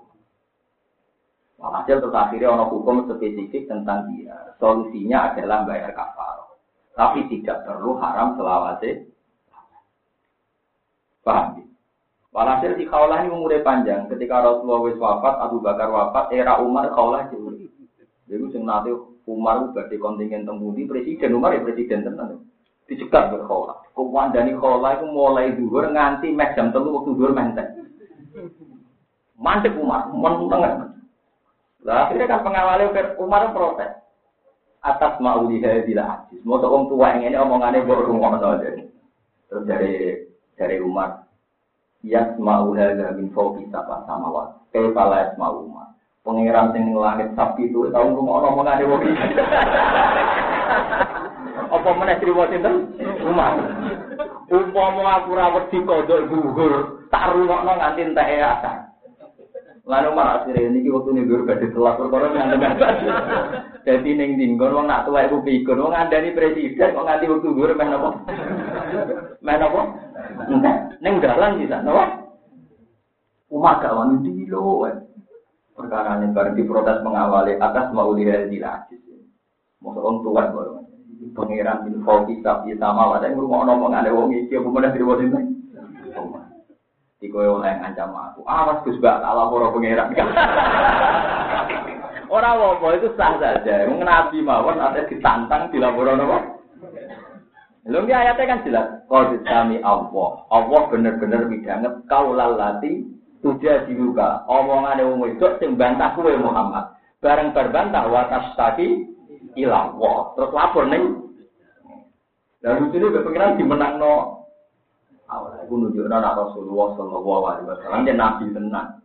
Walhasil 1.58 1.98
terus 1.98 2.14
akhirnya 2.14 2.54
ono 2.54 2.70
hukum 2.70 3.10
spesifik 3.10 3.66
tentang 3.66 4.06
dia. 4.14 4.54
Solusinya 4.62 5.34
adalah 5.34 5.66
bayar 5.66 5.90
kafar. 5.90 6.46
Tapi 6.94 7.26
tidak 7.26 7.66
perlu 7.66 7.98
haram 7.98 8.38
selawase. 8.38 9.10
Paham? 11.26 11.66
Walhasil 12.30 12.78
di 12.78 12.86
kaulah 12.86 13.26
ini 13.26 13.34
umurnya 13.34 13.66
panjang. 13.66 14.06
Ketika 14.06 14.38
Rasulullah 14.38 14.86
wis 14.86 14.94
wafat, 15.02 15.34
Abu 15.42 15.58
Bakar 15.58 15.90
wafat, 15.90 16.30
era 16.30 16.62
Umar 16.62 16.94
kaulah 16.94 17.26
jauh. 17.34 17.50
Jadi 18.28 18.44
sing 18.54 18.62
nanti 18.62 18.94
Umar 19.26 19.72
di 19.74 19.96
kontingen 19.96 20.44
temudi 20.44 20.84
presiden 20.84 21.34
Umar 21.34 21.56
ya 21.56 21.64
presiden 21.64 22.04
tenan 22.04 22.44
dicegat 22.88 23.32
berkhola. 23.32 23.88
Kumandani 23.99 24.55
khola 24.55 24.94
itu 24.94 25.11
mulai 25.11 25.59
dhuwur 25.59 25.90
nganti 25.90 26.30
mek 26.30 26.55
jam 26.55 26.70
telu 26.70 27.03
waktu 27.03 27.18
dhuwur 27.18 27.34
menteng. 27.34 27.66
Mantep 29.34 29.74
Umar, 29.74 30.07
meneng. 30.14 31.03
Lah 31.82 32.07
akhirnya 32.07 32.30
kan 32.30 32.46
pengawalnya 32.46 33.18
Umar 33.18 33.51
protes. 33.51 33.90
Atas 34.86 35.18
ma'uliha 35.18 35.82
bila 35.82 36.14
hadis. 36.14 36.38
Mau 36.46 36.62
orang 36.62 36.86
tua 36.86 37.11
yang 37.18 37.26
ini 37.26 37.36
omongannya 37.42 37.82
buat 37.82 38.07
rumah 38.07 38.38
jadi. 38.62 38.86
Terus 39.51 39.66
dari 39.66 39.94
dari 40.55 40.78
Umar. 40.78 41.26
Yas 42.07 42.38
ma'uliha 42.38 43.18
min 43.18 43.34
fauki 43.34 43.66
sapa 43.74 44.07
sama 44.07 44.30
wa. 44.30 44.44
Kepala 44.70 45.26
yas 45.26 45.34
Umar. 45.34 45.90
Pengiran 46.22 46.70
sing 46.70 46.94
langit 46.94 47.34
sapi 47.34 47.66
itu 47.66 47.90
tahu 47.90 48.14
rumah 48.14 48.46
omongannya 48.46 48.86
buat 48.86 49.03
Apa 51.68 51.90
meneh 51.94 52.16
kriwa 52.20 52.48
sinten? 52.48 52.96
Umar. 53.24 53.54
Umpama 54.48 55.20
aku 55.20 55.36
ra 55.36 55.52
wedi 55.52 55.78
kodok 55.84 56.24
gugur, 56.32 57.04
tak 57.12 57.36
rungokno 57.36 57.72
nganti 57.76 58.00
entek 58.00 58.40
asan. 58.40 58.88
Lalu 59.88 60.12
malah 60.12 60.44
akhirnya 60.44 60.68
ini 60.68 60.92
waktu 60.92 61.16
ini 61.16 61.24
gue 61.24 61.48
gak 61.48 61.64
ditelak 61.64 61.96
perkara 61.96 62.28
yang 62.36 62.60
ada 62.60 62.92
Jadi 63.88 64.20
neng 64.20 64.36
dinggon 64.36 64.76
wong 64.76 64.84
nak 64.84 65.08
tua 65.08 65.24
ibu 65.24 65.40
pikun 65.40 65.80
wong 65.80 65.96
ada 65.96 66.12
nih 66.20 66.36
presiden 66.36 66.92
wong 66.92 67.08
nganti 67.08 67.24
waktu 67.24 67.48
gue 67.56 67.72
main 67.72 67.96
apa? 67.96 68.10
Main 69.40 69.64
apa? 69.64 69.80
Enggak, 70.44 70.76
neng 71.00 71.14
dalan 71.24 71.56
bisa, 71.56 71.80
apa? 71.80 72.04
Umat 73.48 73.80
gak 73.80 73.96
wani 73.96 74.16
dilo, 74.28 74.84
perkara 75.72 76.20
ini 76.20 76.36
berarti 76.36 76.62
protes 76.68 77.00
mengawali 77.00 77.56
atas 77.56 77.88
mau 77.96 78.12
lihat 78.12 78.52
di 78.52 78.60
lagi. 78.60 79.00
Mau 79.80 79.96
orang 79.96 80.20
tua 80.20 80.52
baru 80.52 80.77
pangeran 81.34 81.86
bin 81.86 82.02
Fauki 82.06 82.38
tapi 82.42 82.74
sama 82.78 83.18
ada 83.18 83.30
yang 83.30 83.42
rumah 83.42 83.66
ngomong 83.66 83.92
ada 83.94 84.10
wong 84.14 84.30
iki 84.34 84.54
apa 84.54 84.68
mana 84.70 84.94
diri 84.94 85.04
ini 85.04 85.40
di 87.18 87.26
koyo 87.34 87.58
oleh 87.58 87.74
ngancam 87.82 88.14
aku 88.14 88.46
awas 88.46 88.82
Gus 88.86 89.02
gak 89.02 89.22
salah 89.22 89.50
para 89.50 89.74
pangeran 89.74 90.08
Orang 92.28 92.60
apa 92.60 92.88
itu 93.00 93.08
sah 93.16 93.40
saja. 93.40 93.88
Nabi 93.88 94.44
mawon 94.44 94.76
ada 94.76 95.00
ditantang 95.08 95.72
di 95.72 95.80
laporan 95.80 96.20
apa? 96.20 96.60
Lho 97.88 98.04
iki 98.04 98.12
ayatnya 98.12 98.44
kan 98.44 98.64
jelas. 98.68 98.86
Qad 99.08 99.32
sami 99.48 99.80
Allah. 99.80 100.44
Allah 100.52 100.80
bener-bener 100.92 101.48
midanget 101.48 102.04
kaulal 102.04 102.60
lati 102.60 103.08
tuja 103.40 103.88
diruka. 103.88 104.44
Omongane 104.44 105.08
wong 105.08 105.24
wedok 105.24 105.56
sing 105.56 105.80
bantah 105.80 106.12
kowe 106.12 106.28
Muhammad. 106.36 106.92
Bareng 107.24 107.56
berbantah 107.56 108.04
wa 108.12 108.28
tastaki 108.28 109.08
ila 109.59 109.92
Allah. 109.92 110.18
Terus 110.38 110.54
lapor 110.54 110.84
ning 110.86 111.04
Lalu 112.59 112.90
sini 112.90 113.06
kepikiran 113.14 113.54
dimenangno 113.54 114.42
awal 115.30 115.62
aku 115.62 115.78
nunjukkan 115.78 116.11
anak 116.11 116.34
Rasulullah 116.42 116.90
Shallallahu 116.98 117.44
Alaihi 117.46 117.68
Wasallam 117.70 118.02
dia 118.02 118.16
nabi 118.18 118.50
tenang. 118.50 118.98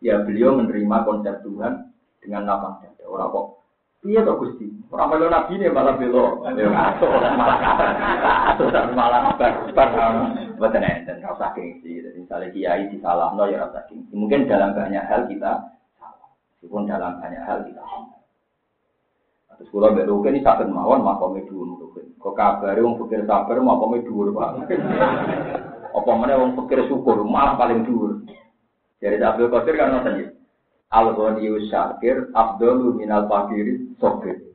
Ya 0.00 0.24
beliau 0.24 0.56
menerima 0.56 0.96
konsep 1.04 1.44
Tuhan 1.44 1.92
dengan 2.24 2.48
lapang 2.48 2.80
dada. 2.80 3.04
Orang 3.04 3.28
kok 3.32 3.46
Iya 4.04 4.20
toh 4.20 4.36
Gusti. 4.36 4.68
Orang 4.92 5.16
belo 5.16 5.32
nabi 5.32 5.56
ini 5.56 5.72
malah 5.72 5.96
belo. 5.96 6.44
Ya 6.44 6.68
ngaso 6.68 7.08
malah 7.08 7.58
ngaso 7.60 8.64
malah 8.92 9.32
bar 9.36 9.52
bar. 9.72 9.90
Mboten 10.60 10.84
enten 10.84 11.24
rasa. 11.24 11.56
Jadi 11.56 12.12
misalnya 12.16 12.52
kiai 12.52 12.88
disalahno 12.92 13.48
ya 13.48 13.64
rasa 13.64 13.84
gengsi. 13.88 14.12
Mungkin 14.12 14.44
dalam 14.44 14.76
banyak 14.76 15.04
hal 15.08 15.24
kita 15.28 15.72
salah. 15.96 16.28
Meskipun 16.56 16.84
dalam 16.84 17.16
banyak 17.16 17.42
hal 17.48 17.64
kita 17.64 17.80
salah. 17.80 18.23
Terus 19.58 19.70
kula 19.70 19.94
mbek 19.94 20.08
rukin 20.10 20.38
ini 20.38 20.46
sakit 20.46 20.68
mawon 20.70 21.04
makome 21.04 21.46
dhuwur 21.46 21.78
rukin. 21.78 22.14
Kok 22.18 22.34
kabare 22.34 22.80
wong 22.82 22.98
pikir 23.04 23.26
sabar 23.28 23.56
makome 23.60 24.02
dhuwur, 24.02 24.34
Pak. 24.34 24.70
Apa 25.98 26.10
meneh 26.18 26.34
wong 26.34 26.58
pikir 26.58 26.90
syukur 26.90 27.22
malah 27.22 27.54
paling 27.54 27.86
dhuwur. 27.86 28.26
Jadi 28.98 29.20
Abdul 29.20 29.52
Qadir 29.52 29.74
kan 29.78 29.94
ngoten 29.94 30.14
ya. 30.18 30.28
Al-Ghaniyu 30.94 31.66
Syakir 31.68 32.30
Abdul 32.32 32.94
minal 32.94 33.26
fakiri 33.26 33.94
Sokir. 33.98 34.54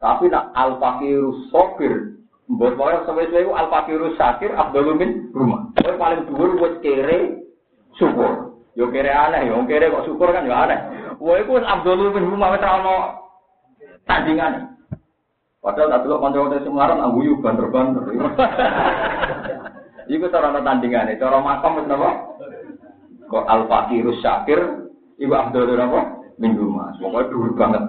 Tapi 0.00 0.32
nak 0.32 0.52
Al-Fakiru 0.56 1.48
Sokir 1.52 2.20
Mbok 2.50 2.82
wae 2.82 2.98
sampe 3.06 3.30
itu 3.30 3.54
Al-Fakiru 3.54 4.18
Syakir 4.18 4.50
Abdul 4.58 4.98
min 4.98 5.30
rumah. 5.30 5.70
Kowe 5.78 5.94
paling 5.94 6.26
dhuwur 6.26 6.58
wis 6.58 6.82
kere 6.82 7.46
syukur. 7.94 8.58
Yo 8.74 8.90
kere 8.90 9.06
aneh, 9.06 9.46
yo 9.46 9.62
kere 9.70 9.86
kok 9.86 10.02
syukur 10.02 10.34
kan 10.34 10.50
yo 10.50 10.54
aneh. 10.58 10.78
Kowe 11.14 11.38
iku 11.38 11.62
Abdul 11.62 12.10
min 12.10 12.26
rumah 12.26 12.58
ono 12.58 12.96
tandingan. 14.10 14.54
Padahal 15.60 15.92
tak 15.92 16.02
dulu 16.08 16.16
kanca-kanca 16.18 16.58
sing 16.64 16.72
melarat 16.74 16.98
angguyu 16.98 17.38
banter-banter. 17.38 18.02
Iku 20.10 20.26
cara 20.32 20.50
ana 20.50 20.60
tandingane, 20.66 21.20
cara 21.20 21.38
makam 21.38 21.78
wis 21.78 21.86
napa? 21.86 22.10
Kok 23.30 23.46
Al-Fakirus 23.46 24.18
Syakir 24.18 24.58
Ibu 25.20 25.30
Abdul 25.36 25.78
apa? 25.78 26.00
Minggu 26.40 26.66
mas. 26.72 26.96
Pokoknya 26.98 27.30
dulu 27.30 27.52
banget. 27.54 27.82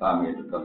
Paham 0.00 0.24
ya 0.26 0.32
tetap. 0.34 0.64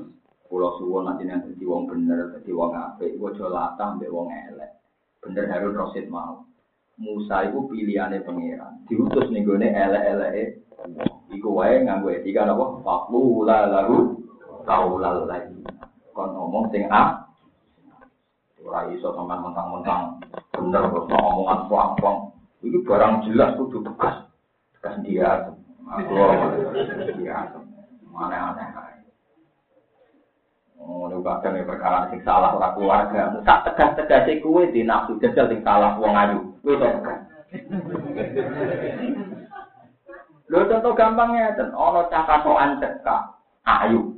Pulau 0.49 0.81
suwon 0.81 1.05
nanti 1.05 1.29
nanti 1.29 1.53
wong 1.61 1.85
bener, 1.85 2.41
di 2.41 2.49
wong 2.49 2.73
ape, 2.73 3.05
ibu 3.05 3.29
jual 3.37 3.53
latah, 3.53 3.93
mbak 3.93 4.09
wong 4.09 4.33
elek. 4.33 4.81
Bener 5.21 5.45
Harun 5.45 5.77
Rosid 5.77 6.09
mau. 6.09 6.48
Musa 6.99 7.47
itu 7.47 7.63
pilihannya 7.71 8.27
pangeran. 8.27 8.83
Diutus 8.91 9.31
nih 9.31 9.47
gue 9.47 9.55
elek 9.55 10.03
elek. 10.03 10.33
Iku 11.31 11.55
wae 11.55 11.79
nganggo 11.87 12.11
etika 12.11 12.43
apa? 12.43 12.83
Faklu 12.83 13.47
la 13.47 13.71
lalu 13.71 14.19
kaulal 14.67 15.23
lagi. 15.23 15.63
Kon 16.11 16.35
ngomong 16.35 16.67
sing 16.75 16.91
a. 16.91 17.23
Ora 18.59 18.91
iso 18.91 19.15
sampean 19.15 19.39
mentang-mentang 19.39 20.19
bener 20.51 20.83
kok 20.91 21.07
omongan 21.07 21.59
puang-puang. 21.71 22.35
Iki 22.59 22.83
barang 22.83 23.23
jelas 23.31 23.55
kudu 23.55 23.79
tegas. 23.87 24.27
Tegas 24.75 24.95
dia. 25.07 25.31
Aku 25.87 26.13
dia. 27.15 27.55
Mana 28.11 28.51
aneh 28.51 28.67
Lu 30.79 31.19
kadang 31.19 31.59
ya 31.59 31.67
perkara 31.67 32.07
sing 32.07 32.23
salah 32.23 32.55
ora 32.55 32.71
keluarga. 32.71 33.43
Tak 33.43 33.67
tegas-tegas 33.67 34.39
kowe 34.39 34.63
di 34.71 34.87
nafsu 34.87 35.19
jajal 35.19 35.51
sing 35.51 35.59
salah 35.67 35.99
wong 35.99 36.15
ayu. 36.15 36.39
Kowe 36.63 36.79
tegas. 36.79 37.19
Lho 40.49 40.65
contoh 40.65 40.95
gampangnya 40.95 41.53
ten 41.59 41.75
ana 41.75 42.07
cah 42.07 42.23
katokan 42.23 42.79
cekak 42.79 43.21
ayu. 43.67 44.15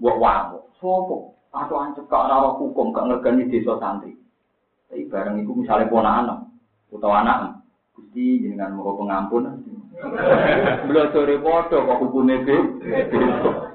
Mbok 0.00 0.16
wamu. 0.16 0.58
Sopo? 0.80 1.36
Katokan 1.52 1.92
cekak 2.00 2.24
ora 2.32 2.56
hukum 2.56 2.96
gak 2.96 3.06
ngergani 3.12 3.52
desa 3.52 3.76
santri. 3.76 4.16
Tapi 4.88 5.08
bareng 5.12 5.44
iku 5.44 5.52
misalnya 5.60 5.88
ponakan 5.88 6.52
utawa 6.92 7.24
anak, 7.24 7.64
Gusti 7.96 8.44
jenengan 8.44 8.76
mau 8.76 8.92
pengampun. 8.92 9.64
Sore 11.12 11.36
podo 11.40 11.76
kok 11.88 12.00
hukumnya 12.00 12.44
beda. 12.44 13.71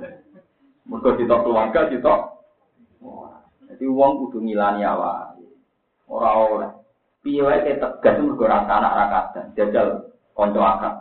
Mergo 0.88 1.19
ditok 1.19 1.43
keluarga 1.43 1.91
ditok. 1.91 2.21
Jadi 3.67 3.83
uang 3.83 4.11
kudu 4.25 4.39
ngilani 4.41 4.81
awak. 4.88 5.35
Ora 6.07 6.29
oleh. 6.39 6.71
Piye 7.19 7.43
wae 7.43 7.59
tegas 7.59 8.15
mergo 8.23 8.47
rasa 8.47 8.79
anak 8.79 8.95
ra 8.95 9.05
kadang 9.11 9.47
jajal 9.53 9.88
kanca 10.31 10.61
akad. 10.63 10.95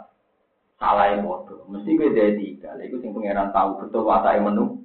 Salah 0.76 1.16
bodoh. 1.22 1.64
Mesti 1.72 1.96
gue 1.96 2.12
dari 2.12 2.36
tiga. 2.36 2.76
Iku 2.76 3.00
sing 3.00 3.14
pangeran 3.14 3.54
tahu 3.54 3.80
betul 3.80 4.04
watake 4.04 4.42
menu. 4.42 4.76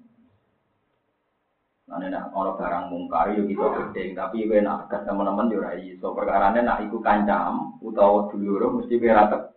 Nah, 1.92 2.00
nak 2.08 2.32
orang 2.32 2.56
barang 2.56 2.84
mungkar 2.88 3.36
yo 3.36 3.44
kita 3.44 3.68
gede, 3.92 4.16
tapi 4.16 4.48
gue 4.48 4.64
nak 4.64 4.88
tegas 4.88 5.04
teman-teman 5.04 5.52
yo 5.52 5.60
ora 5.60 5.76
iso. 5.76 6.16
Perkarane 6.16 6.64
nak 6.64 6.88
iku 6.88 7.04
kancam 7.04 7.76
utawa 7.84 8.32
dulur 8.32 8.72
mesti 8.72 8.96
gue 8.96 9.12
rata. 9.12 9.52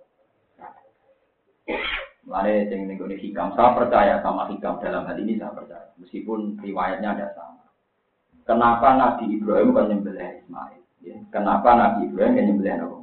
Mane 2.34 2.66
sing 2.66 2.90
ning 2.90 2.98
hikam, 2.98 3.54
saya 3.54 3.78
percaya 3.78 4.18
sama 4.18 4.50
hikam 4.50 4.82
dalam 4.82 5.06
hal 5.06 5.14
ini 5.22 5.38
saya 5.38 5.54
percaya. 5.54 5.86
Meskipun 6.02 6.58
riwayatnya 6.58 7.14
ada 7.14 7.30
sama. 7.38 7.70
Kenapa 8.42 8.98
Nabi 8.98 9.38
Ibrahim 9.38 9.70
kan 9.70 9.86
nyembelih 9.86 10.42
Ismail? 10.42 10.82
Ya. 11.06 11.14
Kenapa 11.30 11.78
Nabi 11.78 12.10
Ibrahim 12.10 12.34
kan 12.34 12.44
nyembelih 12.50 12.74
Nabi 12.74 12.96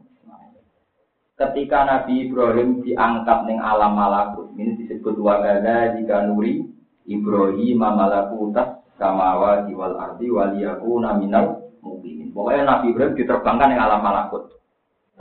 Ketika 1.39 1.79
Nabi 1.87 2.13
Ibrahim 2.27 2.83
diangkat 2.83 3.39
ning 3.47 3.63
alam 3.63 3.95
malakut, 3.95 4.51
ini 4.59 4.77
disebut 4.83 5.15
wagada 5.23 5.95
jika 5.95 6.27
nuri 6.27 6.67
Ibrahim 7.07 7.79
malakutas 7.79 8.83
kamawa 8.99 9.63
wal 9.63 9.95
ardi 9.95 10.27
waliyaku 10.27 11.01
naminal 11.01 11.71
mukminin. 11.79 12.35
Pokoknya 12.35 12.67
Nabi 12.67 12.91
Ibrahim 12.91 13.15
diterbangkan 13.15 13.73
ning 13.73 13.79
alam 13.79 14.03
malakut. 14.03 14.60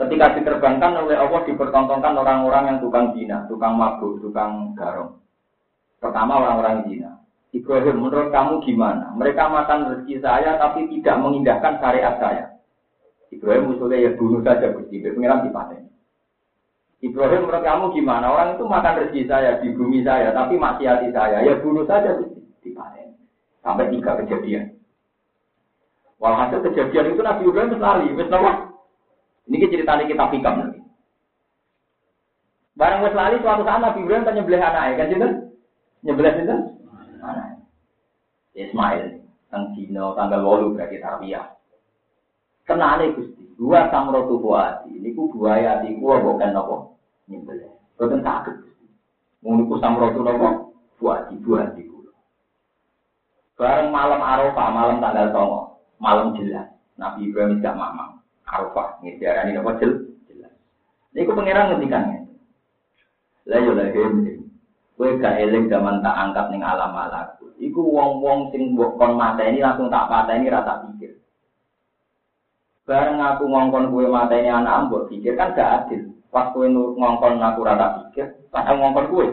Ketika 0.01 0.33
diterbangkan 0.33 1.05
oleh 1.05 1.13
Allah 1.13 1.45
dipertontonkan 1.45 2.17
orang-orang 2.17 2.73
yang 2.73 2.77
tukang 2.81 3.13
zina, 3.13 3.45
tukang 3.45 3.77
mabuk, 3.77 4.17
tukang 4.17 4.73
garong. 4.73 5.21
Pertama 6.01 6.41
orang-orang 6.41 6.89
zina. 6.89 7.21
Ibrahim, 7.53 8.01
menurut 8.01 8.33
kamu 8.33 8.65
gimana? 8.65 9.13
Mereka 9.13 9.43
makan 9.45 9.93
rezeki 9.93 10.25
saya 10.25 10.57
tapi 10.57 10.89
tidak 10.89 11.21
mengindahkan 11.21 11.77
syariat 11.77 12.17
saya. 12.17 12.45
Ibrahim 13.29 13.77
usulnya 13.77 14.09
ya 14.09 14.11
bunuh 14.17 14.41
saja 14.41 14.73
Gusti, 14.73 15.05
pengiran 15.05 15.45
dipaten. 15.45 15.85
Ibrahim 17.05 17.45
menurut 17.45 17.61
kamu 17.61 17.85
gimana? 17.93 18.25
Orang 18.33 18.57
itu 18.57 18.65
makan 18.65 18.97
rezeki 19.05 19.23
saya 19.29 19.61
di 19.61 19.69
bumi 19.69 20.01
saya, 20.01 20.33
tapi 20.33 20.57
maksiati 20.57 21.13
saya. 21.13 21.45
Ya 21.45 21.61
bunuh 21.61 21.85
saja 21.85 22.17
di 22.65 22.69
panen. 22.73 23.21
Sampai 23.61 23.93
tiga 23.93 24.17
kejadian. 24.17 24.81
Walhasil 26.17 26.65
kejadian 26.65 27.13
itu 27.13 27.21
Nabi 27.21 27.45
Ibrahim 27.45 27.77
lari. 27.77 28.09
Wes 28.17 28.29
Ini 29.49 29.65
cerita 29.69 29.97
ini 29.97 30.11
kita 30.11 30.29
pikam 30.29 30.55
nanti. 30.59 30.79
Barang 32.77 33.05
wes 33.05 33.17
lali 33.17 33.37
suatu 33.41 33.61
saat 33.61 33.81
Nabi 33.81 34.05
Ibrahim 34.05 34.25
tanya 34.25 34.37
nyembelih 34.41 34.61
anaknya 34.61 34.97
kan 34.97 35.11
gitu? 35.11 35.27
Nyembelih 36.01 36.33
itu 36.33 36.55
anak. 37.21 37.47
Ismail 38.57 39.21
tang 39.53 39.75
Cina 39.75 40.15
tanggal 40.17 40.41
walu 40.41 40.73
berarti 40.73 40.97
tarbiyah. 40.97 41.45
Kenale 42.65 43.11
Gusti, 43.17 43.43
dua 43.59 43.91
samrotu 43.91 44.39
buati. 44.39 44.93
Ini 44.93 45.13
ku 45.17 45.29
buaya 45.33 45.81
di 45.83 45.97
ku 45.97 46.09
bukan 46.09 46.55
apa? 46.55 46.75
nyembelih. 47.29 47.71
Boten 47.97 48.25
saged. 48.25 48.55
Ngono 49.41 49.69
ku 49.69 49.75
samrotu 49.77 50.21
napa? 50.25 50.71
Buat 51.01 51.33
ibu 51.33 51.57
hati 51.57 51.85
kula. 51.89 52.13
Bareng 53.57 53.89
malam 53.89 54.21
Arafah, 54.21 54.67
malam 54.69 54.97
tanggal 55.01 55.33
9, 55.33 56.01
malam 56.01 56.27
jelas. 56.37 56.69
Nabi 56.97 57.29
Ibrahim 57.29 57.61
gak 57.61 57.73
mamang. 57.73 58.10
Arafah, 58.51 58.99
ini 58.99 59.15
diarani 59.15 59.55
napa 59.55 59.79
jelas. 59.79 60.11
Niku 61.11 61.31
pangeran 61.35 61.75
ngendikan 61.75 62.03
Lah 63.47 63.59
yo 63.59 63.71
lagi 63.75 63.99
Kowe 65.01 65.17
gak 65.17 65.41
eling 65.41 65.65
zaman 65.65 65.97
tak 66.05 66.13
angkat 66.13 66.45
ning 66.53 66.61
alam 66.61 66.93
malaku. 66.93 67.49
Iku 67.57 67.81
wong-wong 67.81 68.53
sing 68.53 68.77
mbok 68.77 69.01
kon 69.01 69.17
mateni 69.17 69.57
langsung 69.57 69.89
tak 69.89 70.05
pateni 70.05 70.45
ra 70.45 70.61
tak 70.61 70.85
pikir. 70.85 71.17
Bareng 72.85 73.17
aku 73.17 73.49
ngongkon 73.49 73.89
kowe 73.89 74.05
mateni 74.05 74.45
anak 74.45 74.85
mbok 74.85 75.09
pikir 75.09 75.33
kan 75.33 75.57
gak 75.57 75.89
adil. 75.89 76.13
Pas 76.29 76.53
kowe 76.53 76.69
ngongkon 76.69 77.41
aku 77.41 77.65
rata 77.65 77.97
pikir, 77.97 78.29
pas 78.53 78.69
ngongkon 78.69 79.09
kowe. 79.09 79.25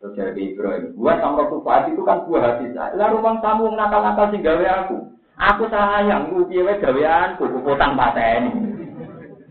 Terus 0.00 0.16
jadi 0.16 0.42
Ibrahim, 0.56 0.96
buat 0.96 1.20
sama 1.20 1.44
tufaat 1.52 1.92
itu 1.92 2.00
kan 2.00 2.24
buah 2.24 2.40
hati. 2.40 2.72
Lalu 2.72 3.20
rumah 3.20 3.36
tamu 3.44 3.68
nakal-nakal 3.76 4.32
sing 4.32 4.40
gawe 4.40 4.64
aku. 4.80 5.09
Aku 5.40 5.64
sayang, 5.72 6.28
ku 6.28 6.44
piye 6.44 6.60
gaweanku, 6.60 7.48
ku 7.48 7.58
potang 7.64 7.96
pateni. 7.96 8.52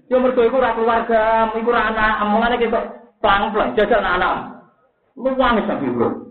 Yo 0.06 0.22
mergo 0.22 0.46
iku 0.46 0.62
ora 0.62 0.78
keluarga, 0.78 1.50
iku 1.54 1.70
ora 1.74 1.90
anak, 1.90 2.14
omongane 2.26 2.56
kita 2.62 2.80
plang-plang 3.22 3.74
jajal 3.74 4.02
anak. 4.02 4.62
Lu 5.18 5.34
wangis 5.34 5.66
sampe 5.66 5.90
bro. 5.90 6.30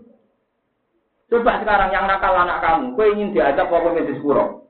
Coba 1.29 1.61
sekarang 1.61 1.91
yang 1.91 2.07
nakal 2.07 2.33
anak 2.39 2.59
kamu, 2.63 2.95
kue 2.95 3.05
ingin 3.11 3.35
diajak 3.35 3.69
apa 3.69 3.87
ingin 3.93 4.09
disepuro? 4.15 4.65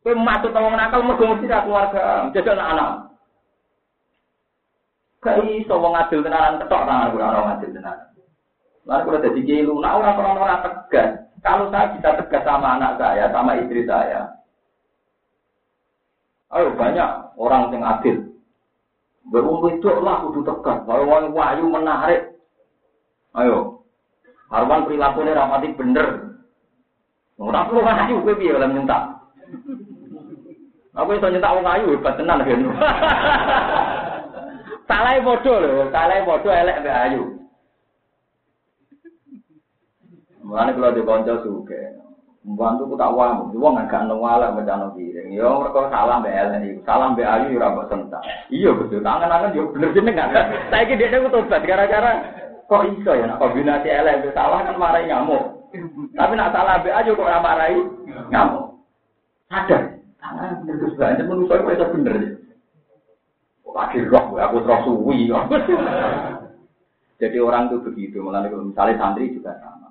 Kue 0.00 0.16
masuk 0.16 0.52
tolong 0.52 0.76
nakal, 0.76 1.04
mergo 1.04 1.24
mesti 1.28 1.46
keluarga, 1.48 2.28
jadi 2.32 2.48
anak-anak. 2.56 2.90
Gak 5.24 5.40
iso 5.48 5.74
wong 5.80 5.96
adil 5.96 6.20
tenanan 6.20 6.60
ketok 6.60 6.84
tangan 6.84 7.16
ora 7.16 7.26
orang 7.32 7.52
adil. 7.56 7.70
Lalu 8.84 9.04
kalau 9.08 9.24
jadi 9.24 9.40
kilu, 9.40 9.74
nah 9.80 9.96
orang 9.96 10.20
orang 10.20 10.36
orang 10.36 10.60
tegas. 10.60 11.23
Kalau 11.44 11.68
saya 11.68 11.92
bisa 11.92 12.16
tegas 12.24 12.40
sama 12.48 12.80
anak 12.80 12.96
saya, 12.96 13.28
sama 13.28 13.60
istri 13.60 13.84
saya, 13.84 14.32
ayo 16.56 16.72
banyak 16.72 17.36
orang 17.36 17.68
yang 17.68 17.84
adil. 17.84 18.16
Berumur 19.28 19.68
itu 19.68 19.92
lah 20.00 20.24
kudu 20.24 20.40
tegas. 20.40 20.80
Kalau 20.88 21.04
orang 21.04 21.36
wahyu 21.36 21.68
menarik, 21.68 22.32
ayo. 23.36 23.84
Harwan 24.48 24.88
perilakunya 24.88 25.36
rapati 25.36 25.68
bener. 25.76 26.08
Ora 27.36 27.68
perlu 27.68 27.84
wahyu 27.84 28.24
kowe 28.24 28.34
piye 28.40 28.56
oleh 28.56 28.68
nyentak. 28.70 29.02
Aku 30.96 31.10
iso 31.12 31.26
nyentak 31.28 31.54
wong 31.60 31.66
ayu 31.66 31.92
hebat 31.92 32.14
tenan 32.16 32.40
kan. 32.40 32.60
Salah 34.84 35.16
bodoh 35.20 35.56
lho, 35.60 35.90
salah 35.90 36.22
bodoh 36.22 36.52
elek 36.54 36.80
mbek 36.80 36.98
ayu. 37.08 37.43
Mulane 40.54 40.70
kalau 40.78 40.94
di 40.94 41.02
konco 41.02 41.34
suke, 41.42 41.82
Membantu 42.44 42.92
ku 42.92 42.94
tak 42.94 43.10
wah, 43.10 43.40
wong 43.40 43.74
agak 43.80 44.04
nongwala 44.04 44.52
macam 44.52 44.92
piring. 44.92 45.32
Yo 45.32 45.64
mereka 45.64 45.88
salah 45.88 46.20
mbek 46.20 46.36
elek 46.36 46.84
salah 46.84 47.16
mbek 47.16 47.24
ayu 47.24 47.56
ora 47.56 47.72
mbok 47.72 47.88
sentak. 47.88 48.20
Iya 48.52 48.70
betul, 48.76 49.00
tangan-tangan 49.00 49.56
yo 49.56 49.72
bener 49.72 49.96
jenengan. 49.96 50.28
Saiki 50.70 51.00
dhekne 51.00 51.24
ku 51.24 51.32
tobat 51.32 51.64
gara-gara 51.64 52.20
kok 52.68 52.84
iso 52.84 53.16
ya 53.16 53.24
nak 53.24 53.40
kombinasi 53.40 53.88
elek 53.88 54.20
mbek 54.20 54.36
salah 54.36 54.60
kan 54.60 54.76
marahi 54.76 55.08
ngamuk. 55.08 55.72
Tapi 56.12 56.32
nak 56.36 56.52
salah 56.52 56.84
mbek 56.84 56.96
ayu 57.00 57.16
kok 57.16 57.28
ora 57.32 57.40
marahi 57.40 57.80
ngamuk. 58.28 58.64
Sadar. 59.48 59.82
Tangan 60.20 60.68
bener 60.68 60.76
banyak 61.00 61.24
manusia 61.24 61.56
itu 61.64 61.86
bener. 61.96 62.14
Lagi 63.74 63.98
roh, 64.06 64.36
aku 64.36 64.56
terus 64.62 64.80
suwi. 64.86 65.32
Jadi 67.24 67.36
orang 67.40 67.72
itu 67.72 67.80
begitu, 67.82 68.20
mulai 68.20 68.46
misalnya 68.52 69.00
santri 69.00 69.32
juga 69.34 69.56
sama. 69.58 69.83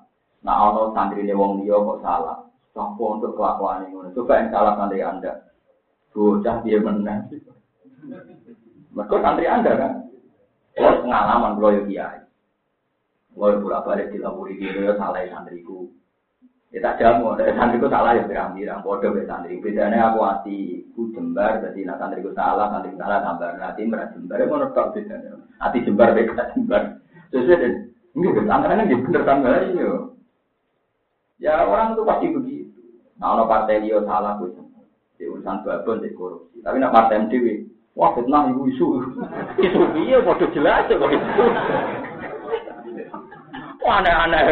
Nah, 0.44 0.56
kalau 0.60 0.91
santri 0.91 1.24
ini 1.24 1.32
wong 1.32 1.64
dia 1.64 1.80
kok 1.80 2.04
salah, 2.04 2.44
sampo 2.76 3.16
untuk 3.16 3.39
kelakuan 3.39 3.88
ini. 3.88 4.12
Coba 4.12 4.44
yang 4.44 4.52
salah 4.52 4.74
santri 4.76 5.00
anda, 5.00 5.48
bocah 6.12 6.60
dia 6.68 6.84
menang. 6.84 7.32
Mereka 8.91 9.16
santri 9.24 9.48
anda 9.48 9.72
kan, 9.80 9.94
kalau 10.76 11.00
pengalaman 11.08 11.56
kalau 11.56 11.72
ya 11.72 11.82
kiai, 11.88 12.20
kalau 13.32 13.62
bolak 13.64 13.84
balik 13.88 14.12
dilapuri 14.12 14.60
gitu 14.60 14.84
ya 14.84 14.94
salah 15.00 15.24
santriku. 15.32 15.88
Ya 16.76 16.82
tak 16.84 17.00
jamu, 17.00 17.39
dari 17.39 17.56
santriku 17.56 17.88
salah 17.88 18.12
ya 18.20 18.28
pirang-pirang, 18.28 18.84
bodoh 18.84 19.16
ya 19.16 19.24
santri. 19.24 19.64
Bedanya 19.64 20.12
aku 20.12 20.28
hati, 20.28 20.84
ku 20.91 21.08
jembar, 21.16 21.64
jadi 21.64 21.88
nak 21.88 22.04
santriku 22.04 22.36
salah, 22.36 22.68
santri 22.68 22.91
salah 23.00 23.24
tambah 23.24 23.64
hati 23.64 23.88
merah 23.88 24.12
jembar, 24.12 24.44
ya 24.44 24.52
mau 24.52 24.60
tak 24.76 24.91
bedanya. 24.91 25.39
Hati 25.64 25.88
jembar, 25.88 26.12
beda 26.12 26.52
jembar. 26.52 27.00
Sesuai 27.32 27.58
dan 27.64 27.74
ini 28.14 28.28
antara 28.46 28.78
kan 28.78 28.91
bener 28.91 29.24
tambah 29.26 29.56
iya. 29.74 30.12
Ya 31.44 31.68
orang 31.68 32.00
itu 32.00 32.08
pasti 32.08 32.32
begitu. 32.32 32.80
Nah, 33.20 33.36
ono 33.36 33.44
partai 33.52 33.84
dia 33.84 34.00
salah 34.08 34.39
gue 34.39 34.56
di 35.20 35.28
urusan 35.28 35.68
babon 35.68 36.00
di 36.00 36.16
korupsi. 36.16 36.64
Tapi 36.64 36.80
nak 36.80 36.96
partai 36.96 37.28
MDW, 37.28 37.68
wah 38.00 38.16
fitnah 38.16 38.48
ibu 38.48 38.64
isu. 38.72 38.88
Isu 39.60 39.82
iya 40.08 40.24
bodoh 40.24 40.48
jelas 40.56 40.88
kok 40.88 41.12
itu. 41.12 41.46
Aneh-aneh. 43.84 44.44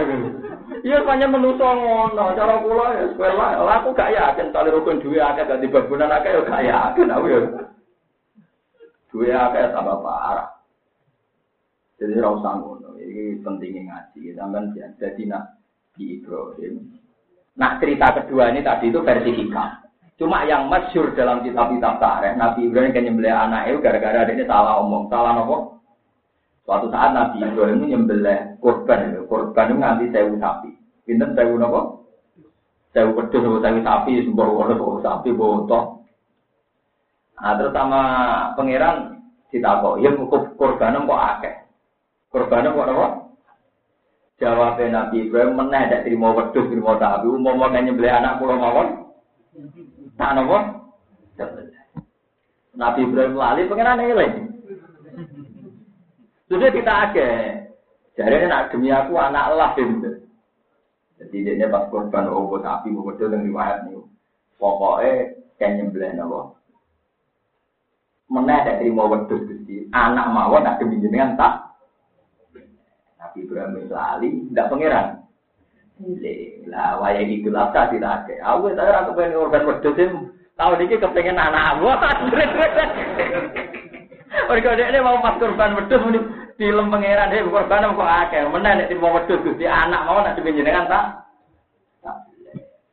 Iya 0.83 0.99
hanya 1.07 1.31
menuso 1.31 1.63
ngono, 1.63 2.35
cara 2.35 2.59
kula 2.59 2.85
ya 2.99 3.05
sekolah. 3.15 3.63
Lah 3.63 3.75
aku 3.79 3.95
gak 3.95 4.11
yakin 4.11 4.51
tali 4.51 4.69
rukun 4.73 4.99
duwe 4.99 5.23
akeh 5.23 5.47
dadi 5.47 5.71
babunan 5.71 6.11
akeh 6.11 6.35
ya 6.35 6.41
gak 6.43 6.65
yakin 6.67 7.07
aku 7.07 7.25
ya. 7.31 7.39
Duwe 9.07 9.29
akeh 9.31 9.71
tambah 9.71 10.03
parah. 10.03 10.51
Jadi 11.95 12.19
ora 12.19 12.35
usah 12.35 12.53
ngono. 12.59 12.99
Iki 12.99 13.39
pentingnya 13.39 13.81
ngaji. 13.87 14.35
Sampeyan 14.35 14.91
jadi 14.99 15.23
nak 15.31 15.60
di 16.01 16.17
Ibrahim. 16.17 16.73
Nah 17.61 17.77
cerita 17.77 18.09
kedua 18.17 18.49
ini 18.49 18.65
tadi 18.65 18.89
itu 18.89 18.99
versi 19.05 19.29
hikam. 19.37 19.69
Cuma 20.17 20.45
yang 20.45 20.69
masyur 20.69 21.13
dalam 21.13 21.41
kitab-kitab 21.45 21.97
tarikh, 21.97 22.37
Nabi 22.37 22.69
Ibrahim 22.69 22.93
kan 22.93 23.03
nyembelih 23.05 23.33
anak 23.33 23.69
itu 23.69 23.77
gara-gara 23.81 24.29
ini 24.29 24.45
salah 24.45 24.81
omong. 24.81 25.09
Salah 25.09 25.33
nopo? 25.33 25.81
Suatu 26.65 26.93
saat 26.93 27.13
Nabi 27.13 27.41
Ibrahim 27.41 27.89
nyembelih 27.89 28.57
korban. 28.61 29.17
Korban 29.25 29.69
itu 29.69 29.81
nganti 29.81 30.05
sewu 30.13 30.33
sapi. 30.37 30.69
Pinten 31.05 31.33
sewu 31.33 31.57
nopo? 31.57 31.81
Sewu 32.93 33.17
pedus, 33.17 33.41
sewu 33.41 33.57
sapi, 33.61 34.21
sumber 34.21 34.45
sewu 34.77 35.01
sapi, 35.01 35.29
botok. 35.33 35.85
Nah 37.41 37.57
terus 37.57 37.73
sama 37.73 38.01
pangeran 38.53 39.17
kok, 39.49 39.97
ya 40.05 40.09
korban 40.53 41.01
kok 41.01 41.23
akeh. 41.33 41.55
Korban 42.29 42.69
kok 42.77 42.87
nopo? 42.93 43.20
Jawab 44.41 44.81
Nabi 44.81 45.29
Ibrahim 45.29 45.53
meneh 45.53 45.85
tidak 45.85 46.09
terima 46.09 46.33
wedus 46.33 46.65
terima 46.65 46.97
sapi. 46.97 47.29
Umum 47.29 47.61
mau 47.61 47.69
nyembelih 47.69 48.09
anak 48.09 48.41
pulau 48.41 48.57
mawon. 48.57 49.13
Tak 50.17 50.33
nopo. 50.33 50.57
Nabi 52.73 53.05
Ibrahim 53.05 53.37
lali 53.37 53.69
pengen 53.69 54.01
eling. 54.01 54.33
Sudah 56.49 56.73
kita 56.73 56.89
agak. 56.89 57.69
Jadi 58.17 58.49
nak 58.49 58.73
demi 58.73 58.89
aku 58.89 59.13
anak 59.13 59.45
lah 59.53 59.77
gitu. 59.77 60.25
Jadi 61.21 61.37
dia 61.45 61.69
pas 61.69 61.85
korban 61.93 62.25
obo 62.25 62.57
sapi 62.65 62.89
mau 62.89 63.05
wedus 63.05 63.29
yang 63.29 63.45
riwayat 63.45 63.85
nih. 63.85 64.01
Pokoknya 64.57 65.37
kayak 65.61 65.73
nyembelih 65.77 66.11
nopo. 66.17 66.57
Meneh 68.25 68.57
tidak 68.65 68.77
terima 68.81 69.05
wedus 69.05 69.45
gusti. 69.45 69.85
Anak 69.93 70.33
mawon 70.33 70.65
nak 70.65 70.81
demi 70.81 70.97
jenengan 70.97 71.37
tak 71.37 71.70
Nabi 73.21 73.45
Ibrahim 73.45 73.85
lali, 73.85 74.29
tidak 74.49 74.69
pangeran. 74.73 75.07
Lah, 76.65 76.97
wayang 76.97 77.29
itu 77.29 77.53
lah 77.53 77.69
tidak 77.69 78.25
ada. 78.25 78.33
Aku 78.49 78.73
saya 78.73 78.89
rasa 78.89 79.13
pengen 79.13 79.37
korban 79.37 79.69
wedus 79.69 79.93
tahun 80.57 80.81
ini 80.81 80.97
kepengen 80.97 81.37
anak 81.37 81.77
aku. 81.77 81.85
Mereka 84.49 84.73
dia 84.73 85.05
mau 85.05 85.21
pas 85.21 85.37
korban 85.37 85.77
wedus 85.77 86.01
di 86.09 86.19
film 86.57 86.89
pangeran 86.89 87.29
dia 87.29 87.45
korban 87.45 87.93
kok 87.93 88.09
akeh. 88.25 88.41
Mana 88.49 88.81
nek 88.81 88.89
mau 88.97 89.13
wedus 89.13 89.45
di 89.61 89.69
anak 89.69 90.01
mau 90.09 90.25
nak 90.25 90.33
dipenjenengan 90.41 90.89
tak? 90.89 91.05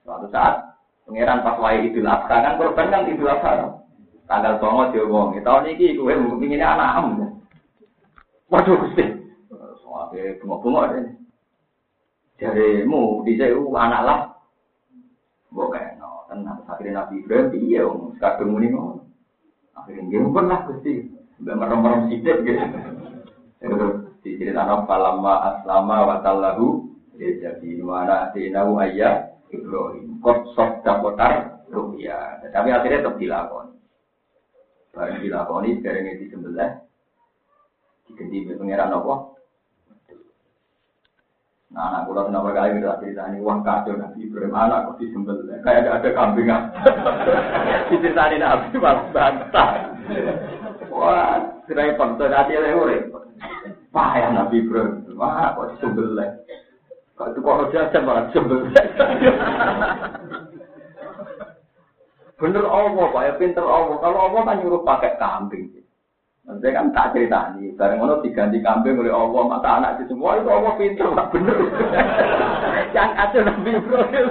Suatu 0.04 0.28
saat 0.28 0.60
pangeran 1.08 1.40
pas 1.40 1.56
wayang 1.56 1.88
itu 1.88 2.04
lah 2.04 2.28
kan 2.28 2.60
korban 2.60 2.92
kan 2.92 3.08
itu 3.08 3.24
lah 3.24 3.40
Tanggal 4.28 4.60
songo 4.60 4.92
diomong, 4.92 5.40
tahun 5.40 5.72
ini 5.72 5.96
gue 5.96 6.12
mau 6.20 6.36
pengen 6.36 6.60
anak 6.60 7.00
Waduh, 8.52 8.76
Gusti. 8.76 9.17
Oke, 10.08 10.40
bunga-bunga 10.40 10.96
deh. 10.96 11.04
Jarimu 12.40 13.28
di 13.28 13.36
sewu 13.36 13.68
anak 13.76 14.02
lah. 14.08 14.20
Mbok 15.52 15.76
no, 16.00 16.24
tenang. 16.32 16.64
Akhirnya 16.64 17.04
Nabi 17.04 17.20
Ibrahim 17.20 17.52
iya 17.60 17.84
om, 17.84 18.16
sekarang 18.16 18.56
muni 18.56 18.72
ngono. 18.72 19.04
Akhirnya 19.76 20.08
dia 20.08 20.24
pun 20.24 20.48
lah 20.48 20.64
gusti, 20.64 21.12
udah 21.44 21.54
merem-merem 21.60 22.08
sidik 22.08 22.40
gitu. 22.40 22.64
Di 24.24 24.30
cerita 24.40 24.64
Nabi 24.64 24.88
Palama 24.88 25.34
Aslama 25.44 26.08
Watallahu 26.08 26.88
jadi 27.20 27.70
mana 27.84 28.32
sinawu 28.32 28.80
ayah 28.80 29.28
Ibrahim 29.52 30.16
kot 30.24 30.48
sok 30.56 30.88
dapotar 30.88 31.60
rupiah. 31.68 32.40
Tapi 32.48 32.72
akhirnya 32.72 33.04
tetap 33.04 33.20
dilakoni. 33.20 33.76
Barang 34.96 35.20
dilakoni 35.20 35.84
sekarang 35.84 36.16
ini 36.16 36.32
sebelah 36.32 36.70
diganti 38.08 38.56
pengiran 38.56 38.96
apa? 38.96 39.37
Nah, 41.68 41.84
anak 41.92 42.08
kula 42.08 42.24
kenapa 42.32 42.48
kali 42.56 42.80
kita 42.80 42.96
cerita 43.04 43.28
ini 43.28 43.44
uang 43.44 43.60
kado 43.60 43.92
Nabi 43.92 44.24
Ibrahim 44.24 44.56
anak 44.56 44.88
kok 44.88 45.04
disembel 45.04 45.36
kayak 45.60 45.84
ada 45.84 46.00
ada 46.00 46.08
kambing 46.16 46.48
Diceritani 47.92 48.40
Nabi 48.40 48.72
malah 48.80 49.04
bantah. 49.12 49.92
Wah, 50.88 51.36
repot 51.68 52.16
tuh 52.16 52.32
hati 52.32 52.56
repot. 52.56 53.28
Payah 53.92 54.30
Nabi 54.32 54.64
Ibrahim. 54.64 55.12
Wah, 55.20 55.52
kok 55.52 55.76
disembel 55.76 56.16
Kok 57.20 57.36
itu 57.36 57.38
kok 57.44 57.68
jajan 57.76 58.02
malah 58.08 58.24
disembel 58.32 58.64
Bener 62.38 62.64
Allah, 62.70 63.06
Pak, 63.10 63.22
ya 63.26 63.32
pinter 63.34 63.66
Allah. 63.66 63.98
Kalau 63.98 64.18
Allah 64.30 64.40
kan 64.46 64.62
nyuruh 64.62 64.86
pakai 64.86 65.18
kambing. 65.18 65.77
Nanti 66.48 66.72
kan 66.72 66.88
tak 66.96 67.12
cerita 67.12 67.52
nih, 67.60 67.76
bareng 67.76 68.00
ono 68.00 68.24
diganti 68.24 68.64
kambing 68.64 68.96
oleh 68.96 69.12
Allah, 69.12 69.42
mata 69.44 69.68
anak 69.68 70.00
di 70.00 70.08
semua 70.08 70.40
itu 70.40 70.48
Allah 70.48 70.72
pinter, 70.80 71.12
tak 71.12 71.28
bener. 71.28 71.58
Yang 72.96 73.10
kacau 73.20 73.40
Nabi 73.44 73.70
Ibrahim. 73.76 74.26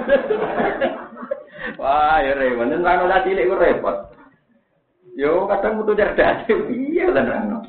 Wah, 1.78 2.18
ya 2.18 2.34
repot. 2.34 2.66
Dan 2.66 2.82
rano 2.82 3.06
tadi 3.06 3.38
itu 3.38 3.54
repot. 3.54 3.96
Yo 5.14 5.46
kadang 5.46 5.78
butuh 5.78 5.94
cerdas, 5.94 6.42
iya 6.74 7.06
rano. 7.14 7.62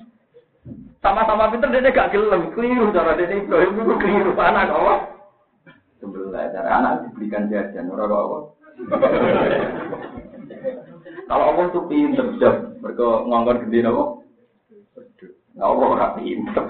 Sama-sama 0.97 1.53
pinter 1.53 1.69
dia 1.69 1.93
gak 1.93 2.09
gelem, 2.09 2.49
keliru 2.57 2.89
cara 2.89 3.13
dia 3.21 3.29
Ibrahim 3.29 3.85
itu 3.85 3.93
keliru 4.01 4.33
anak 4.33 4.73
Allah. 4.73 5.13
Sebelah. 6.01 6.49
Cara 6.49 6.69
anak 6.73 6.93
dibelikan 7.05 7.53
jajan, 7.53 7.93
ora 7.93 8.09
kok 8.09 8.25
apa. 8.25 8.37
Kalau 11.29 11.45
Allah 11.53 11.65
tuh 11.69 11.85
pinter, 11.85 12.25
mereka 12.81 13.07
ngongkon 13.29 13.69
gede 13.69 13.85
nopo. 13.85 14.18
Nggak 15.55 15.69
Allah 15.69 15.87
ora 15.95 16.07
pinter. 16.17 16.65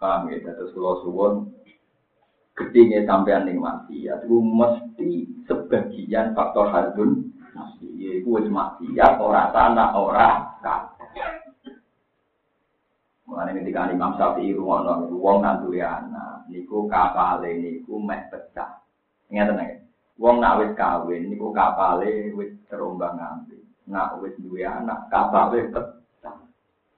Paham 0.00 0.28
ya, 0.28 0.36
terus 0.44 0.74
kalau 0.76 1.00
suwon 1.00 1.34
gedenya 2.54 3.02
sampean 3.02 3.50
ning 3.50 3.58
mati 3.58 4.06
ya 4.06 4.14
itu 4.22 4.38
mesti 4.38 5.26
sebagian 5.50 6.38
faktor 6.38 6.70
hadun 6.70 7.34
mesti 7.50 7.88
yaiku 7.98 8.38
wis 8.38 8.46
mati 8.46 8.86
ya 8.94 9.18
ora 9.18 9.50
tanah 9.50 9.90
ora 9.98 10.54
kabeh 10.62 10.94
Mulane 13.24 13.56
ketika 13.56 13.88
Imam 13.88 14.14
Syafi'i 14.20 14.52
rungono 14.52 15.08
wong 15.16 15.40
nak 15.40 15.64
duwe 15.64 15.80
anak 15.80 16.44
niku 16.52 16.84
kapale 16.84 17.56
niku 17.56 17.96
meh 17.96 18.20
pecah. 18.28 18.84
Ngeten 19.32 19.56
nggih. 19.56 19.80
Wong 20.20 20.44
nak 20.44 20.60
wis 20.60 20.76
kawin 20.76 21.32
niku 21.32 21.48
kapale 21.48 22.30
wis 22.36 22.52
terombang-ambing. 22.68 23.64
Nak 23.88 24.20
wis 24.20 24.36
duwe 24.36 24.60
anak 24.68 25.08
kapale 25.08 25.72
pecah. 25.72 26.03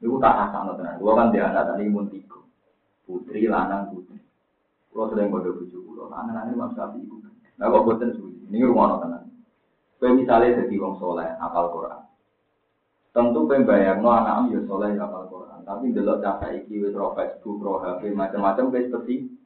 Niku 0.03 0.17
tak 0.21 0.37
rasakno 0.37 0.77
tenan. 0.77 1.01
Wong 1.01 1.17
kan 1.17 1.33
dia 1.33 1.49
anak 1.49 1.73
tadi 1.73 1.89
tiga. 1.89 2.39
Putri 3.07 3.49
lanang 3.49 3.95
putri. 3.95 4.19
Kalau 4.91 5.13
sering 5.13 5.29
kode 5.29 5.53
bujuk 5.53 5.85
kulo, 5.85 6.09
anak-anak 6.09 6.49
ini 6.49 6.57
maksud 6.57 6.81
api 6.81 6.99
ibu. 7.05 7.17
Nah, 7.61 7.69
kok 7.69 7.85
buatan 7.85 8.17
suci. 8.17 8.49
Ini 8.49 8.65
rumah 8.65 8.97
tenan. 8.97 9.29
Kue 10.01 10.09
misalnya 10.13 10.65
jadi 10.65 10.75
wong 10.81 10.97
soleh, 10.97 11.29
apal 11.37 11.69
Quran. 11.69 12.01
Tentu 13.13 13.45
kue 13.45 13.61
bayar 13.65 14.01
no 14.01 14.09
anak 14.09 14.53
ya 14.53 14.61
soleh 14.65 14.97
apal 14.97 15.29
Quran. 15.29 15.61
Tapi 15.69 15.93
delok 15.93 16.25
cara 16.25 16.49
iki 16.53 16.81
wis 16.81 16.97
roh 16.97 17.13
Facebook, 17.13 17.61
roh 17.61 17.81
HP, 17.85 18.13
macam-macam 18.17 18.73
kue 18.73 18.89
seperti 18.89 19.37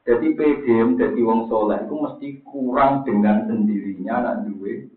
jadi 0.00 0.26
PDM 0.32 0.96
jadi 0.96 1.20
wong 1.22 1.46
soleh 1.46 1.84
itu 1.84 1.94
mesti 1.94 2.28
kurang 2.42 3.04
dengan 3.04 3.44
sendirinya 3.44 4.24
nak 4.24 4.36
duwe. 4.48 4.88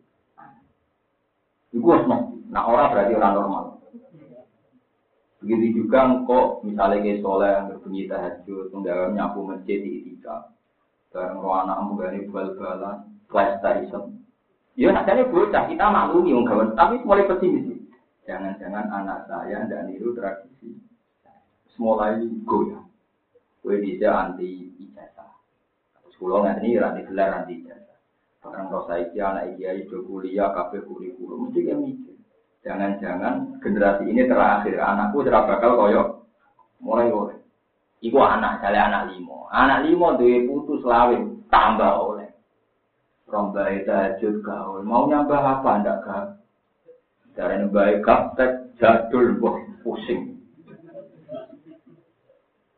Iku 1.76 1.86
harus 1.92 2.08
mesti. 2.08 2.38
Nah 2.50 2.64
orang 2.66 2.90
berarti 2.90 3.14
orang 3.14 3.34
normal. 3.36 3.64
Begitu 5.44 5.84
juga 5.84 6.08
engkau 6.08 6.64
misalnya 6.64 7.04
kayak 7.04 7.20
soleh 7.20 7.52
yang 7.52 7.68
berbunyi 7.68 8.08
tahajud, 8.08 8.72
menggawe 8.72 9.12
nyapu 9.12 9.44
masjid 9.44 9.84
di 9.84 10.00
itika, 10.00 10.56
bareng 11.12 11.44
roh 11.44 11.52
anak 11.60 11.84
menggani 11.84 12.32
bal-balan, 12.32 13.12
PlayStation. 13.28 14.24
Ya 14.80 14.96
nadanya 14.96 15.28
bocah, 15.28 15.68
kita 15.68 15.84
maklumi 15.84 16.32
yang 16.32 16.48
gawan, 16.48 16.72
tapi 16.80 17.04
mulai 17.04 17.28
pesimis. 17.28 17.76
Jangan-jangan 18.24 18.88
anak 18.88 19.28
saya 19.28 19.68
tidak 19.68 19.84
niru 19.92 20.16
tradisi. 20.16 20.80
Mulai 21.76 22.24
goyang. 22.48 22.88
Gue 23.60 23.84
bisa 23.84 24.16
anti 24.16 24.72
ijazah. 24.80 25.28
Sekolah 26.16 26.40
nggak 26.40 26.64
ini 26.64 26.80
anti 26.80 27.02
gelar 27.04 27.44
anti 27.44 27.54
ijazah. 27.60 28.00
Barang 28.40 28.72
roh 28.72 28.88
saya 28.88 29.12
anak 29.12 29.60
kiai 29.60 29.84
itu 29.84 30.08
kuliah, 30.08 30.56
kafe 30.56 30.80
kurikulum, 30.88 31.52
mesti 31.52 31.68
kayak. 31.68 32.03
Jangan-jangan 32.64 33.60
generasi 33.60 34.08
ini 34.08 34.24
terakhir 34.24 34.80
anakku 34.80 35.20
sudah 35.20 35.44
bakal 35.44 35.76
koyo 35.76 36.04
mulai 36.80 37.12
oleh. 37.12 37.38
Iku 38.00 38.20
anak, 38.20 38.64
saya 38.64 38.88
anak 38.88 39.12
limo. 39.12 39.48
Anak 39.52 39.88
limo 39.88 40.16
duwe 40.16 40.48
putus 40.48 40.84
lawin 40.84 41.44
tambah 41.52 41.92
oleh. 42.00 42.32
Rombai 43.28 43.84
tahajud 43.84 44.44
gaul. 44.44 44.84
Mau 44.84 45.08
nyambah 45.08 45.40
apa 45.40 45.72
ndak 45.84 45.98
gak? 46.04 46.26
Dari 47.34 47.66
baik 47.68 48.04
kaptek 48.04 48.78
jadul 48.80 49.40
wah 49.40 49.56
pusing. 49.84 50.40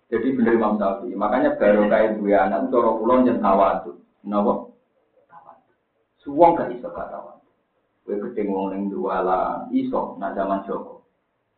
Jadi 0.10 0.28
bener 0.38 0.56
Imam 0.56 0.78
Syafi'i. 0.78 1.18
Makanya 1.18 1.58
baru 1.58 1.90
kayak 1.90 2.22
dua 2.22 2.46
anak 2.46 2.70
cara 2.70 2.90
kula 2.94 3.16
nyentawa 3.26 3.84
tuh. 3.84 3.98
Napa? 4.26 4.70
Suwong 6.22 6.58
gak 6.58 6.72
iso 6.74 6.90
kata 6.90 7.35
Kue 8.06 8.22
gede 8.22 8.46
wong 8.46 8.70
ning 8.70 8.82
duala 8.94 9.66
iso 9.74 10.14
nak 10.22 10.38
zaman 10.38 10.62
Joko. 10.70 11.02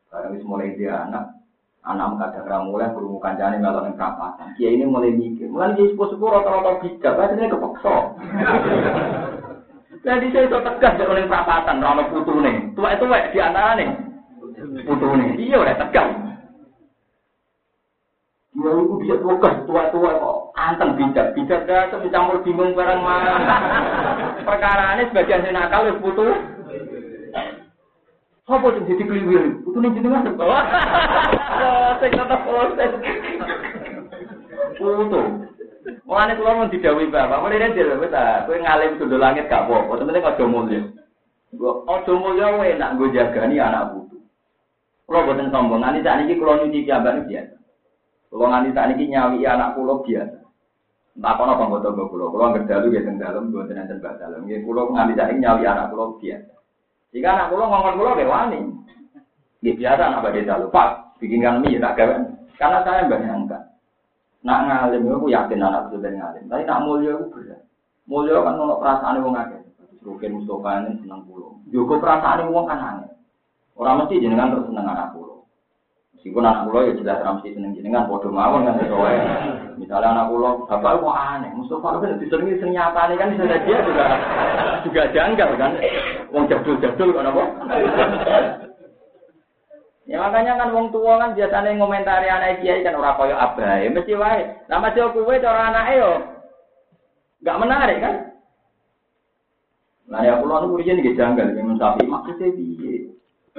Karena 0.07 0.31
wis 0.31 0.47
mulai 0.47 0.71
dia 0.79 1.03
anak, 1.03 1.43
anak 1.83 2.15
kadang 2.31 2.47
ra 2.47 2.57
mulai 2.63 2.87
berumur 2.95 3.19
kancane 3.19 3.59
melok 3.59 3.83
ning 3.83 3.99
perapatan. 3.99 4.55
Kiai 4.55 4.79
ini 4.79 4.87
mulai 4.87 5.11
mikir, 5.11 5.51
mulai 5.51 5.75
dia 5.75 5.91
sepuh-sepuh 5.91 6.31
rata-rata 6.31 6.79
bijak, 6.79 7.19
ini 7.35 7.51
kepeksa. 7.51 7.95
Jadi 10.07 10.31
saya 10.31 10.47
itu 10.47 10.57
tegas 10.63 10.93
di 10.95 11.03
oleh 11.03 11.27
perapatan, 11.27 11.83
rano 11.83 12.07
putu 12.07 12.39
nih. 12.39 12.71
Tua 12.71 12.95
itu 12.95 13.05
wek 13.11 13.35
di 13.35 13.39
antara 13.43 13.75
nih. 13.75 13.89
Putu 14.87 15.07
nih, 15.19 15.29
iya 15.35 15.59
udah 15.59 15.75
tegas. 15.83 16.09
Ya 18.55 18.71
itu 18.71 18.93
bisa 19.03 19.15
tegas, 19.19 19.55
tua-tua 19.67 20.11
kok. 20.15 20.36
Anteng 20.57 20.97
bijak, 20.97 21.37
bijak 21.37 21.69
gak 21.69 21.93
campur 21.93 22.41
bingung 22.41 22.73
barang 22.73 22.97
mana. 22.97 23.37
Perkara 24.41 24.97
ini 24.97 25.05
sebagian 25.13 25.45
sing 25.45 25.53
nakal 25.53 25.85
wis 25.85 26.01
putu. 26.01 26.25
Apa 28.49 28.65
sing 28.73 28.89
jadi 28.89 29.03
kliwir? 29.05 29.61
Putu 29.61 29.77
ning 29.77 29.93
jenengan 29.93 30.33
to. 30.33 30.49
Sing 32.01 32.09
kata 32.09 32.35
proses. 32.41 32.91
Putu. 34.81 35.21
Mulane 36.09 36.33
kula 36.35 36.57
mun 36.57 36.73
didhawuhi 36.73 37.13
Bapak, 37.13 37.37
mulai 37.37 37.71
dia 37.77 37.93
wis 37.93 38.09
ta, 38.09 38.43
kowe 38.49 38.57
ngalim 38.57 38.97
sundul 38.97 39.21
langit 39.21 39.45
gak 39.45 39.69
apa-apa, 39.69 40.03
penting 40.03 40.25
aja 40.25 40.45
mulya. 40.49 40.81
Gua 41.53 41.85
aja 41.85 42.11
mulya 42.17 42.47
wae 42.57 42.73
nak 42.75 42.97
nggo 42.97 43.13
jagani 43.13 43.61
anak 43.61 43.93
putu. 43.93 44.25
Kula 45.05 45.21
boten 45.21 45.53
sombong, 45.53 45.85
nganti 45.85 46.01
sakniki 46.01 46.41
kula 46.41 46.65
nyuci 46.65 46.81
piyambak 46.81 47.29
biasa. 47.29 47.55
Kula 48.33 48.45
nganti 48.49 48.73
sakniki 48.73 49.05
nyawi 49.05 49.45
anak 49.45 49.77
kula 49.77 50.01
biasa. 50.01 50.46
Tak 51.17 51.33
kono 51.33 51.57
apa 51.57 51.81
tangga 51.81 52.03
kula, 52.13 52.25
kula 52.29 52.45
ngerdalu 52.53 52.93
ya 52.93 53.01
teng 53.01 53.17
dalem, 53.17 53.49
mboten 53.49 53.73
enten 53.73 53.97
bak 53.97 54.21
dalem. 54.21 54.45
Nggih 54.45 54.61
kula 54.61 54.85
nganti 54.85 55.17
sakniki 55.17 55.41
nyawi 55.41 55.63
anak 55.65 55.89
kula 55.89 56.13
biasa. 56.21 56.53
Jika 57.09 57.29
anak 57.33 57.49
kula 57.49 57.63
ngomong 57.65 57.95
kula 57.97 58.11
ge 58.21 58.25
wani. 58.29 58.59
Nggih 59.65 59.75
biasa 59.81 60.01
anak 60.05 60.21
badhe 60.29 60.45
dalu, 60.45 60.69
Pak, 60.69 60.89
bikinkan 61.17 61.65
mie 61.65 61.81
tak 61.81 61.97
gawe. 61.97 62.15
Karena 62.57 62.79
saya 62.85 63.09
bayangkan 63.09 63.65
Nak 64.45 64.59
ngalim 64.69 65.09
aku 65.09 65.27
yakin 65.33 65.59
anak 65.65 65.89
itu 65.89 65.97
dari 65.99 66.15
ngalim. 66.15 66.45
Tapi 66.47 66.63
nak 66.63 66.81
mulia 66.85 67.17
aku 67.17 67.25
berat. 67.33 67.61
Mulia 68.07 68.45
kan 68.45 68.61
ono 68.61 68.77
perasaan 68.77 69.19
wong 69.19 69.35
akeh. 69.35 69.61
Rukin 70.05 70.39
Mustafa 70.39 70.87
ini 70.87 71.03
seneng 71.03 71.25
pulau. 71.27 71.59
Juga 71.67 71.99
perasaan 71.99 72.47
wong 72.53 72.63
kan 72.69 72.79
aneh. 72.79 73.11
Orang 73.75 74.05
mesti 74.05 74.23
jenengan 74.23 74.55
terus 74.55 74.69
seneng 74.71 74.87
anak 74.87 75.11
pulau. 75.11 75.43
Meskipun 76.15 76.47
anak 76.47 76.63
pulau 76.69 76.87
ya 76.87 76.93
jelas 76.95 77.19
orang 77.25 77.35
mesti 77.41 77.49
seneng 77.57 77.73
jenengan. 77.75 78.07
Bodoh 78.07 78.31
mawon 78.31 78.63
kan 78.69 78.79
sesuai. 78.79 79.66
Misalnya 79.77 80.09
anak 80.09 80.33
pulau, 80.33 80.65
bapak 80.65 80.97
kok 80.97 81.13
aneh. 81.13 81.53
Mustafa 81.53 82.01
kan 82.01 82.17
sering 82.17 82.73
nyata 82.73 83.13
kan 83.13 83.29
bisa 83.33 83.45
dia 83.61 83.77
juga 83.85 84.05
juga 84.81 85.01
janggal 85.13 85.49
kan. 85.53 85.71
Wong 86.33 86.49
jadul-jadul 86.49 87.13
kok 87.13 87.23
apa? 87.23 87.43
Ya 90.07 90.23
makanya 90.23 90.55
kan 90.55 90.71
wong 90.71 90.87
tua 90.95 91.19
kan 91.19 91.35
biasanya 91.35 91.75
ngomentari 91.75 92.31
anak 92.31 92.63
kiai 92.63 92.79
kan 92.79 92.95
ora 92.95 93.19
koyo 93.19 93.35
abai, 93.35 93.91
mesti 93.91 94.15
wae. 94.15 94.65
Lah 94.71 94.79
mesti 94.79 95.03
kowe 95.03 95.35
cara 95.43 95.67
anake 95.67 95.99
yo 95.99 96.11
enggak 97.43 97.59
menarik 97.59 97.99
kan? 97.99 98.15
Nah 100.07 100.23
ya 100.23 100.39
kula 100.39 100.63
niku 100.63 100.79
riyen 100.79 101.03
nggih 101.03 101.19
janggal 101.19 101.51
men 101.51 101.75
sapi 101.75 102.07
maksudnya 102.07 102.55
piye? 102.55 103.11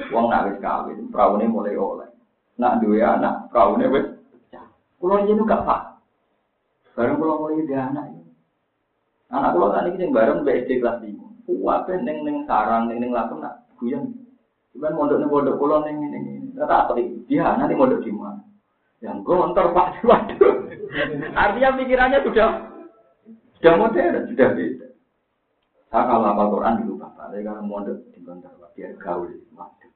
Wong 0.09 0.33
nak 0.33 0.49
wis 0.49 0.57
kawin, 0.65 1.13
praune 1.13 1.45
mulai 1.45 1.77
oleh. 1.77 2.09
Nak 2.57 2.81
duwe 2.81 3.05
anak, 3.05 3.53
praune 3.53 3.85
pecah. 3.85 4.65
Kula 4.97 5.29
riyen 5.29 5.45
gak 5.45 5.69
pak. 5.69 5.88
Bareng 6.99 7.23
kula 7.23 7.39
mulai 7.39 7.63
dia 7.63 7.87
anak. 7.87 8.11
Anak 9.31 9.55
kula 9.55 9.71
kan 9.71 9.87
iki 9.87 10.03
sing 10.03 10.11
bareng 10.11 10.43
BSD 10.43 10.83
kelas 10.83 10.99
5. 10.99 11.47
Kuwabe 11.47 11.95
ning 12.03 12.27
ning 12.27 12.43
sarang 12.51 12.91
ning 12.91 12.99
ning 12.99 13.15
lakon 13.15 13.39
nak 13.39 13.71
guyon. 13.79 14.19
Cuman 14.75 14.99
mondok 14.99 15.23
ning 15.23 15.31
pondok 15.31 15.63
kula 15.63 15.87
ning 15.87 16.03
ning 16.11 16.25
Kata 16.59 16.91
apa 16.91 16.99
Dia 17.31 17.55
nanti 17.55 17.79
mau 17.79 17.87
di 17.87 18.11
mana? 18.11 18.43
Yang 18.99 19.23
gontor 19.23 19.71
Pak 19.71 20.03
Waduh. 20.11 20.75
Artinya 21.39 21.79
pikirannya 21.79 22.27
sudah 22.27 22.67
sudah 23.63 23.75
modern, 23.79 24.27
sudah 24.35 24.49
beda. 24.59 24.87
Saya 25.95 26.03
kalau 26.03 26.27
hafal 26.27 26.51
Quran 26.51 26.79
dulu 26.83 26.99
Bapak, 26.99 27.31
tapi 27.31 27.47
kalau 27.47 27.63
mondok 27.63 28.03
di 28.11 28.19
gontor 28.27 28.51
biar 28.75 28.99
gaul. 28.99 29.31
Waduh. 29.55 29.91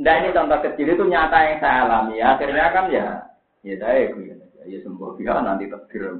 Nah 0.00 0.14
ini 0.24 0.32
contoh 0.32 0.58
kecil 0.64 0.88
itu 0.88 1.04
nyata 1.04 1.36
yang 1.36 1.56
saya 1.60 1.84
alami. 1.84 2.16
Akhirnya 2.24 2.72
kan 2.72 2.88
ya, 2.88 3.28
ya 3.60 3.74
saya 3.76 4.08
ya, 4.08 4.36
ya 4.64 4.78
sembuh 4.80 5.20
ya 5.20 5.36
nanti 5.44 5.68
terkira. 5.68 6.16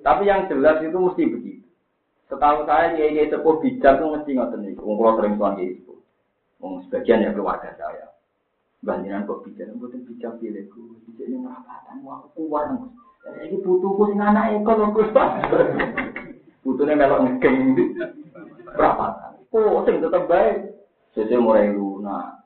Tapi 0.00 0.24
yang 0.24 0.48
jelas 0.48 0.80
itu 0.80 0.96
mesti 0.96 1.24
begitu. 1.28 1.68
Setahu 2.28 2.64
saya 2.64 2.96
kiai 2.96 3.12
kiai 3.12 3.32
sepuh 3.32 3.56
bijak 3.60 4.00
tuh 4.00 4.08
mesti 4.12 4.30
ngoten 4.36 4.60
nih. 4.64 4.72
Wong 4.80 4.96
sering 5.20 5.34
soal 5.36 5.52
kiai 5.56 5.76
sepuh. 5.80 5.98
Wong 6.60 6.72
sebagian 6.88 7.24
ya 7.24 7.32
keluarga 7.32 7.72
saya. 7.76 8.08
Banjiran 8.84 9.26
kok 9.26 9.42
bijak, 9.44 9.68
mboten 9.74 10.06
bijak 10.08 10.32
pilihku. 10.40 11.02
Bijak 11.08 11.26
ini 11.28 11.36
merapatan, 11.40 12.04
wah 12.04 12.24
kuat. 12.36 12.68
Ini 13.42 13.60
butuhku 13.60 14.12
sing 14.12 14.20
anak 14.22 14.60
eko 14.60 14.72
lho 14.76 14.86
Gus. 14.96 15.10
Butuhnya 16.64 17.00
melok 17.00 17.20
ngegeng 17.24 17.76
perapatan. 18.76 19.40
Oh, 19.52 19.82
sing 19.84 20.00
tetep 20.04 20.24
baik. 20.28 20.76
Sese 21.16 21.34
mulai 21.40 21.72
lunak. 21.72 22.37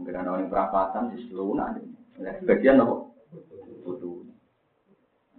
Enggak 0.00 0.24
ada 0.24 0.32
orang 0.32 0.48
perapatan 0.48 1.12
di 1.12 1.28
seluruh. 1.28 1.60
Sebagian 2.16 2.80
apa? 2.80 3.04
Butuh. 3.84 4.24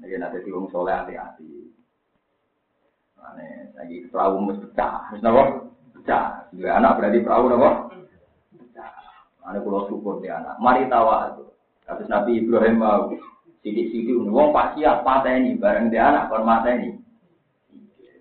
Ini 0.02 0.18
nanti 0.18 0.46
diwong 0.46 0.70
soleh 0.70 0.94
hati-hati. 0.94 1.70
Lagi 3.78 4.06
perahu 4.10 4.38
mesti 4.46 4.66
pecah, 4.70 5.10
harus 5.10 5.22
nopo 5.22 5.44
pecah. 5.98 6.46
Dua 6.54 6.78
anak 6.78 7.02
berarti 7.02 7.20
perahu 7.22 7.46
nopo 7.50 7.70
pecah. 8.54 8.90
Ane 9.46 9.58
pulau 9.62 9.90
syukur 9.90 10.22
di 10.22 10.30
anak. 10.30 10.58
Mari 10.62 10.90
tawa 10.90 11.34
itu. 11.34 11.46
Kata 11.86 12.06
Nabi 12.06 12.42
Ibrahim 12.42 12.78
mau 12.78 13.10
sidik-sidik, 13.62 14.18
wong 14.18 14.54
pak 14.54 14.78
siap 14.78 15.06
patah 15.06 15.38
ini 15.38 15.58
bareng 15.58 15.94
di 15.94 15.98
anak 15.98 16.30
kon 16.30 16.46
mata 16.46 16.70
ini. 16.74 16.98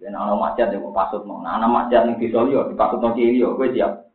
Dan 0.00 0.16
anak 0.16 0.40
maksiat 0.40 0.72
yang 0.72 0.88
pasut 0.96 1.28
mau, 1.28 1.44
nah, 1.44 1.60
anak 1.60 1.68
maksiat 1.68 2.08
yang 2.08 2.16
disolio, 2.16 2.64
dipasut 2.72 3.04
mau 3.04 3.12
cilio, 3.12 3.52
gue 3.52 3.68
siap. 3.76 4.09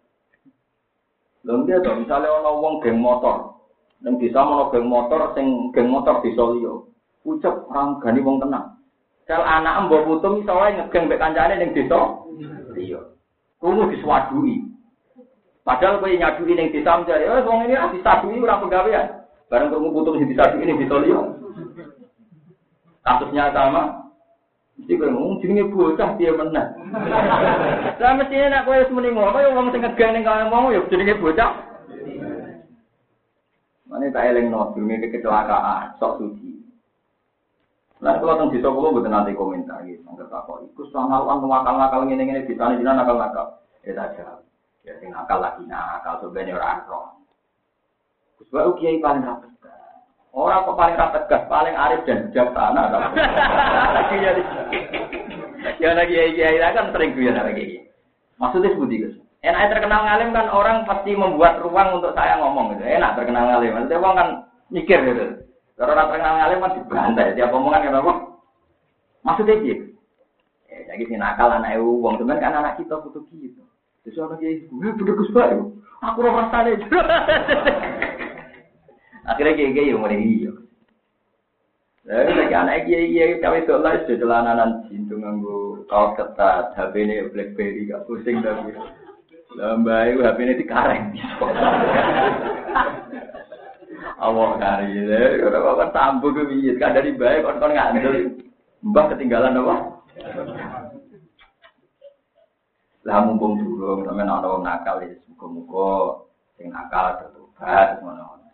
Lalu 1.45 1.61
dia 1.69 1.77
tuh 1.85 2.01
misalnya 2.01 2.33
orang 2.33 2.57
wong 2.57 2.73
geng 2.81 2.97
motor, 2.97 3.61
yang 4.01 4.17
bisa 4.17 4.41
mau 4.41 4.73
geng 4.73 4.89
motor, 4.89 5.37
sing 5.37 5.69
geng 5.77 5.93
motor 5.93 6.17
disolio, 6.25 6.89
ucap 7.21 7.69
orang 7.69 8.01
gani 8.01 8.19
wong 8.25 8.41
tenang. 8.41 8.75
Sel 9.25 9.41
anak 9.41 9.89
mbok 9.89 10.05
putu 10.05 10.41
misalnya 10.41 10.85
ngegeng 10.85 11.09
mbek 11.09 11.21
kancane 11.21 11.53
ning 11.57 11.73
desa. 11.73 11.97
Iya. 12.77 13.01
Kudu 13.57 13.89
diswadui. 13.93 14.61
Padahal 15.65 15.97
kowe 15.97 16.09
nyadui 16.13 16.53
ning 16.53 16.69
desa 16.69 17.01
menjadi, 17.01 17.25
oh 17.29 17.41
wong 17.41 17.65
ini 17.65 17.73
ora 17.73 17.93
disadui 17.93 18.37
ora 18.37 18.61
pegawean. 18.61 19.07
Bareng 19.49 19.73
krungu 19.73 19.89
putu 19.93 20.17
sing 20.21 20.29
disadui 20.29 20.65
ning 20.65 20.77
desa 20.77 20.97
liya. 21.01 21.21
Kasusnya 23.05 23.53
sama, 23.53 24.04
Mesti 24.75 24.99
kowe 24.99 25.07
ngomong 25.07 25.39
jenenge 25.39 25.71
bocah 25.71 26.19
piye 26.19 26.35
meneh. 26.35 26.67
Lah 28.01 28.11
mesti 28.19 28.35
nek 28.35 28.67
kowe 28.67 28.75
wis 28.75 28.91
muni 28.91 29.07
ngono 29.07 29.39
ya 29.39 29.55
wong 29.55 29.71
sing 29.71 29.79
ngegeng 29.79 30.11
ning 30.11 30.27
kaya 30.27 30.51
mau 30.51 30.67
ya 30.67 30.83
jenenge 30.91 31.15
bocah. 31.15 31.51
Mane 33.87 34.11
tak 34.11 34.27
elingno 34.35 34.75
durunge 34.75 35.07
kecelakaan 35.07 35.95
sok 35.95 36.19
suci. 36.19 36.59
Lah 38.03 38.19
kalau 38.19 38.35
teng 38.35 38.51
desa 38.51 38.67
kula 38.67 38.91
mboten 38.91 39.15
nate 39.15 39.31
komentar 39.31 39.79
iki 39.87 40.03
angger 40.03 40.27
takok 40.27 40.67
iku 40.67 40.83
sangawan 40.91 41.39
nakal-nakal 41.39 42.03
ngene-ngene 42.03 42.43
ditane 42.43 42.75
jenengan 42.75 43.07
nakal-nakal. 43.07 43.63
Ya 43.87 43.95
tak 43.95 44.19
jawab. 44.19 44.43
Ya 44.83 44.91
sing 44.99 45.15
nakal 45.15 45.39
lagi 45.39 45.63
nakal 45.63 46.19
sebenarnya 46.19 46.59
ora 46.59 46.83
roh. 46.83 47.15
Gus 48.35 48.51
Bau 48.51 48.75
kiai 48.75 48.99
paling 48.99 49.23
rapet. 49.23 49.55
Orang 50.35 50.67
kok 50.67 50.75
paling 50.75 50.99
rapat 50.99 51.31
gas, 51.31 51.47
paling 51.47 51.71
arif 51.71 52.03
dan 52.03 52.27
bijaksana. 52.27 52.91
ya 55.79 55.95
lagi 55.95 56.15
ya 56.35 56.47
ya 56.59 56.75
kan 56.75 56.91
sering 56.91 57.15
guyon 57.15 57.39
lagi. 57.39 57.87
Maksudnya 58.35 58.75
seperti 58.75 58.95
itu. 58.99 59.09
Enak 59.47 59.71
terkenal 59.71 60.03
ngalim 60.03 60.35
kan 60.35 60.51
orang 60.51 60.83
pasti 60.83 61.15
membuat 61.15 61.63
ruang 61.63 62.03
untuk 62.03 62.11
saya 62.19 62.35
ngomong 62.43 62.75
gitu. 62.75 62.83
Enak 62.83 63.15
terkenal 63.15 63.47
ngalim. 63.47 63.79
Maksudnya 63.79 64.01
orang 64.03 64.19
kan 64.19 64.29
mikir 64.75 64.99
gitu. 65.07 65.25
Kalau 65.79 65.95
orang 65.95 66.07
terkenal 66.11 66.33
ngalim 66.35 66.59
kan 66.59 66.71
dibantai. 66.83 67.35
Tiap 67.39 67.55
omongan 67.55 67.85
kan 67.87 67.99
apa? 68.03 68.13
Maksudnya 69.23 69.55
gitu. 69.63 69.85
Ya, 70.67 70.77
jadi 70.91 71.03
si 71.07 71.15
nakal 71.15 71.47
anak 71.47 71.79
ibu 71.79 72.03
uang 72.03 72.19
teman 72.19 72.43
kan 72.43 72.59
anak 72.59 72.75
kita 72.75 72.99
butuh 72.99 73.23
gitu. 73.31 73.63
Terus 74.03 74.19
orang 74.19 74.43
kayak 74.43 74.67
gue 74.67 74.97
butuh 74.99 75.15
gus 75.15 75.31
Aku 76.03 76.19
rasa 76.27 76.67
deh. 76.67 76.75
Akhirnya 79.25 79.57
kiai 79.57 79.73
kiai 79.73 79.89
yang 79.89 80.01
mulai 80.05 80.21
iya. 80.21 80.53
Lalu 82.05 82.31
lagi 82.37 82.55
anak 82.55 82.85
kiai 82.85 83.09
kiai 83.09 83.41
kami 83.41 83.65
lah 83.65 83.93
sudah 84.05 84.17
celananan 84.21 84.85
cintu 84.85 85.17
nganggu 85.17 85.85
kaos 85.89 86.13
ketat, 86.13 86.77
HP 86.77 86.93
ini 87.01 87.25
BlackBerry 87.33 87.89
gak 87.89 88.05
pusing 88.05 88.45
tapi. 88.45 88.77
Lambai 89.57 90.13
HP 90.13 90.37
ini 90.45 90.61
dikareng. 90.61 91.03
Allah 94.15 94.49
kari, 94.61 94.95
udah 95.43 95.59
kok 95.59 95.77
kan 95.81 95.89
tambu 95.91 96.31
ke 96.31 96.47
biji, 96.47 96.79
kan 96.79 96.95
dari 96.95 97.11
baik 97.13 97.43
kon 97.43 97.59
kon 97.59 97.75
ngandel, 97.75 98.37
mbah 98.85 99.11
ketinggalan 99.11 99.59
apa? 99.59 99.75
Lah 103.05 103.21
mumpung 103.21 103.59
dulu, 103.59 104.07
sampe 104.07 104.23
ana 104.23 104.39
wong 104.41 104.63
nakal 104.65 105.03
ya, 105.03 105.13
muga-muga 105.29 106.25
sing 106.57 106.71
nakal 106.71 107.21
tertobat 107.21 108.01
ngono. 108.01 108.44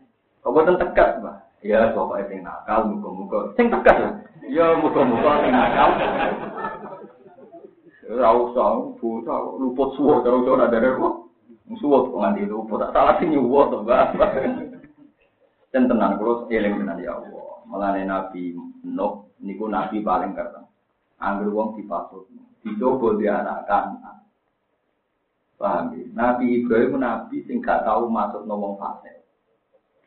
Kok 0.42 0.52
boten 0.54 0.82
tegas, 0.82 1.22
Mbak? 1.22 1.38
Ya, 1.62 1.94
pokoknya 1.94 2.26
sing 2.26 2.40
nakal, 2.42 2.90
muka-muka. 2.90 3.54
Sing 3.54 3.70
tegas 3.70 3.98
lah. 4.02 4.14
Ya, 4.50 4.74
muka-muka 4.82 5.32
sing 5.46 5.54
nakal. 5.54 5.90
Ora 8.12 8.30
usah, 8.36 8.70
bocah 9.00 9.40
luput 9.62 9.96
suwo 9.96 10.20
karo 10.26 10.44
ora 10.44 10.68
dari 10.68 10.90
kok. 10.98 11.16
Suwo 11.78 12.10
kok 12.10 12.36
luput, 12.50 12.82
tak 12.82 12.92
salah 12.98 13.16
sing 13.22 13.32
nyuwo 13.32 13.70
to, 13.70 13.78
Mbak. 13.86 14.18
Dan 15.72 15.88
kalau 15.88 16.52
eling 16.52 16.84
tenan 16.84 17.00
ya 17.00 17.16
Allah. 17.16 17.64
Melane 17.64 18.04
Nabi 18.04 18.52
Nuh, 18.84 19.32
niku 19.40 19.72
Nabi 19.72 20.04
paling 20.04 20.36
kereng. 20.36 20.68
Angger 21.22 21.48
wong 21.54 21.80
dipasut. 21.80 22.28
Dicoba 22.66 23.16
dia 23.16 23.40
anak 23.40 23.64
kan. 23.70 23.96
Paham 25.56 25.96
ya? 25.96 26.04
Nabi 26.12 26.60
Ibrahim 26.60 27.00
Nabi 27.00 27.46
sing 27.48 27.64
gak 27.64 27.88
masuk 27.88 28.44
wong 28.44 28.76
fasik. 28.76 29.21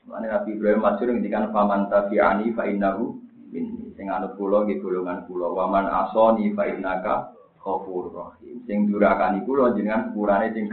Mana 0.05 0.40
Nabi 0.40 0.57
Ibrahim 0.57 0.84
masyur 0.84 1.09
ngendikan 1.16 1.48
paman 1.48 1.88
tabi'ani 1.88 2.52
fa 2.52 2.68
innahu 2.68 3.16
minni. 3.48 3.92
Sing 3.96 4.12
anut 4.12 4.36
kula 4.36 4.68
nggih 4.68 4.84
golongan 4.84 5.24
kula. 5.24 5.48
Waman 5.48 5.88
asoni 5.88 6.52
fa 6.52 6.68
innaka 6.68 7.32
ghafurur 7.61 8.12
rahim. 8.12 8.61
Sing 8.68 8.90
durakani 8.90 9.44
kula 9.48 9.72
jenengan 9.72 10.12
sepurane 10.12 10.52
sing. 10.52 10.68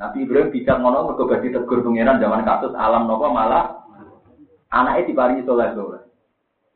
Nabi 0.00 0.24
Ibrahim 0.24 0.48
bijak 0.48 0.80
ngono 0.80 1.12
mergo 1.12 1.28
badhe 1.28 1.52
tegur 1.52 1.84
pangeran 1.84 2.16
zaman 2.22 2.46
kasus 2.48 2.72
alam 2.72 3.04
napa 3.04 3.28
malah 3.28 3.64
anake 4.72 5.12
diparingi 5.12 5.44
soleh 5.44 5.68
soleh. 5.76 6.02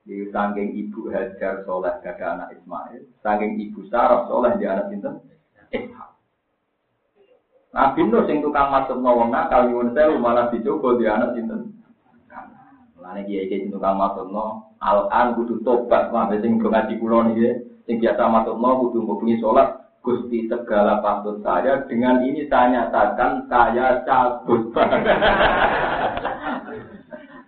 Di 0.04 0.28
saking 0.28 0.76
ibu 0.76 1.08
Hajar 1.08 1.64
soleh 1.64 1.96
gada 2.04 2.36
anak 2.36 2.52
Ismail, 2.52 3.00
saking 3.24 3.56
ibu 3.56 3.88
Sarah 3.88 4.28
soleh 4.28 4.52
di 4.60 4.68
anak 4.68 4.92
sinten 4.92 5.24
Ishak. 5.72 6.13
Nabi 7.74 8.06
Nuh 8.06 8.22
sing 8.30 8.38
tukang 8.38 8.70
masuk 8.70 9.02
wong 9.02 9.34
nakal 9.34 9.66
nyuwun 9.66 9.90
sewu 9.98 10.22
malah 10.22 10.46
dicoba 10.54 10.94
di 10.94 11.10
anak 11.10 11.34
sinten. 11.34 11.74
Lane 13.02 13.26
kiai 13.26 13.50
kiai 13.50 13.66
tukang 13.66 13.98
masuk 13.98 14.30
no, 14.30 14.70
al-an 14.78 15.34
kudu 15.34 15.58
tobat, 15.66 16.14
mah 16.14 16.30
sing 16.38 16.62
ngaji 16.62 16.94
kula 17.02 17.26
niki, 17.26 17.66
sing 17.90 17.98
biasa 17.98 18.30
masuk 18.30 18.62
no 18.62 18.70
kudu 18.86 19.02
sholat. 19.42 19.82
Gusti 20.04 20.44
segala 20.52 21.00
patut 21.00 21.40
saya 21.40 21.80
dengan 21.88 22.20
ini 22.20 22.44
saya 22.44 22.76
nyatakan 22.76 23.48
saya 23.48 24.04
cabut. 24.04 24.68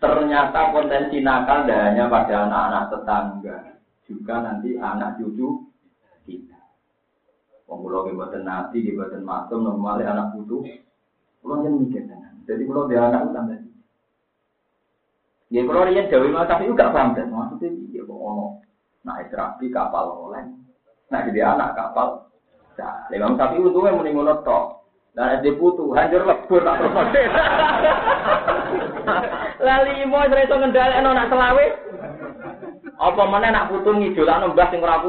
Ternyata 0.02 0.72
potensi 0.72 1.20
nakal 1.20 1.68
tidak 1.68 1.80
hanya 1.84 2.08
pada 2.08 2.48
anak-anak 2.48 2.84
tetangga, 2.88 3.58
juga 4.08 4.34
nanti 4.40 4.72
anak 4.80 5.20
cucu 5.20 5.68
kita. 6.24 6.55
Wong 7.66 7.78
kula 7.82 8.06
nggih 8.06 8.14
mboten 8.14 8.42
nabi, 8.46 8.76
nggih 8.82 8.94
mboten 8.94 9.22
maksum, 9.26 9.66
normal 9.66 9.98
anak 9.98 10.30
putu. 10.34 10.62
Kula 11.42 11.66
yen 11.66 11.82
mikir 11.82 12.06
tenan. 12.06 12.42
Jadi 12.46 12.62
kula 12.62 12.86
dia 12.86 13.10
anak 13.10 13.34
tambah. 13.34 13.58
Nggih 15.50 15.62
kula 15.66 15.86
riyen 15.86 16.10
Jawa 16.10 16.26
Mas 16.30 16.48
tapi 16.50 16.66
juga 16.66 16.90
paham 16.90 17.14
kan 17.14 17.30
maksudnya 17.30 17.70
piye 17.70 18.02
kok 18.02 18.18
ono 18.18 18.58
nah 19.06 19.22
rapi 19.22 19.70
kapal 19.70 20.26
oleh. 20.26 20.42
Nah 21.10 21.20
jadi 21.22 21.54
anak 21.54 21.78
kapal. 21.78 22.26
Nah, 22.76 23.08
Imam 23.08 23.38
Sapi 23.38 23.62
untungnya 23.62 23.94
muni 23.94 24.10
ngono 24.12 24.42
tok. 24.42 24.84
Lah 25.16 25.40
SD 25.40 25.56
putu 25.56 25.96
hancur 25.96 26.28
lebur 26.28 26.60
tak 26.60 26.76
terus. 26.76 26.92
Lali 29.64 29.92
imo 30.04 30.20
ora 30.20 30.44
iso 30.44 30.54
ngendhalekno 30.60 31.10
nak 31.14 31.30
selawe. 31.32 31.66
Apa 33.00 33.22
meneh 33.24 33.48
nak 33.48 33.72
putu 33.72 33.96
ngidolakno 33.96 34.52
mbah 34.52 34.68
sing 34.68 34.84
ora. 34.84 35.00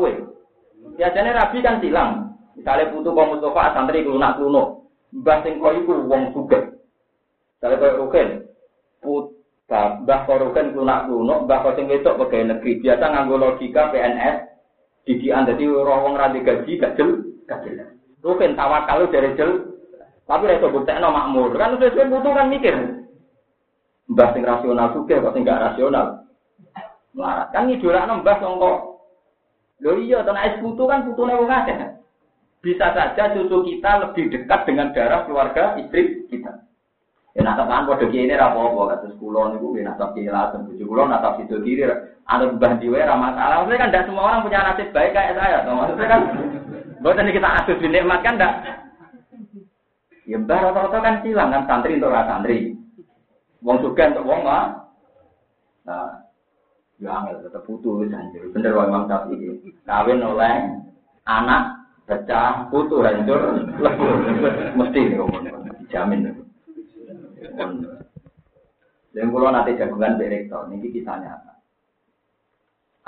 Biasanya 0.96 1.36
rabi 1.36 1.60
kan 1.60 1.84
silang. 1.84 2.27
Misalnya 2.58 2.90
putu 2.90 3.14
kaum 3.14 3.38
Mustafa 3.38 3.78
santri 3.78 4.02
kelunak 4.02 4.42
kuno, 4.42 4.90
mbah 5.14 5.46
sing 5.46 5.62
kau 5.62 5.78
iku 5.78 6.10
wong 6.10 6.34
sugih. 6.34 6.74
Misalnya 7.62 7.78
kau 7.78 7.98
rukin, 8.02 8.28
put 8.98 9.26
mbah 9.70 10.26
kau 10.26 10.42
rukin 10.42 10.74
kelunak 10.74 11.06
kuno, 11.06 11.46
mbah 11.46 11.62
kau 11.62 11.78
sing 11.78 11.86
wedok 11.86 12.18
pegawai 12.26 12.58
negeri 12.58 12.82
biasa 12.82 13.06
nganggo 13.14 13.36
logika 13.38 13.94
PNS, 13.94 14.36
didikan 15.06 15.46
jadi 15.46 15.70
roh 15.70 15.98
wong 16.02 16.18
ranti 16.18 16.42
gaji 16.42 16.82
gak 16.82 16.98
jel, 16.98 17.22
gak 17.46 17.62
jelas. 17.62 17.94
Rukin 18.26 18.58
tawakal 18.58 19.06
dari 19.14 19.38
jel, 19.38 19.78
tapi 20.26 20.50
reso 20.50 20.74
buktekno 20.74 21.14
makmur. 21.14 21.54
Kan 21.54 21.78
sesuai 21.78 22.10
putu 22.10 22.30
kan 22.34 22.50
mikir. 22.50 22.76
Mbah 24.10 24.34
sing 24.34 24.42
rasional 24.42 24.98
sugih 24.98 25.22
kok 25.22 25.34
sing 25.38 25.46
gak 25.46 25.62
rasional. 25.62 26.26
Melarat 27.14 27.54
kan 27.54 27.70
ngidolakno 27.70 28.26
mbah 28.26 28.38
sangka 28.42 28.72
Lho 29.78 29.94
iya, 30.02 30.26
tanah 30.26 30.42
es 30.42 30.56
putu 30.58 30.90
kan 30.90 31.06
putune 31.06 31.38
wong 31.38 31.54
akeh 31.54 31.97
bisa 32.68 32.92
saja 32.92 33.32
cucu 33.32 33.64
kita 33.64 34.04
lebih 34.04 34.28
dekat 34.28 34.68
dengan 34.68 34.92
darah 34.92 35.24
keluarga 35.24 35.80
istri 35.80 36.28
kita. 36.28 36.68
Ya 37.32 37.48
nasab 37.48 37.72
kan 37.72 37.88
pada 37.88 38.12
ini 38.12 38.36
rapopo 38.36 38.92
kasus 38.92 39.16
kulon 39.22 39.56
itu 39.56 39.80
ya 39.80 39.94
nasab 39.94 40.12
kiri 40.12 40.28
latem 40.28 40.68
tujuh 40.68 40.84
kulon 40.84 41.08
nasab 41.08 41.40
itu 41.40 41.56
kiri 41.64 41.88
ada 42.28 42.44
jiwa 42.52 43.08
ramah 43.08 43.32
masalah. 43.32 43.56
Maksudnya 43.64 43.80
kan 43.80 43.90
tidak 43.94 44.06
semua 44.12 44.24
orang 44.28 44.44
punya 44.44 44.60
nasib 44.68 44.88
baik 44.92 45.16
kayak 45.16 45.38
saya. 45.40 45.64
Maksudnya 45.64 46.08
kan 46.12 46.22
bukan 47.00 47.30
kita 47.32 47.50
asus 47.64 47.78
dinikmat 47.80 48.20
kan 48.20 48.36
tidak. 48.36 48.54
Ya 50.28 50.38
mbah 50.44 50.60
rata-rata 50.60 50.98
kan 51.00 51.16
silang 51.24 51.50
kan 51.56 51.64
santri 51.72 51.96
untuk 51.96 52.12
santri. 52.12 52.58
Wong 53.64 53.78
suka 53.80 54.12
untuk 54.12 54.28
wong 54.28 54.42
mah. 54.44 54.66
Nah, 55.88 56.20
ya 57.00 57.16
angel 57.16 57.48
tetap 57.48 57.64
putus. 57.64 58.12
Bener 58.52 58.76
wae 58.76 58.92
Imam 58.92 59.08
Syafi'i. 59.08 59.72
Kawin 59.88 60.20
oleh 60.20 60.84
anak 61.24 61.77
pecah 62.08 62.72
putu 62.72 63.04
hancur 63.04 63.68
lebur 63.84 64.12
mesti 64.80 65.02
dijamin 65.84 66.32
dan 69.12 69.34
kalau 69.34 69.50
nanti 69.52 69.76
jagungan 69.76 70.16
di 70.16 70.26
rektor 70.32 70.72
ini 70.72 70.88
kisahnya 70.88 71.36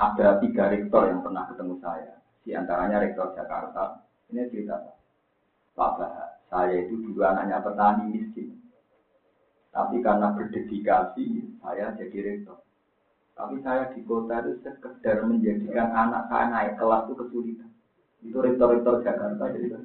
ada 0.00 0.40
tiga 0.40 0.72
rektor 0.72 1.12
yang 1.12 1.20
pernah 1.20 1.44
ketemu 1.52 1.76
saya. 1.84 2.16
Di 2.40 2.56
antaranya 2.56 3.04
rektor 3.04 3.36
Jakarta. 3.36 4.00
Ini 4.32 4.48
cerita 4.48 4.80
Pak. 4.80 4.96
Bahar 5.76 6.40
saya 6.48 6.88
itu 6.88 7.04
dulu 7.04 7.20
anaknya 7.20 7.60
petani 7.60 8.08
miskin. 8.08 8.56
Tapi 9.70 10.00
karena 10.00 10.32
berdedikasi 10.32 11.52
saya 11.60 11.92
jadi 12.00 12.18
rektor. 12.26 12.64
Tapi 13.36 13.60
saya 13.60 13.92
di 13.92 14.00
kota 14.08 14.40
itu 14.40 14.64
sekedar 14.64 15.20
menjadikan 15.28 15.92
anak 15.92 16.32
saya 16.32 16.46
naik 16.48 16.74
kelas 16.80 17.04
itu 17.06 17.14
kesulitan 17.20 17.70
itu 18.20 18.36
rektor-rektor 18.36 19.00
Jakarta 19.00 19.48
jadi 19.48 19.80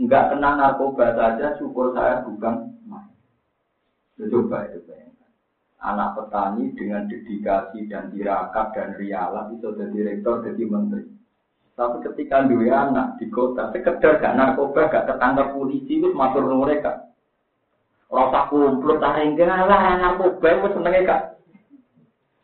nggak 0.00 0.24
kena 0.32 0.50
narkoba 0.56 1.12
saja 1.12 1.60
syukur 1.60 1.92
saya 1.92 2.24
bukan 2.24 2.72
main. 2.88 3.12
Coba 4.16 4.64
itu 4.68 4.80
bayangkan. 4.88 5.30
Anak 5.80 6.16
petani 6.16 6.72
dengan 6.72 7.04
dedikasi 7.04 7.84
dan 7.88 8.08
tirakat 8.12 8.66
dan 8.72 8.96
rialah 8.96 9.52
itu 9.52 9.68
jadi 9.76 9.98
rektor 10.12 10.40
jadi 10.44 10.62
menteri. 10.64 11.04
Tapi 11.76 12.04
ketika 12.04 12.44
dua 12.44 12.92
anak 12.92 13.16
di 13.16 13.32
kota, 13.32 13.72
sekedar 13.72 14.20
gak 14.20 14.36
narkoba, 14.36 14.92
gak 14.92 15.08
tertangkap 15.08 15.56
polisi, 15.56 15.96
itu 15.96 16.12
matur 16.12 16.44
mereka. 16.44 17.08
Rasa 18.12 18.52
kumpul, 18.52 19.00
taring 19.00 19.32
lah 19.40 19.96
narkoba, 19.96 20.48
itu 20.60 20.68
senengnya 20.76 21.08
kak. 21.08 21.22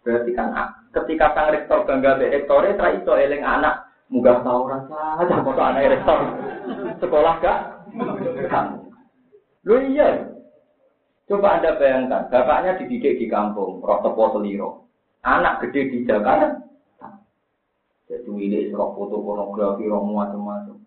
Berarti 0.00 0.30
kan 0.32 0.56
ketika 0.94 1.36
sang 1.36 1.52
rektor 1.52 1.84
bangga 1.84 2.16
be 2.16 2.32
rektore, 2.32 2.72
itu 2.72 3.12
eling 3.12 3.44
anak 3.44 3.85
Muga 4.06 4.38
tahu 4.46 4.70
rasa 4.70 5.18
aja 5.18 5.42
foto 5.42 5.62
anak 5.62 5.90
rektor 5.90 6.18
sekolah 7.02 7.34
gak? 7.42 7.58
Lu 9.66 9.82
iya. 9.82 10.30
Coba 11.26 11.58
anda 11.58 11.74
bayangkan, 11.74 12.30
bapaknya 12.30 12.78
dididik 12.78 13.18
di 13.18 13.26
kampung, 13.26 13.82
rotopo 13.82 14.38
seliro. 14.38 14.86
Anak 15.26 15.58
gede 15.66 15.90
di 15.90 15.98
Jakarta. 16.06 16.62
Jadi 18.06 18.30
ini 18.30 18.70
serok 18.70 18.94
foto 18.94 19.18
pornografi, 19.18 19.90
romo 19.90 20.22
macam-macam. 20.22 20.78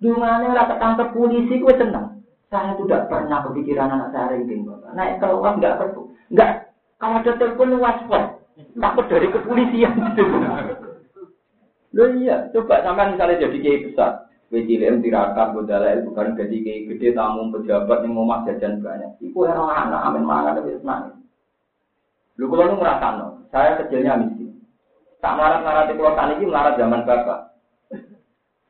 Dungannya 0.00 0.56
rasa 0.56 0.80
tangkap 0.80 1.12
polisi, 1.12 1.60
gue 1.60 1.74
senang. 1.76 2.24
Saya 2.48 2.72
tidak 2.80 3.12
pernah 3.12 3.44
kepikiran 3.44 3.92
anak 3.92 4.16
saya 4.16 4.32
ranking, 4.32 4.64
Bapak. 4.64 4.96
Naik 4.96 5.20
keluar 5.20 5.52
nggak 5.60 5.76
perlu. 5.76 6.02
Nggak. 6.32 6.52
Kalau 6.96 7.20
ada 7.20 7.32
telepon 7.36 7.76
waspada. 7.76 8.40
Takut 8.56 9.04
dari 9.12 9.28
kepolisian. 9.28 9.92
Loh 11.94 12.08
iya, 12.18 12.50
coba 12.50 12.82
sampai 12.82 13.14
misalnya 13.14 13.42
jadi 13.46 13.58
kiai 13.62 13.84
besar. 13.86 14.26
WCLM 14.46 15.02
tirakat, 15.02 15.58
bodala 15.58 16.06
bukan 16.06 16.38
jadi 16.38 16.56
kiai 16.62 16.86
gede, 16.86 17.18
tamu 17.18 17.50
pejabat 17.50 18.06
yang 18.06 18.14
mau 18.14 18.46
jajan 18.46 18.78
banyak. 18.78 19.18
Iku 19.18 19.42
orang 19.42 19.90
anak, 19.90 20.00
amin 20.06 20.22
mangan 20.22 20.54
tapi 20.62 20.78
senang. 20.78 21.18
Lu 22.36 22.46
kalau 22.52 22.68
nu 22.68 22.74
ngerasa 22.78 23.06
no, 23.16 23.26
saya 23.48 23.80
kecilnya 23.80 24.20
miskin. 24.20 24.60
Tak 25.24 25.34
melarat 25.34 25.88
di 25.88 25.96
pulau 25.96 26.12
tani 26.12 26.36
melarat 26.44 26.76
zaman 26.76 27.02
bapak. 27.08 27.40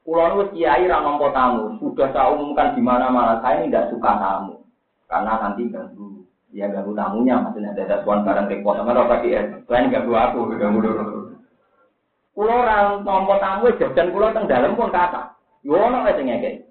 Pulau 0.06 0.38
nu 0.38 0.54
kiai 0.54 0.86
ramah 0.86 1.18
tamu, 1.34 1.76
sudah 1.82 2.08
saya 2.14 2.30
umumkan 2.30 2.78
di 2.78 2.80
mana-mana. 2.80 3.42
Saya 3.42 3.66
ini 3.66 3.74
tidak 3.74 3.90
suka 3.90 4.16
tamu, 4.22 4.64
karena 5.10 5.32
nanti 5.42 5.66
ganggu. 5.66 6.22
Ya 6.54 6.70
ganggu 6.70 6.94
tamunya, 6.96 7.42
maksudnya 7.42 7.74
ada 7.74 8.00
tuan 8.06 8.24
barang 8.24 8.48
repot 8.48 8.78
sama 8.78 8.96
rasa 8.96 9.20
kiai. 9.20 9.50
Selain 9.66 9.90
ganggu 9.90 10.14
aku, 10.14 10.56
ganggu 10.56 10.78
dulu. 10.80 11.15
Kulo 12.36 12.52
orang 12.52 13.00
nompo 13.00 13.40
tamu 13.40 13.72
jajan 13.80 14.12
kulo 14.12 14.28
teng 14.36 14.44
dalam 14.44 14.76
pun 14.76 14.92
kata. 14.92 15.32
Yo 15.64 15.72
ono 15.72 16.04
wae 16.04 16.20
sing 16.20 16.28
ngekek. 16.28 16.68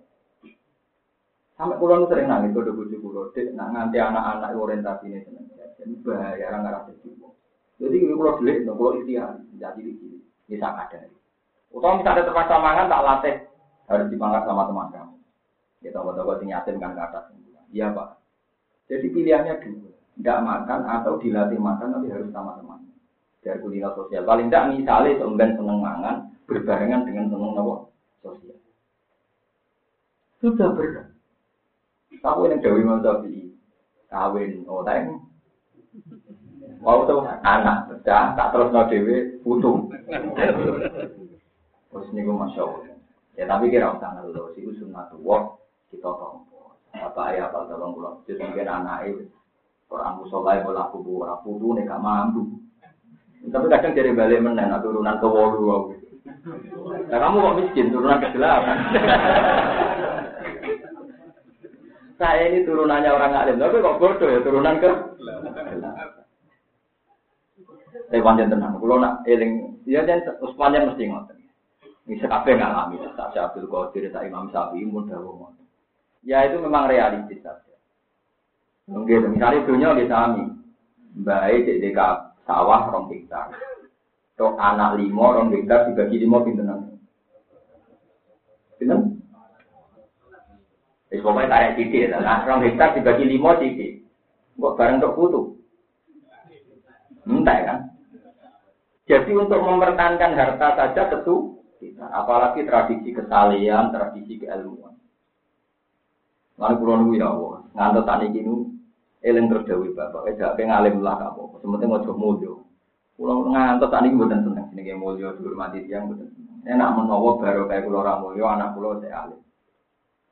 Sampai 1.58 1.82
kulo 1.82 2.06
sering 2.06 2.30
nangis 2.30 2.54
kode 2.54 2.70
bojo 2.70 2.94
kulo, 3.02 3.34
dek 3.34 3.50
nak 3.58 3.74
nganti 3.74 3.98
anak-anak 3.98 4.54
orientasi 4.54 5.10
ini 5.10 5.26
seneng 5.26 5.50
jajan 5.58 5.90
bahaya 6.06 6.54
orang 6.54 6.62
ngarep 6.70 6.82
jadi 6.94 7.10
Jadi 7.82 7.98
kulo 8.14 8.32
delik, 8.38 8.58
kulo 8.78 8.90
ikhtiar, 9.02 9.42
jadi 9.58 9.82
iki 9.82 10.22
bisa 10.46 10.70
ada. 10.70 11.10
Utama 11.74 11.98
misalnya 11.98 12.30
terpaksa 12.30 12.62
mangan 12.62 12.86
tak 12.86 13.02
latih 13.02 13.36
harus 13.90 14.08
dipangkat 14.14 14.46
sama 14.46 14.70
teman 14.70 14.94
kamu. 14.94 15.18
Ya 15.82 15.90
tahu-tahu 15.90 16.46
sing 16.46 16.54
yatim 16.54 16.78
kan 16.78 16.94
kata. 16.94 17.34
Iya 17.74 17.90
pak. 17.90 18.22
Jadi 18.86 19.10
pilihannya 19.10 19.66
dua, 19.66 19.90
tidak 20.14 20.40
makan 20.46 20.80
atau 20.86 21.18
dilatih 21.18 21.58
makan 21.58 21.98
tapi 21.98 22.14
harus 22.14 22.30
sama 22.30 22.54
teman 22.54 22.86
dari 23.46 23.62
kuliner 23.62 23.94
sosial. 23.94 24.26
Paling 24.26 24.50
tidak 24.50 24.74
misalnya 24.74 25.22
seumben 25.22 25.54
seneng 25.54 25.78
mangan 25.78 26.16
berbarengan 26.50 27.06
dengan 27.06 27.30
seneng 27.30 27.54
nopo 27.54 27.94
sosial. 28.26 28.58
Sudah 30.42 30.74
berat. 30.74 31.14
Tahu 32.26 32.50
yang 32.50 32.58
Dewi 32.58 32.82
Masabi 32.82 33.54
kawin, 34.10 34.66
oh 34.66 34.82
tadi. 34.82 35.14
Wow 36.82 37.06
tuh 37.06 37.22
anak 37.46 37.90
pecah, 37.90 38.34
tak 38.34 38.50
terus 38.54 38.74
no 38.74 38.82
dewi 38.90 39.38
putu. 39.46 39.90
Terus 41.90 42.08
gue 42.12 42.36
masya 42.36 42.62
Allah. 42.66 42.98
Ya 43.38 43.46
tapi 43.46 43.70
kira 43.70 43.94
usah 43.94 44.16
ngeluh, 44.16 44.54
sih 44.58 44.66
sunnah 44.80 45.06
tua 45.14 45.56
kita 45.94 46.10
tompo. 46.10 46.78
Apa 46.96 47.34
ayah 47.34 47.52
apa 47.52 47.68
tolong 47.68 47.94
pulang. 47.94 48.16
Jadi 48.26 48.42
mungkin 48.42 48.68
anak 48.70 49.12
itu 49.12 49.28
orang 49.92 50.18
musolai 50.20 50.64
bola 50.64 50.90
kubu, 50.90 51.24
orang 51.24 51.42
putu 51.44 51.68
nih 51.76 51.84
gak 51.86 52.02
mampu. 52.02 52.65
Tapi 53.50 53.66
kadang 53.70 53.94
dari 53.94 54.12
balik 54.14 54.42
menen, 54.42 54.74
turunan 54.82 55.22
ke 55.22 55.28
wolu. 55.28 55.94
Nah 57.10 57.18
kamu 57.22 57.38
kok 57.38 57.58
miskin, 57.62 57.94
turunan 57.94 58.22
ke 58.22 58.34
delapan. 58.34 58.78
Saya 62.16 62.48
ini 62.48 62.64
turunannya 62.64 63.12
orang 63.12 63.36
alim, 63.36 63.60
tapi 63.60 63.84
kok 63.84 64.00
bodoh 64.00 64.30
ya 64.32 64.40
turunan 64.40 64.80
ke 64.80 64.88
Saya 68.08 68.22
panjang 68.22 68.52
tenang, 68.52 68.78
kalau 68.80 69.02
nak 69.02 69.26
eling, 69.28 69.82
ya 69.84 70.06
dan 70.06 70.24
Usmannya 70.40 70.94
mesti 70.94 71.10
ngotot. 71.10 71.36
Ini 72.06 72.22
sekape 72.22 72.54
ngalami, 72.54 73.02
tak 73.18 73.34
Abdul 73.34 73.66
Qadir, 73.66 74.14
tak 74.14 74.30
Imam 74.30 74.46
Syafi'i, 74.54 74.86
pun 74.86 75.10
dahulu 75.10 75.50
Ya 76.22 76.46
itu 76.46 76.62
memang 76.62 76.86
realistis 76.86 77.42
saja. 77.42 77.76
Mungkin 78.86 79.34
misalnya 79.34 79.66
dunia 79.66 79.98
di 79.98 80.06
sami, 80.06 80.46
baik 81.26 81.66
DKP, 81.82 82.35
sawah 82.46 82.88
rong 82.94 83.10
hektar. 83.12 83.52
Tok 84.38 84.56
anak 84.56 85.02
limo 85.02 85.26
rong 85.34 85.52
hektar 85.52 85.90
dibagi 85.92 86.22
limo 86.22 86.46
pintenan. 86.46 86.96
Pinten? 88.78 89.20
Wis 91.10 91.22
pokoke 91.22 91.50
tarik 91.50 91.76
titik 91.78 92.14
ya. 92.14 92.22
Nah, 92.22 92.46
rong 92.46 92.64
hektar 92.64 92.96
dibagi 92.96 93.26
limo 93.26 93.52
titik. 93.58 94.06
Kok 94.56 94.76
bareng 94.78 95.02
tok 95.02 95.16
putu. 95.18 95.42
Entah 97.26 97.60
kan? 97.66 97.80
Jadi 99.06 99.32
untuk 99.38 99.62
mempertahankan 99.62 100.34
harta 100.34 100.68
saja 100.78 101.10
tentu 101.14 101.62
apalagi 102.02 102.66
tradisi 102.66 103.14
kesalian, 103.14 103.94
tradisi 103.94 104.42
keilmuan. 104.42 104.98
Lalu 106.58 106.76
pulau 106.82 107.14
ya 107.14 107.28
Allah, 107.30 107.62
ngantuk 107.76 108.06
tani 108.08 108.26
kini 108.32 108.75
eling 109.26 109.50
terdawi 109.50 109.90
bapak, 109.98 110.30
eh 110.30 110.34
gak 110.38 110.54
pengalim 110.54 111.02
lah 111.02 111.18
kamu, 111.18 111.58
sementing 111.66 111.90
coba 111.90 112.14
mulio. 112.14 112.62
Pulau 113.18 113.48
ngantot 113.50 113.90
tadi 113.90 114.14
buatan 114.14 114.44
seneng, 114.46 114.70
sini 114.70 114.86
kayak 114.86 115.02
mulio 115.02 115.34
dihormati 115.34 115.90
tiang 115.90 116.14
buatan 116.14 116.30
seneng. 116.30 116.58
Enak 116.70 116.94
menawa 116.94 117.42
baru 117.42 117.66
kayak 117.66 117.90
pulau 117.90 118.06
ramulio, 118.06 118.46
anak 118.46 118.78
pulau 118.78 119.02
saya 119.02 119.26
alim. 119.26 119.42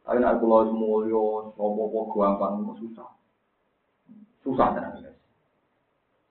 Tapi 0.04 0.18
nak 0.22 0.38
pulau 0.38 0.68
semulio, 0.70 1.56
sopo-sopo 1.58 2.14
gampang, 2.22 2.62
susah. 2.78 3.10
Susah 4.44 4.68
tenang 4.76 5.00
guys. 5.00 5.18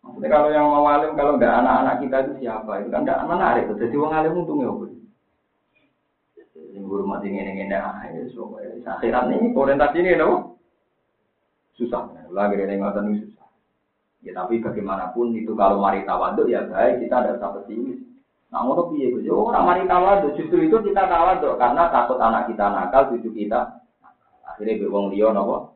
Maksudnya 0.05 0.28
kalau 0.28 0.48
yang 0.52 0.68
mau 0.68 0.86
alim, 0.86 1.16
kalau 1.16 1.40
nggak 1.40 1.56
anak-anak 1.64 1.97
kita 2.05 2.16
itu 2.20 2.32
siapa? 2.44 2.84
Itu 2.84 2.93
kan 2.93 3.02
nggak 3.02 3.24
menarik. 3.26 3.64
Jadi 3.74 3.94
wong 3.97 4.12
alim 4.12 4.39
untungnya 4.44 4.68
apa? 4.68 4.84
Yang 6.72 6.84
hormati 6.84 7.28
ini-ini, 7.32 7.76
ah, 7.76 8.01
ya, 8.12 8.24
so, 8.32 8.52
akhirat 8.84 9.28
ini, 9.28 9.52
orientasi 9.52 9.98
ini, 10.05 10.20
no? 10.20 10.51
Susah. 11.82 12.30
Lagi 12.30 12.54
dari 12.56 12.78
ngotot 12.78 13.04
ini 13.04 13.26
susah. 13.26 13.48
Ya 14.22 14.32
tapi 14.38 14.62
bagaimanapun 14.62 15.34
itu 15.34 15.50
kalau 15.59 15.82
mari 15.82 16.06
tawaduk 16.06 16.46
ya 16.46 16.62
baik 16.70 17.02
kita 17.02 17.26
ada 17.26 17.34
usah 17.34 17.59
pesimis. 17.59 17.98
Nah 18.54 18.62
ngono 18.62 18.94
piye 18.94 19.10
Gus? 19.10 19.26
Orang 19.26 19.66
mari 19.66 19.82
tawaduk 19.90 20.38
justru 20.38 20.62
itu 20.62 20.78
kita 20.78 21.10
tawaduk 21.10 21.59
karena 21.59 21.90
takut 21.90 22.22
anak 22.22 22.46
kita 22.46 22.70
nakal, 22.70 23.10
cucu 23.10 23.34
kita. 23.34 23.82
Akhirnya 24.46 24.78
be 24.78 24.86
liya 25.10 25.34
napa? 25.34 25.74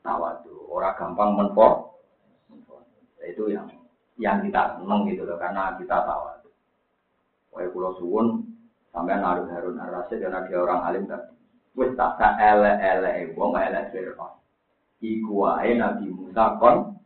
Tawaduk. 0.00 0.64
Orang 0.72 0.96
gampang 0.96 1.30
menpo. 1.36 1.68
Nah, 3.20 3.26
itu 3.28 3.52
yang 3.52 3.68
yang 4.16 4.40
kita 4.46 4.80
seneng 4.80 5.04
gitu 5.12 5.28
loh 5.28 5.36
karena 5.36 5.76
kita 5.76 6.08
tawaduk. 6.08 6.54
Wae 7.52 7.68
kula 7.68 8.00
suwun 8.00 8.48
sampai 8.96 9.20
naruh 9.20 9.44
Harun 9.50 9.76
Ar-Rasyid 9.76 10.24
karena 10.24 10.46
dia 10.48 10.56
orang 10.62 10.80
alim 10.88 11.04
tadi. 11.04 11.34
wis 11.74 11.90
tak 11.98 12.14
elek-elek 12.38 13.34
wong 13.34 13.58
elek 13.58 13.90
Fir'aun. 13.90 14.43
Iku 15.04 15.44
wae 15.44 15.76
Nabi 15.76 16.08
Musa 16.08 16.56
kon 16.56 16.96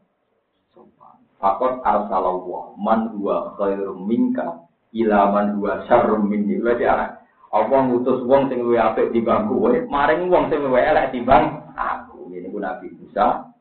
Fakot 1.39 1.83
arsalallah 1.87 2.75
man 2.79 3.15
huwa 3.15 3.55
khairum 3.59 4.11
minka 4.11 4.67
ila 4.91 5.31
man 5.31 5.55
huwa 5.59 5.87
syarrum 5.87 6.27
minni. 6.27 6.59
Berarti 6.59 6.83
ana 6.87 7.07
Allah 7.55 7.81
ngutus 7.87 8.27
wong 8.27 8.51
sing 8.51 8.61
luwih 8.61 8.83
apik 8.83 9.15
bangku 9.23 9.55
kowe, 9.57 9.73
maring 9.87 10.27
wong 10.29 10.51
sing 10.51 10.67
luwih 10.67 10.83
elek 10.83 11.15
bang 11.23 11.63
aku. 11.79 12.27
Ini 12.35 12.51
ku 12.51 12.59
Nabi 12.59 12.91
Musa 12.91 13.55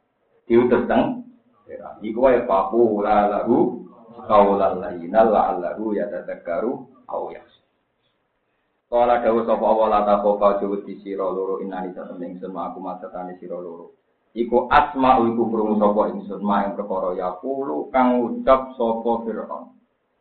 diutus 0.49 0.89
teng 0.89 1.27
Iku 2.01 2.19
wae 2.23 2.41
papu 2.47 3.03
la 3.03 3.27
lahu 3.27 3.83
qaulan 4.25 4.79
layyina 4.79 5.27
la'allahu 5.27 5.93
yatadzakkaru 5.93 6.71
aw 7.11 7.21
yakhsha. 7.29 7.61
Kala 8.87 9.19
dawuh 9.19 9.43
sapa 9.43 9.65
Allah 9.67 9.87
la 9.91 10.01
takofa 10.07 10.63
jawet 10.63 10.87
di 10.87 10.95
sira 11.03 11.27
loro 11.27 11.59
inani 11.59 11.91
satemene 11.91 12.39
semua 12.39 12.71
aku 12.71 12.79
masetane 12.79 13.35
sira 13.35 13.59
loro. 13.59 13.91
Iku 14.37 14.69
asma 14.69 15.17
iku 15.25 15.49
krungu 15.49 15.81
sapa 15.81 16.13
ingsun 16.13 16.45
ma 16.45 16.61
ing 16.69 16.77
perkara 16.77 17.17
ya 17.17 17.41
kulo 17.41 17.89
kang 17.89 18.21
ucap 18.21 18.77
sapa 18.77 19.25
Firaun. 19.25 19.73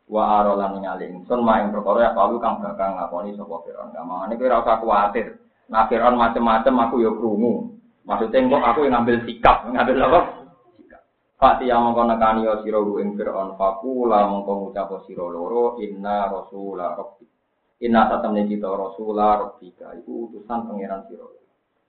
Wa 0.09 0.41
arolan 0.41 0.81
ningali 0.81 1.05
ingsun 1.13 1.45
ma 1.45 1.61
ing 1.61 1.69
perkara 1.69 2.09
ya 2.09 2.11
kulo 2.17 2.41
kang 2.41 2.57
bakal 2.57 2.97
ngakoni 2.97 3.37
sapa 3.37 3.55
Firaun. 3.61 3.93
Kamane 3.93 4.33
kowe 4.33 4.49
ora 4.49 4.65
usah 4.65 4.77
kuwatir. 4.81 5.27
Nah 5.69 5.85
Firaun 5.85 6.17
macem-macem 6.17 6.73
aku 6.73 6.95
ya 7.05 7.13
krungu. 7.13 7.77
Maksudnya 8.09 8.49
kok 8.49 8.63
aku 8.71 8.79
yang 8.87 8.93
ngambil 9.03 9.17
sikap, 9.27 9.57
ngambil 9.67 9.99
apa? 9.99 10.19
Sikap. 10.79 11.01
Fati 11.37 11.67
yang 11.67 11.85
mengkau 11.85 12.07
nekani 12.07 12.47
ya 12.47 12.57
siro 12.63 12.81
ing 13.03 13.19
Fir'aun 13.19 13.53
fakula 13.59 14.31
mengkau 14.31 14.71
ngucap 14.71 15.05
siro 15.05 15.27
loro 15.29 15.77
inna 15.83 16.31
rasulah 16.31 16.95
rabbi 16.95 17.27
Inna 17.77 18.09
satamne 18.09 18.49
kita 18.49 18.65
Rasulullah 18.65 19.37
Rabbika 19.37 19.93
itu 20.01 20.25
utusan 20.25 20.65
pangeran 20.65 21.05
sira. 21.05 21.36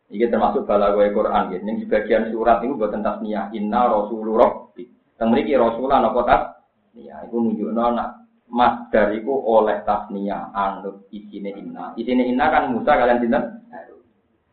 Iki 0.09 0.33
termasuk 0.33 0.65
balagoe 0.65 1.13
Quran 1.13 1.53
ya. 1.53 1.59
Ning 1.61 1.85
sebagian 1.85 2.33
surat 2.33 2.65
itu 2.65 2.81
buat 2.81 2.97
tasniyah 2.97 3.53
Inna 3.53 3.93
Rasulullah 3.93 4.49
Rabbi. 4.49 4.89
Teng 5.21 5.29
mriki 5.29 5.53
Rasulullah 5.53 6.01
napa 6.01 6.21
tasniyah 6.25 7.29
iku 7.29 7.37
nunjukno 7.45 7.85
nak 7.93 8.25
masdar 8.49 9.13
iku 9.13 9.37
oleh 9.37 9.85
tasniyah 9.85 10.57
anut 10.57 11.05
isine 11.13 11.53
inna. 11.53 11.93
Isine 12.01 12.25
inna 12.25 12.49
kan 12.49 12.73
Musa 12.73 12.97
kalian 12.97 13.21
sinten? 13.21 13.45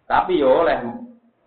Tapi 0.06 0.44
yo 0.44 0.68
oleh 0.68 0.76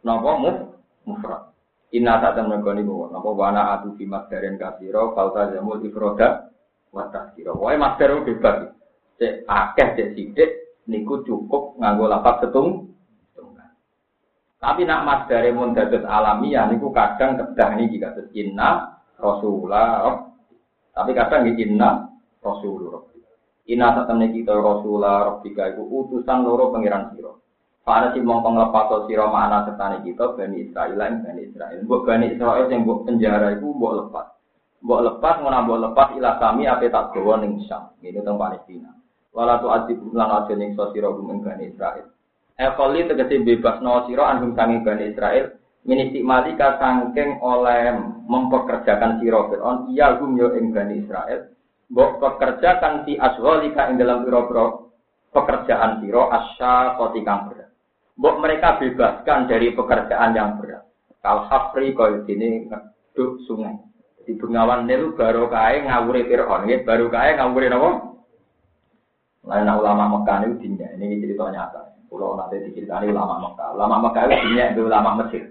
napa 0.01 0.31
muf 0.41 0.57
mufrad. 1.05 1.53
Inna 1.93 2.17
satam 2.25 2.49
negoni 2.49 2.89
niku 2.89 3.13
napa 3.13 3.29
wana 3.37 3.77
atu 3.77 3.93
fi 4.01 4.09
masdarin 4.09 4.57
kasira 4.57 5.13
falta 5.13 5.53
jamul 5.53 5.85
ifroda 5.85 6.49
wa 6.97 7.13
tasgira. 7.13 7.53
Wae 7.53 7.77
masdar 7.77 8.25
bebas 8.25 8.73
cek 9.21 9.45
akeh 9.45 9.89
cek 10.01 10.09
sidik 10.17 10.51
niku 10.89 11.21
cukup 11.29 11.77
nganggo 11.77 12.09
lapat 12.09 12.49
setung 12.49 12.97
tapi 14.59 14.83
nak 14.83 15.07
mas 15.07 15.21
dari 15.31 15.55
mun 15.55 15.75
dados 15.75 16.03
alamiah 16.03 16.67
niku 16.67 16.91
kadang 16.91 17.39
kedah 17.39 17.71
niki 17.79 18.03
kados 18.03 18.27
inna 18.35 18.99
rasulullah 19.19 20.27
tapi 20.95 21.15
kadang 21.15 21.47
niki 21.47 21.71
inna 21.71 22.11
rasulullah 22.43 23.07
inna 23.71 23.95
satemene 23.95 24.35
kita 24.35 24.55
rasulullah 24.55 25.35
rabbika 25.35 25.71
iku 25.75 25.83
utusan 25.87 26.43
loro 26.43 26.75
pangeran 26.75 27.15
sira 27.15 27.39
Para 27.89 28.13
si 28.13 28.21
mongkong 28.21 28.61
lepas 28.61 29.09
sira 29.09 29.33
mana 29.33 29.65
setane 29.65 30.05
kita 30.05 30.37
Bani 30.37 30.61
Israel 30.61 30.93
lan 30.93 31.25
Bani 31.25 31.41
Israel. 31.49 31.81
Mbok 31.89 32.05
Bani 32.05 32.37
Israel 32.37 32.69
yang 32.69 32.85
mbok 32.85 33.09
penjara 33.09 33.57
iku 33.57 33.73
mbok 33.73 33.97
lepas. 34.05 34.29
Mbok 34.85 35.01
lepas 35.09 35.41
ngono 35.41 35.59
mbok 35.65 35.81
lepas 35.89 36.09
ila 36.21 36.37
kami 36.37 36.69
ape 36.69 36.93
tak 36.93 37.17
gawa 37.17 37.41
ning 37.41 37.65
Syam. 37.65 37.97
Ini 38.05 38.21
teng 38.21 38.37
Palestina 38.37 38.93
wala 39.33 39.57
tu 39.63 39.73
adib 39.73 40.05
lan 40.13 40.29
aja 40.37 40.53
ning 40.53 40.77
sira 40.77 41.09
gum 41.09 41.41
Bani 41.41 41.65
Israil. 41.65 42.13
Ekoli 42.59 43.07
tegese 43.07 43.39
bebas 43.47 43.79
no 43.79 44.03
sira 44.11 44.35
anhum 44.35 44.59
sangi 44.59 44.83
Bani 44.83 45.15
Israil 45.15 45.55
minisi 45.87 46.27
malika 46.27 46.75
sangking 46.83 47.39
oleh 47.39 47.95
mempekerjakan 48.27 49.23
sira 49.23 49.47
Fir'aun 49.47 49.95
iya 49.95 50.19
gum 50.19 50.35
yo 50.35 50.51
ing 50.59 50.75
Bani 50.75 51.07
Israil 51.07 51.55
mbok 51.87 52.19
pekerjakan 52.19 53.07
si 53.07 53.15
asghalika 53.15 53.87
ing 53.89 54.03
dalam 54.03 54.27
pira-pira 54.27 54.75
pekerjaan 55.31 56.03
sira 56.03 56.23
asya 56.35 56.99
koti 56.99 57.23
kang 57.23 57.47
berat. 57.47 57.71
Mbok 58.19 58.37
mereka 58.43 58.83
bebaskan 58.83 59.47
dari 59.47 59.71
pekerjaan 59.73 60.35
yang 60.35 60.59
berat. 60.59 60.83
Kal 61.23 61.47
hafri 61.47 61.95
kaya 61.95 62.27
dene 62.27 62.67
ngeduk 62.67 63.47
sungai. 63.47 63.79
Di 64.27 64.37
Bengawan 64.37 64.85
Nil 64.85 65.15
baru 65.15 65.47
kae 65.47 65.87
ngawure 65.87 66.27
Fir'aun 66.27 66.69
baru 66.85 67.07
kae 67.07 67.39
ngawure 67.39 67.67
napa? 67.71 67.91
Lain 69.49 69.65
ulama 69.65 70.13
Mekah 70.13 70.45
ini 70.45 70.61
dinya, 70.61 70.89
ini 71.01 71.25
cerita 71.25 71.49
nyata. 71.49 71.88
Kalau 72.09 72.41
nanti 72.41 72.65
diceritani 72.65 73.13
ulama 73.13 73.37
Mekah, 73.45 73.69
ulama 73.77 73.97
Mekah 74.09 74.23
itu 74.33 74.57
itu 74.57 74.83
ulama 74.89 75.11
Mesir. 75.21 75.43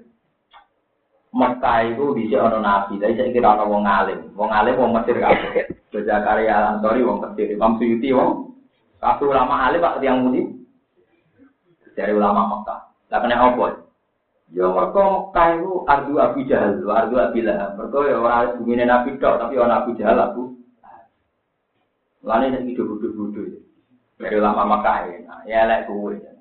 Mekah 1.29 1.77
itu 1.85 2.05
bisa 2.17 2.37
ono 2.41 2.57
nabi, 2.65 2.97
tapi 2.97 3.13
saya 3.13 3.29
kira 3.29 3.53
ono 3.53 3.69
wong 3.69 3.85
alim, 3.85 4.33
wong 4.33 4.49
alim 4.49 4.73
wong 4.73 4.91
Mesir 4.97 5.21
kabeh. 5.21 5.69
Baca 5.93 6.15
karya 6.25 6.51
Al-Ansori 6.57 7.05
wong 7.05 7.21
Mesir, 7.21 7.53
Imam 7.53 7.77
Suyuti 7.77 8.09
wong 8.09 8.57
kabeh 8.97 9.25
ulama 9.29 9.69
alim 9.69 9.85
Pak 9.85 10.01
yang 10.01 10.25
mudi 10.25 10.41
dari 11.93 12.17
ulama 12.17 12.57
Mekah. 12.57 12.79
Lah 13.13 13.19
kena 13.21 13.37
apa? 13.37 13.65
Ya 14.49 14.65
mereka 14.65 15.01
Mekah 15.05 15.47
itu 15.61 15.71
ardu 15.85 16.13
Abu 16.17 16.39
Jahal, 16.49 16.81
ardu 16.89 17.15
Abu 17.21 17.39
Lahab. 17.45 17.69
Mereka 17.77 17.97
ya 18.01 18.15
orang 18.17 18.57
bumi 18.57 18.73
Nabi 18.81 19.09
dok, 19.21 19.37
tapi 19.37 19.53
orang 19.61 19.77
Abu 19.85 19.89
Jahal 19.93 20.17
Abu. 20.17 20.43
Lalu 22.25 22.43
ini 22.49 22.73
hidup-hidup-hidup. 22.73 23.61
Dari 24.17 24.41
lama 24.41 24.63
Mekah 24.65 24.97
ya, 25.05 25.35
ya 25.45 25.59
lek 25.69 25.85
kuwe. 25.85 26.36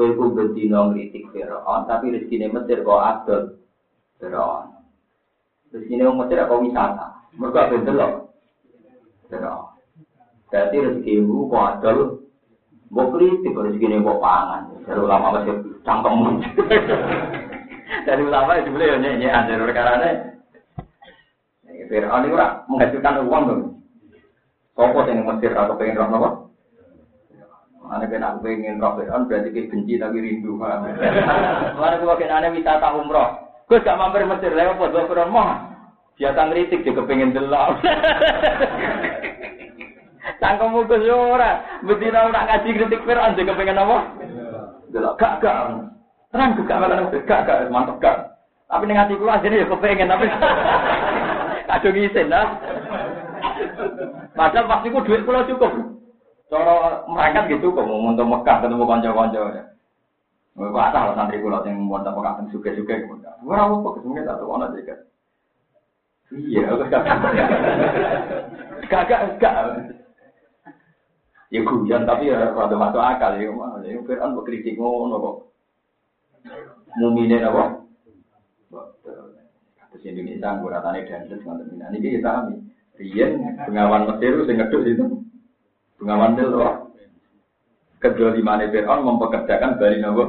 Kuwe 0.00 0.16
ku 0.16 0.32
bentino 0.32 0.88
ngritik 0.88 1.28
Firaun, 1.28 1.84
tapi 1.84 2.08
rezekine 2.08 2.48
Mesir 2.48 2.80
kok 2.80 3.04
adol. 3.04 3.60
Firaun. 4.16 4.72
Rezekine 5.76 6.08
wong 6.08 6.24
Mesir 6.24 6.40
kok 6.40 6.56
wisata. 6.56 7.20
Mergo 7.36 7.60
ben 7.68 7.84
delok. 7.84 8.32
Firaun. 9.28 9.76
Berarti 10.48 10.76
rezekimu 10.80 11.52
kok 11.52 11.66
adol. 11.68 11.98
Mbok 12.88 13.12
kritik 13.12 13.52
rezekine 13.52 14.00
kok 14.00 14.24
pangan. 14.24 14.72
Dari 14.88 15.00
ulama 15.04 15.36
Mesir 15.36 15.68
cangkemmu. 15.84 16.28
Dari 18.08 18.22
ulama 18.24 18.56
itu 18.56 18.72
boleh 18.72 19.04
nyanyi 19.04 19.28
dari 19.28 19.60
perkara 19.60 20.00
ini. 20.00 20.10
Fir'aun 21.92 22.24
itu 22.24 22.36
menghasilkan 22.72 23.28
uang 23.28 23.42
dong. 23.44 23.62
Sopo 24.72 25.04
yang 25.04 25.28
Mesir 25.28 25.52
atau 25.52 25.76
pengen 25.76 26.00
roh 26.00 26.08
nopo? 26.08 26.49
Mana 27.90 28.06
kena 28.06 28.38
aku 28.38 28.46
pengen 28.46 28.78
roh 28.78 28.94
Fir'aun 28.94 29.26
berarti 29.26 29.50
kita 29.50 29.74
benci 29.74 29.98
tapi 29.98 30.22
rindu. 30.22 30.54
Mana 30.62 31.98
aku 31.98 32.06
kena 32.22 32.46
wisata 32.54 32.94
umroh. 32.94 33.34
Gue 33.66 33.82
gak 33.82 33.98
mampir 33.98 34.22
Mesir 34.22 34.54
lewat 34.54 34.78
buat 34.78 34.90
gue 34.94 35.10
Fir'aun 35.10 35.34
mah. 35.34 35.74
Biasa 36.14 36.38
ngeritik 36.46 36.86
juga 36.86 37.02
pengen 37.10 37.34
delok. 37.34 37.82
Cangkemmu 40.38 40.86
ke 40.86 41.02
ora. 41.10 41.82
Betina 41.82 42.30
ora 42.30 42.46
ngaji 42.46 42.78
kritik 42.78 43.02
Fir'aun 43.02 43.34
juga 43.34 43.58
pengen 43.58 43.82
apa? 43.82 43.98
Delok 44.94 45.18
gak 45.18 45.42
gak. 45.42 45.90
Terang 46.30 46.62
gak 46.62 46.78
malah 46.78 47.10
gak 47.10 47.42
gak 47.42 47.74
mantep 47.74 47.98
gak. 47.98 48.38
Tapi 48.70 48.86
ning 48.86 49.02
ati 49.02 49.18
kula 49.18 49.42
ajene 49.42 49.66
ya 49.66 49.66
kepengen 49.66 50.06
tapi 50.14 50.30
kadung 51.74 51.98
isin 51.98 52.30
lah. 52.30 52.54
Padahal 54.38 54.70
pasti 54.70 54.94
ku 54.94 55.02
duit 55.02 55.26
kula 55.26 55.42
cukup. 55.50 55.89
Cara 56.50 57.06
merangkat 57.06 57.46
gitu 57.54 57.70
kok 57.70 57.86
mau 57.86 58.10
untuk 58.10 58.26
Mekah 58.26 58.56
ketemu 58.58 58.82
kanca-kanca 58.82 59.40
ya. 59.54 59.64
Kok 60.58 60.74
ada 60.74 61.00
lah 61.06 61.14
santri 61.14 61.38
kula 61.38 61.62
sing 61.62 61.78
mau 61.78 62.02
tak 62.02 62.10
Mekah 62.10 62.42
suka-suka 62.50 62.94
gitu. 62.98 63.14
Ora 63.46 63.70
apa 63.70 63.88
kesemene 63.94 64.26
tak 64.26 64.42
ono 64.42 64.66
juga. 64.74 64.94
Iya, 66.30 66.74
gak 68.90 69.02
gak 69.38 69.54
Ya 71.50 71.60
guyon 71.66 72.06
tapi 72.06 72.30
ya 72.30 72.54
rada 72.54 72.74
masuk 72.78 73.02
akal 73.02 73.38
ya. 73.38 73.50
Ya 73.86 73.98
Fir'aun 74.02 74.34
kok 74.38 74.46
kritik 74.46 74.78
ngono 74.78 75.16
kok. 75.22 75.36
Mumine 76.98 77.46
apa? 77.46 77.78
Terus 79.90 80.06
Indonesia 80.06 80.54
nguratan 80.58 80.98
dan 81.06 81.26
terus 81.26 81.42
ngoten 81.46 81.78
ini 81.78 82.18
kita 82.18 82.30
kami. 82.30 82.54
Riyen 82.98 83.58
pengawan 83.66 84.06
Mesir 84.10 84.34
sing 84.46 84.58
ngedus 84.58 84.86
itu. 84.86 85.06
Pengawan 86.00 86.32
itu 86.40 86.64
kedua 88.00 88.32
di 88.32 88.40
mana 88.40 88.72
Fir'aun 88.72 89.04
mempekerjakan 89.04 89.76
Bali 89.76 90.00
Nabi. 90.00 90.24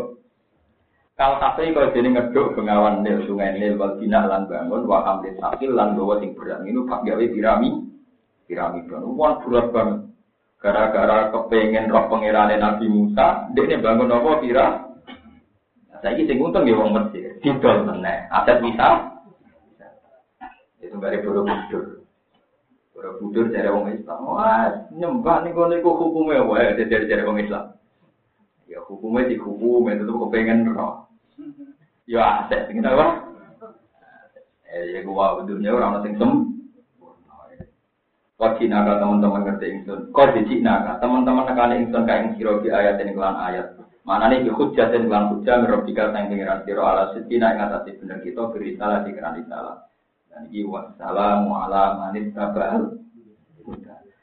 Kalau 1.16 1.38
tapi 1.40 1.72
kalau 1.72 1.96
jadi 1.96 2.12
ngeduk 2.12 2.60
pengawan 2.60 3.08
Nil 3.08 3.24
sungai 3.24 3.56
Nil 3.56 3.80
wal 3.80 3.96
bina 3.96 4.28
lan 4.28 4.52
bangun 4.52 4.84
wa 4.84 5.06
hamlin 5.08 5.40
sakil 5.40 5.72
lan 5.72 5.96
bawa 5.96 6.20
sing 6.20 6.36
berat 6.36 6.66
ini 6.66 6.82
pak 6.84 7.06
gawe 7.06 7.26
pirami 7.30 7.70
pirami 8.50 8.84
bangun 8.84 9.16
wah 9.16 9.40
berat 9.40 9.72
banget. 9.72 10.00
Gara-gara 10.62 11.32
kepengen 11.34 11.90
roh 11.90 12.06
pengirane 12.06 12.54
Nabi 12.60 12.86
Musa, 12.86 13.50
dia 13.58 13.82
bangun 13.82 14.14
apa 14.14 14.30
pira? 14.46 14.68
Saya 16.02 16.18
ini 16.18 16.30
sing 16.30 16.38
untung 16.38 16.70
ya 16.70 16.78
wong 16.78 16.94
Mesir, 16.94 17.38
didol 17.42 17.86
meneh, 17.86 18.30
aset 18.30 18.62
bisa. 18.62 19.10
Itu 20.82 20.98
dari 20.98 21.22
Borobudur. 23.02 23.50
Dari 23.50 23.66
wong 23.74 23.90
Islam. 23.98 24.20
Wah, 24.30 24.70
nyembah 24.94 25.42
nih 25.42 25.52
kono 25.58 25.74
iku 25.74 25.90
hukume 25.98 26.38
wae 26.46 26.78
dari 26.78 27.10
dari 27.10 27.26
wong 27.26 27.42
Islam. 27.42 27.74
Ya 28.70 28.78
hukumnya 28.86 29.26
di 29.26 29.42
hukum 29.42 29.90
itu 29.90 30.06
tuh 30.06 30.18
kepengen 30.30 30.70
roh. 30.70 31.10
Ya 32.06 32.46
aset, 32.46 32.70
ini 32.70 32.86
apa? 32.86 33.34
Eh, 34.70 34.96
ya 34.96 35.00
gua 35.04 35.42
dunia 35.44 35.74
orang 35.74 36.00
nasi 36.00 36.16
sem. 36.16 36.32
Kau 38.42 38.58
Cina 38.58 38.82
teman-teman 38.82 39.46
ngerti 39.46 39.70
ingsun. 39.70 40.10
Kau 40.10 40.26
di 40.34 40.42
Cina 40.50 40.98
teman-teman 40.98 41.46
nekane 41.46 41.86
ingsun 41.86 42.10
kayak 42.10 42.34
siro 42.40 42.58
di 42.66 42.74
ayat 42.74 42.98
ini 42.98 43.14
kelan 43.14 43.38
ayat. 43.38 43.78
Mana 44.02 44.34
nih 44.34 44.50
hujah 44.50 44.90
dan 44.90 45.06
kelan 45.06 45.30
hujah 45.30 45.62
merobika 45.62 46.10
sang 46.10 46.26
pengiran 46.26 46.66
siro 46.66 46.82
ala 46.82 47.14
setina 47.14 47.54
yang 47.54 47.70
atas 47.70 47.94
bener 48.02 48.18
kita 48.26 48.50
beri 48.50 48.74
salah 48.82 49.06
di 49.06 49.14
keran 49.14 49.46
salah. 49.46 49.91
Dan 50.32 50.48
ini 50.48 50.64
wassalamu 50.64 51.52
ala 51.52 52.00
manit 52.00 52.32
tabal. 52.32 53.04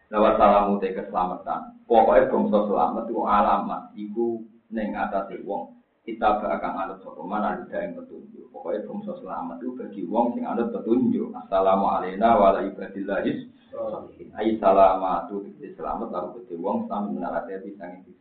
Lewat 0.08 0.34
salamu 0.40 0.80
te 0.80 0.96
keselamatan. 0.96 1.84
Pokoknya 1.84 2.32
bangsa 2.32 2.58
selamat 2.64 3.04
itu 3.12 3.20
alamat. 3.28 3.82
Iku 3.92 4.40
neng 4.72 4.96
atas 4.96 5.28
wong 5.44 5.76
kita 6.08 6.40
akan 6.40 6.72
anut 6.80 7.04
sapa 7.04 7.20
mana 7.20 7.60
ada 7.60 7.76
yang 7.84 7.92
petunjuk. 7.92 8.48
Pokoknya 8.48 8.88
bangsa 8.88 9.12
selamat 9.20 9.60
itu 9.60 9.70
bagi 9.76 10.02
wong 10.08 10.32
sing 10.32 10.48
anut 10.48 10.72
petunjuk. 10.72 11.28
Assalamualaikum 11.36 12.24
warahmatullahi 12.24 13.52
wabarakatuh. 13.76 14.32
Ai 14.32 14.56
salamatu 14.56 15.44
bisa 15.44 15.76
selamat 15.76 16.08
lalu 16.08 16.48
ke 16.48 16.56
wong 16.56 16.88
sami 16.88 17.12
menarate 17.12 17.60
bisa 17.60 17.84
ngisi. 17.84 18.16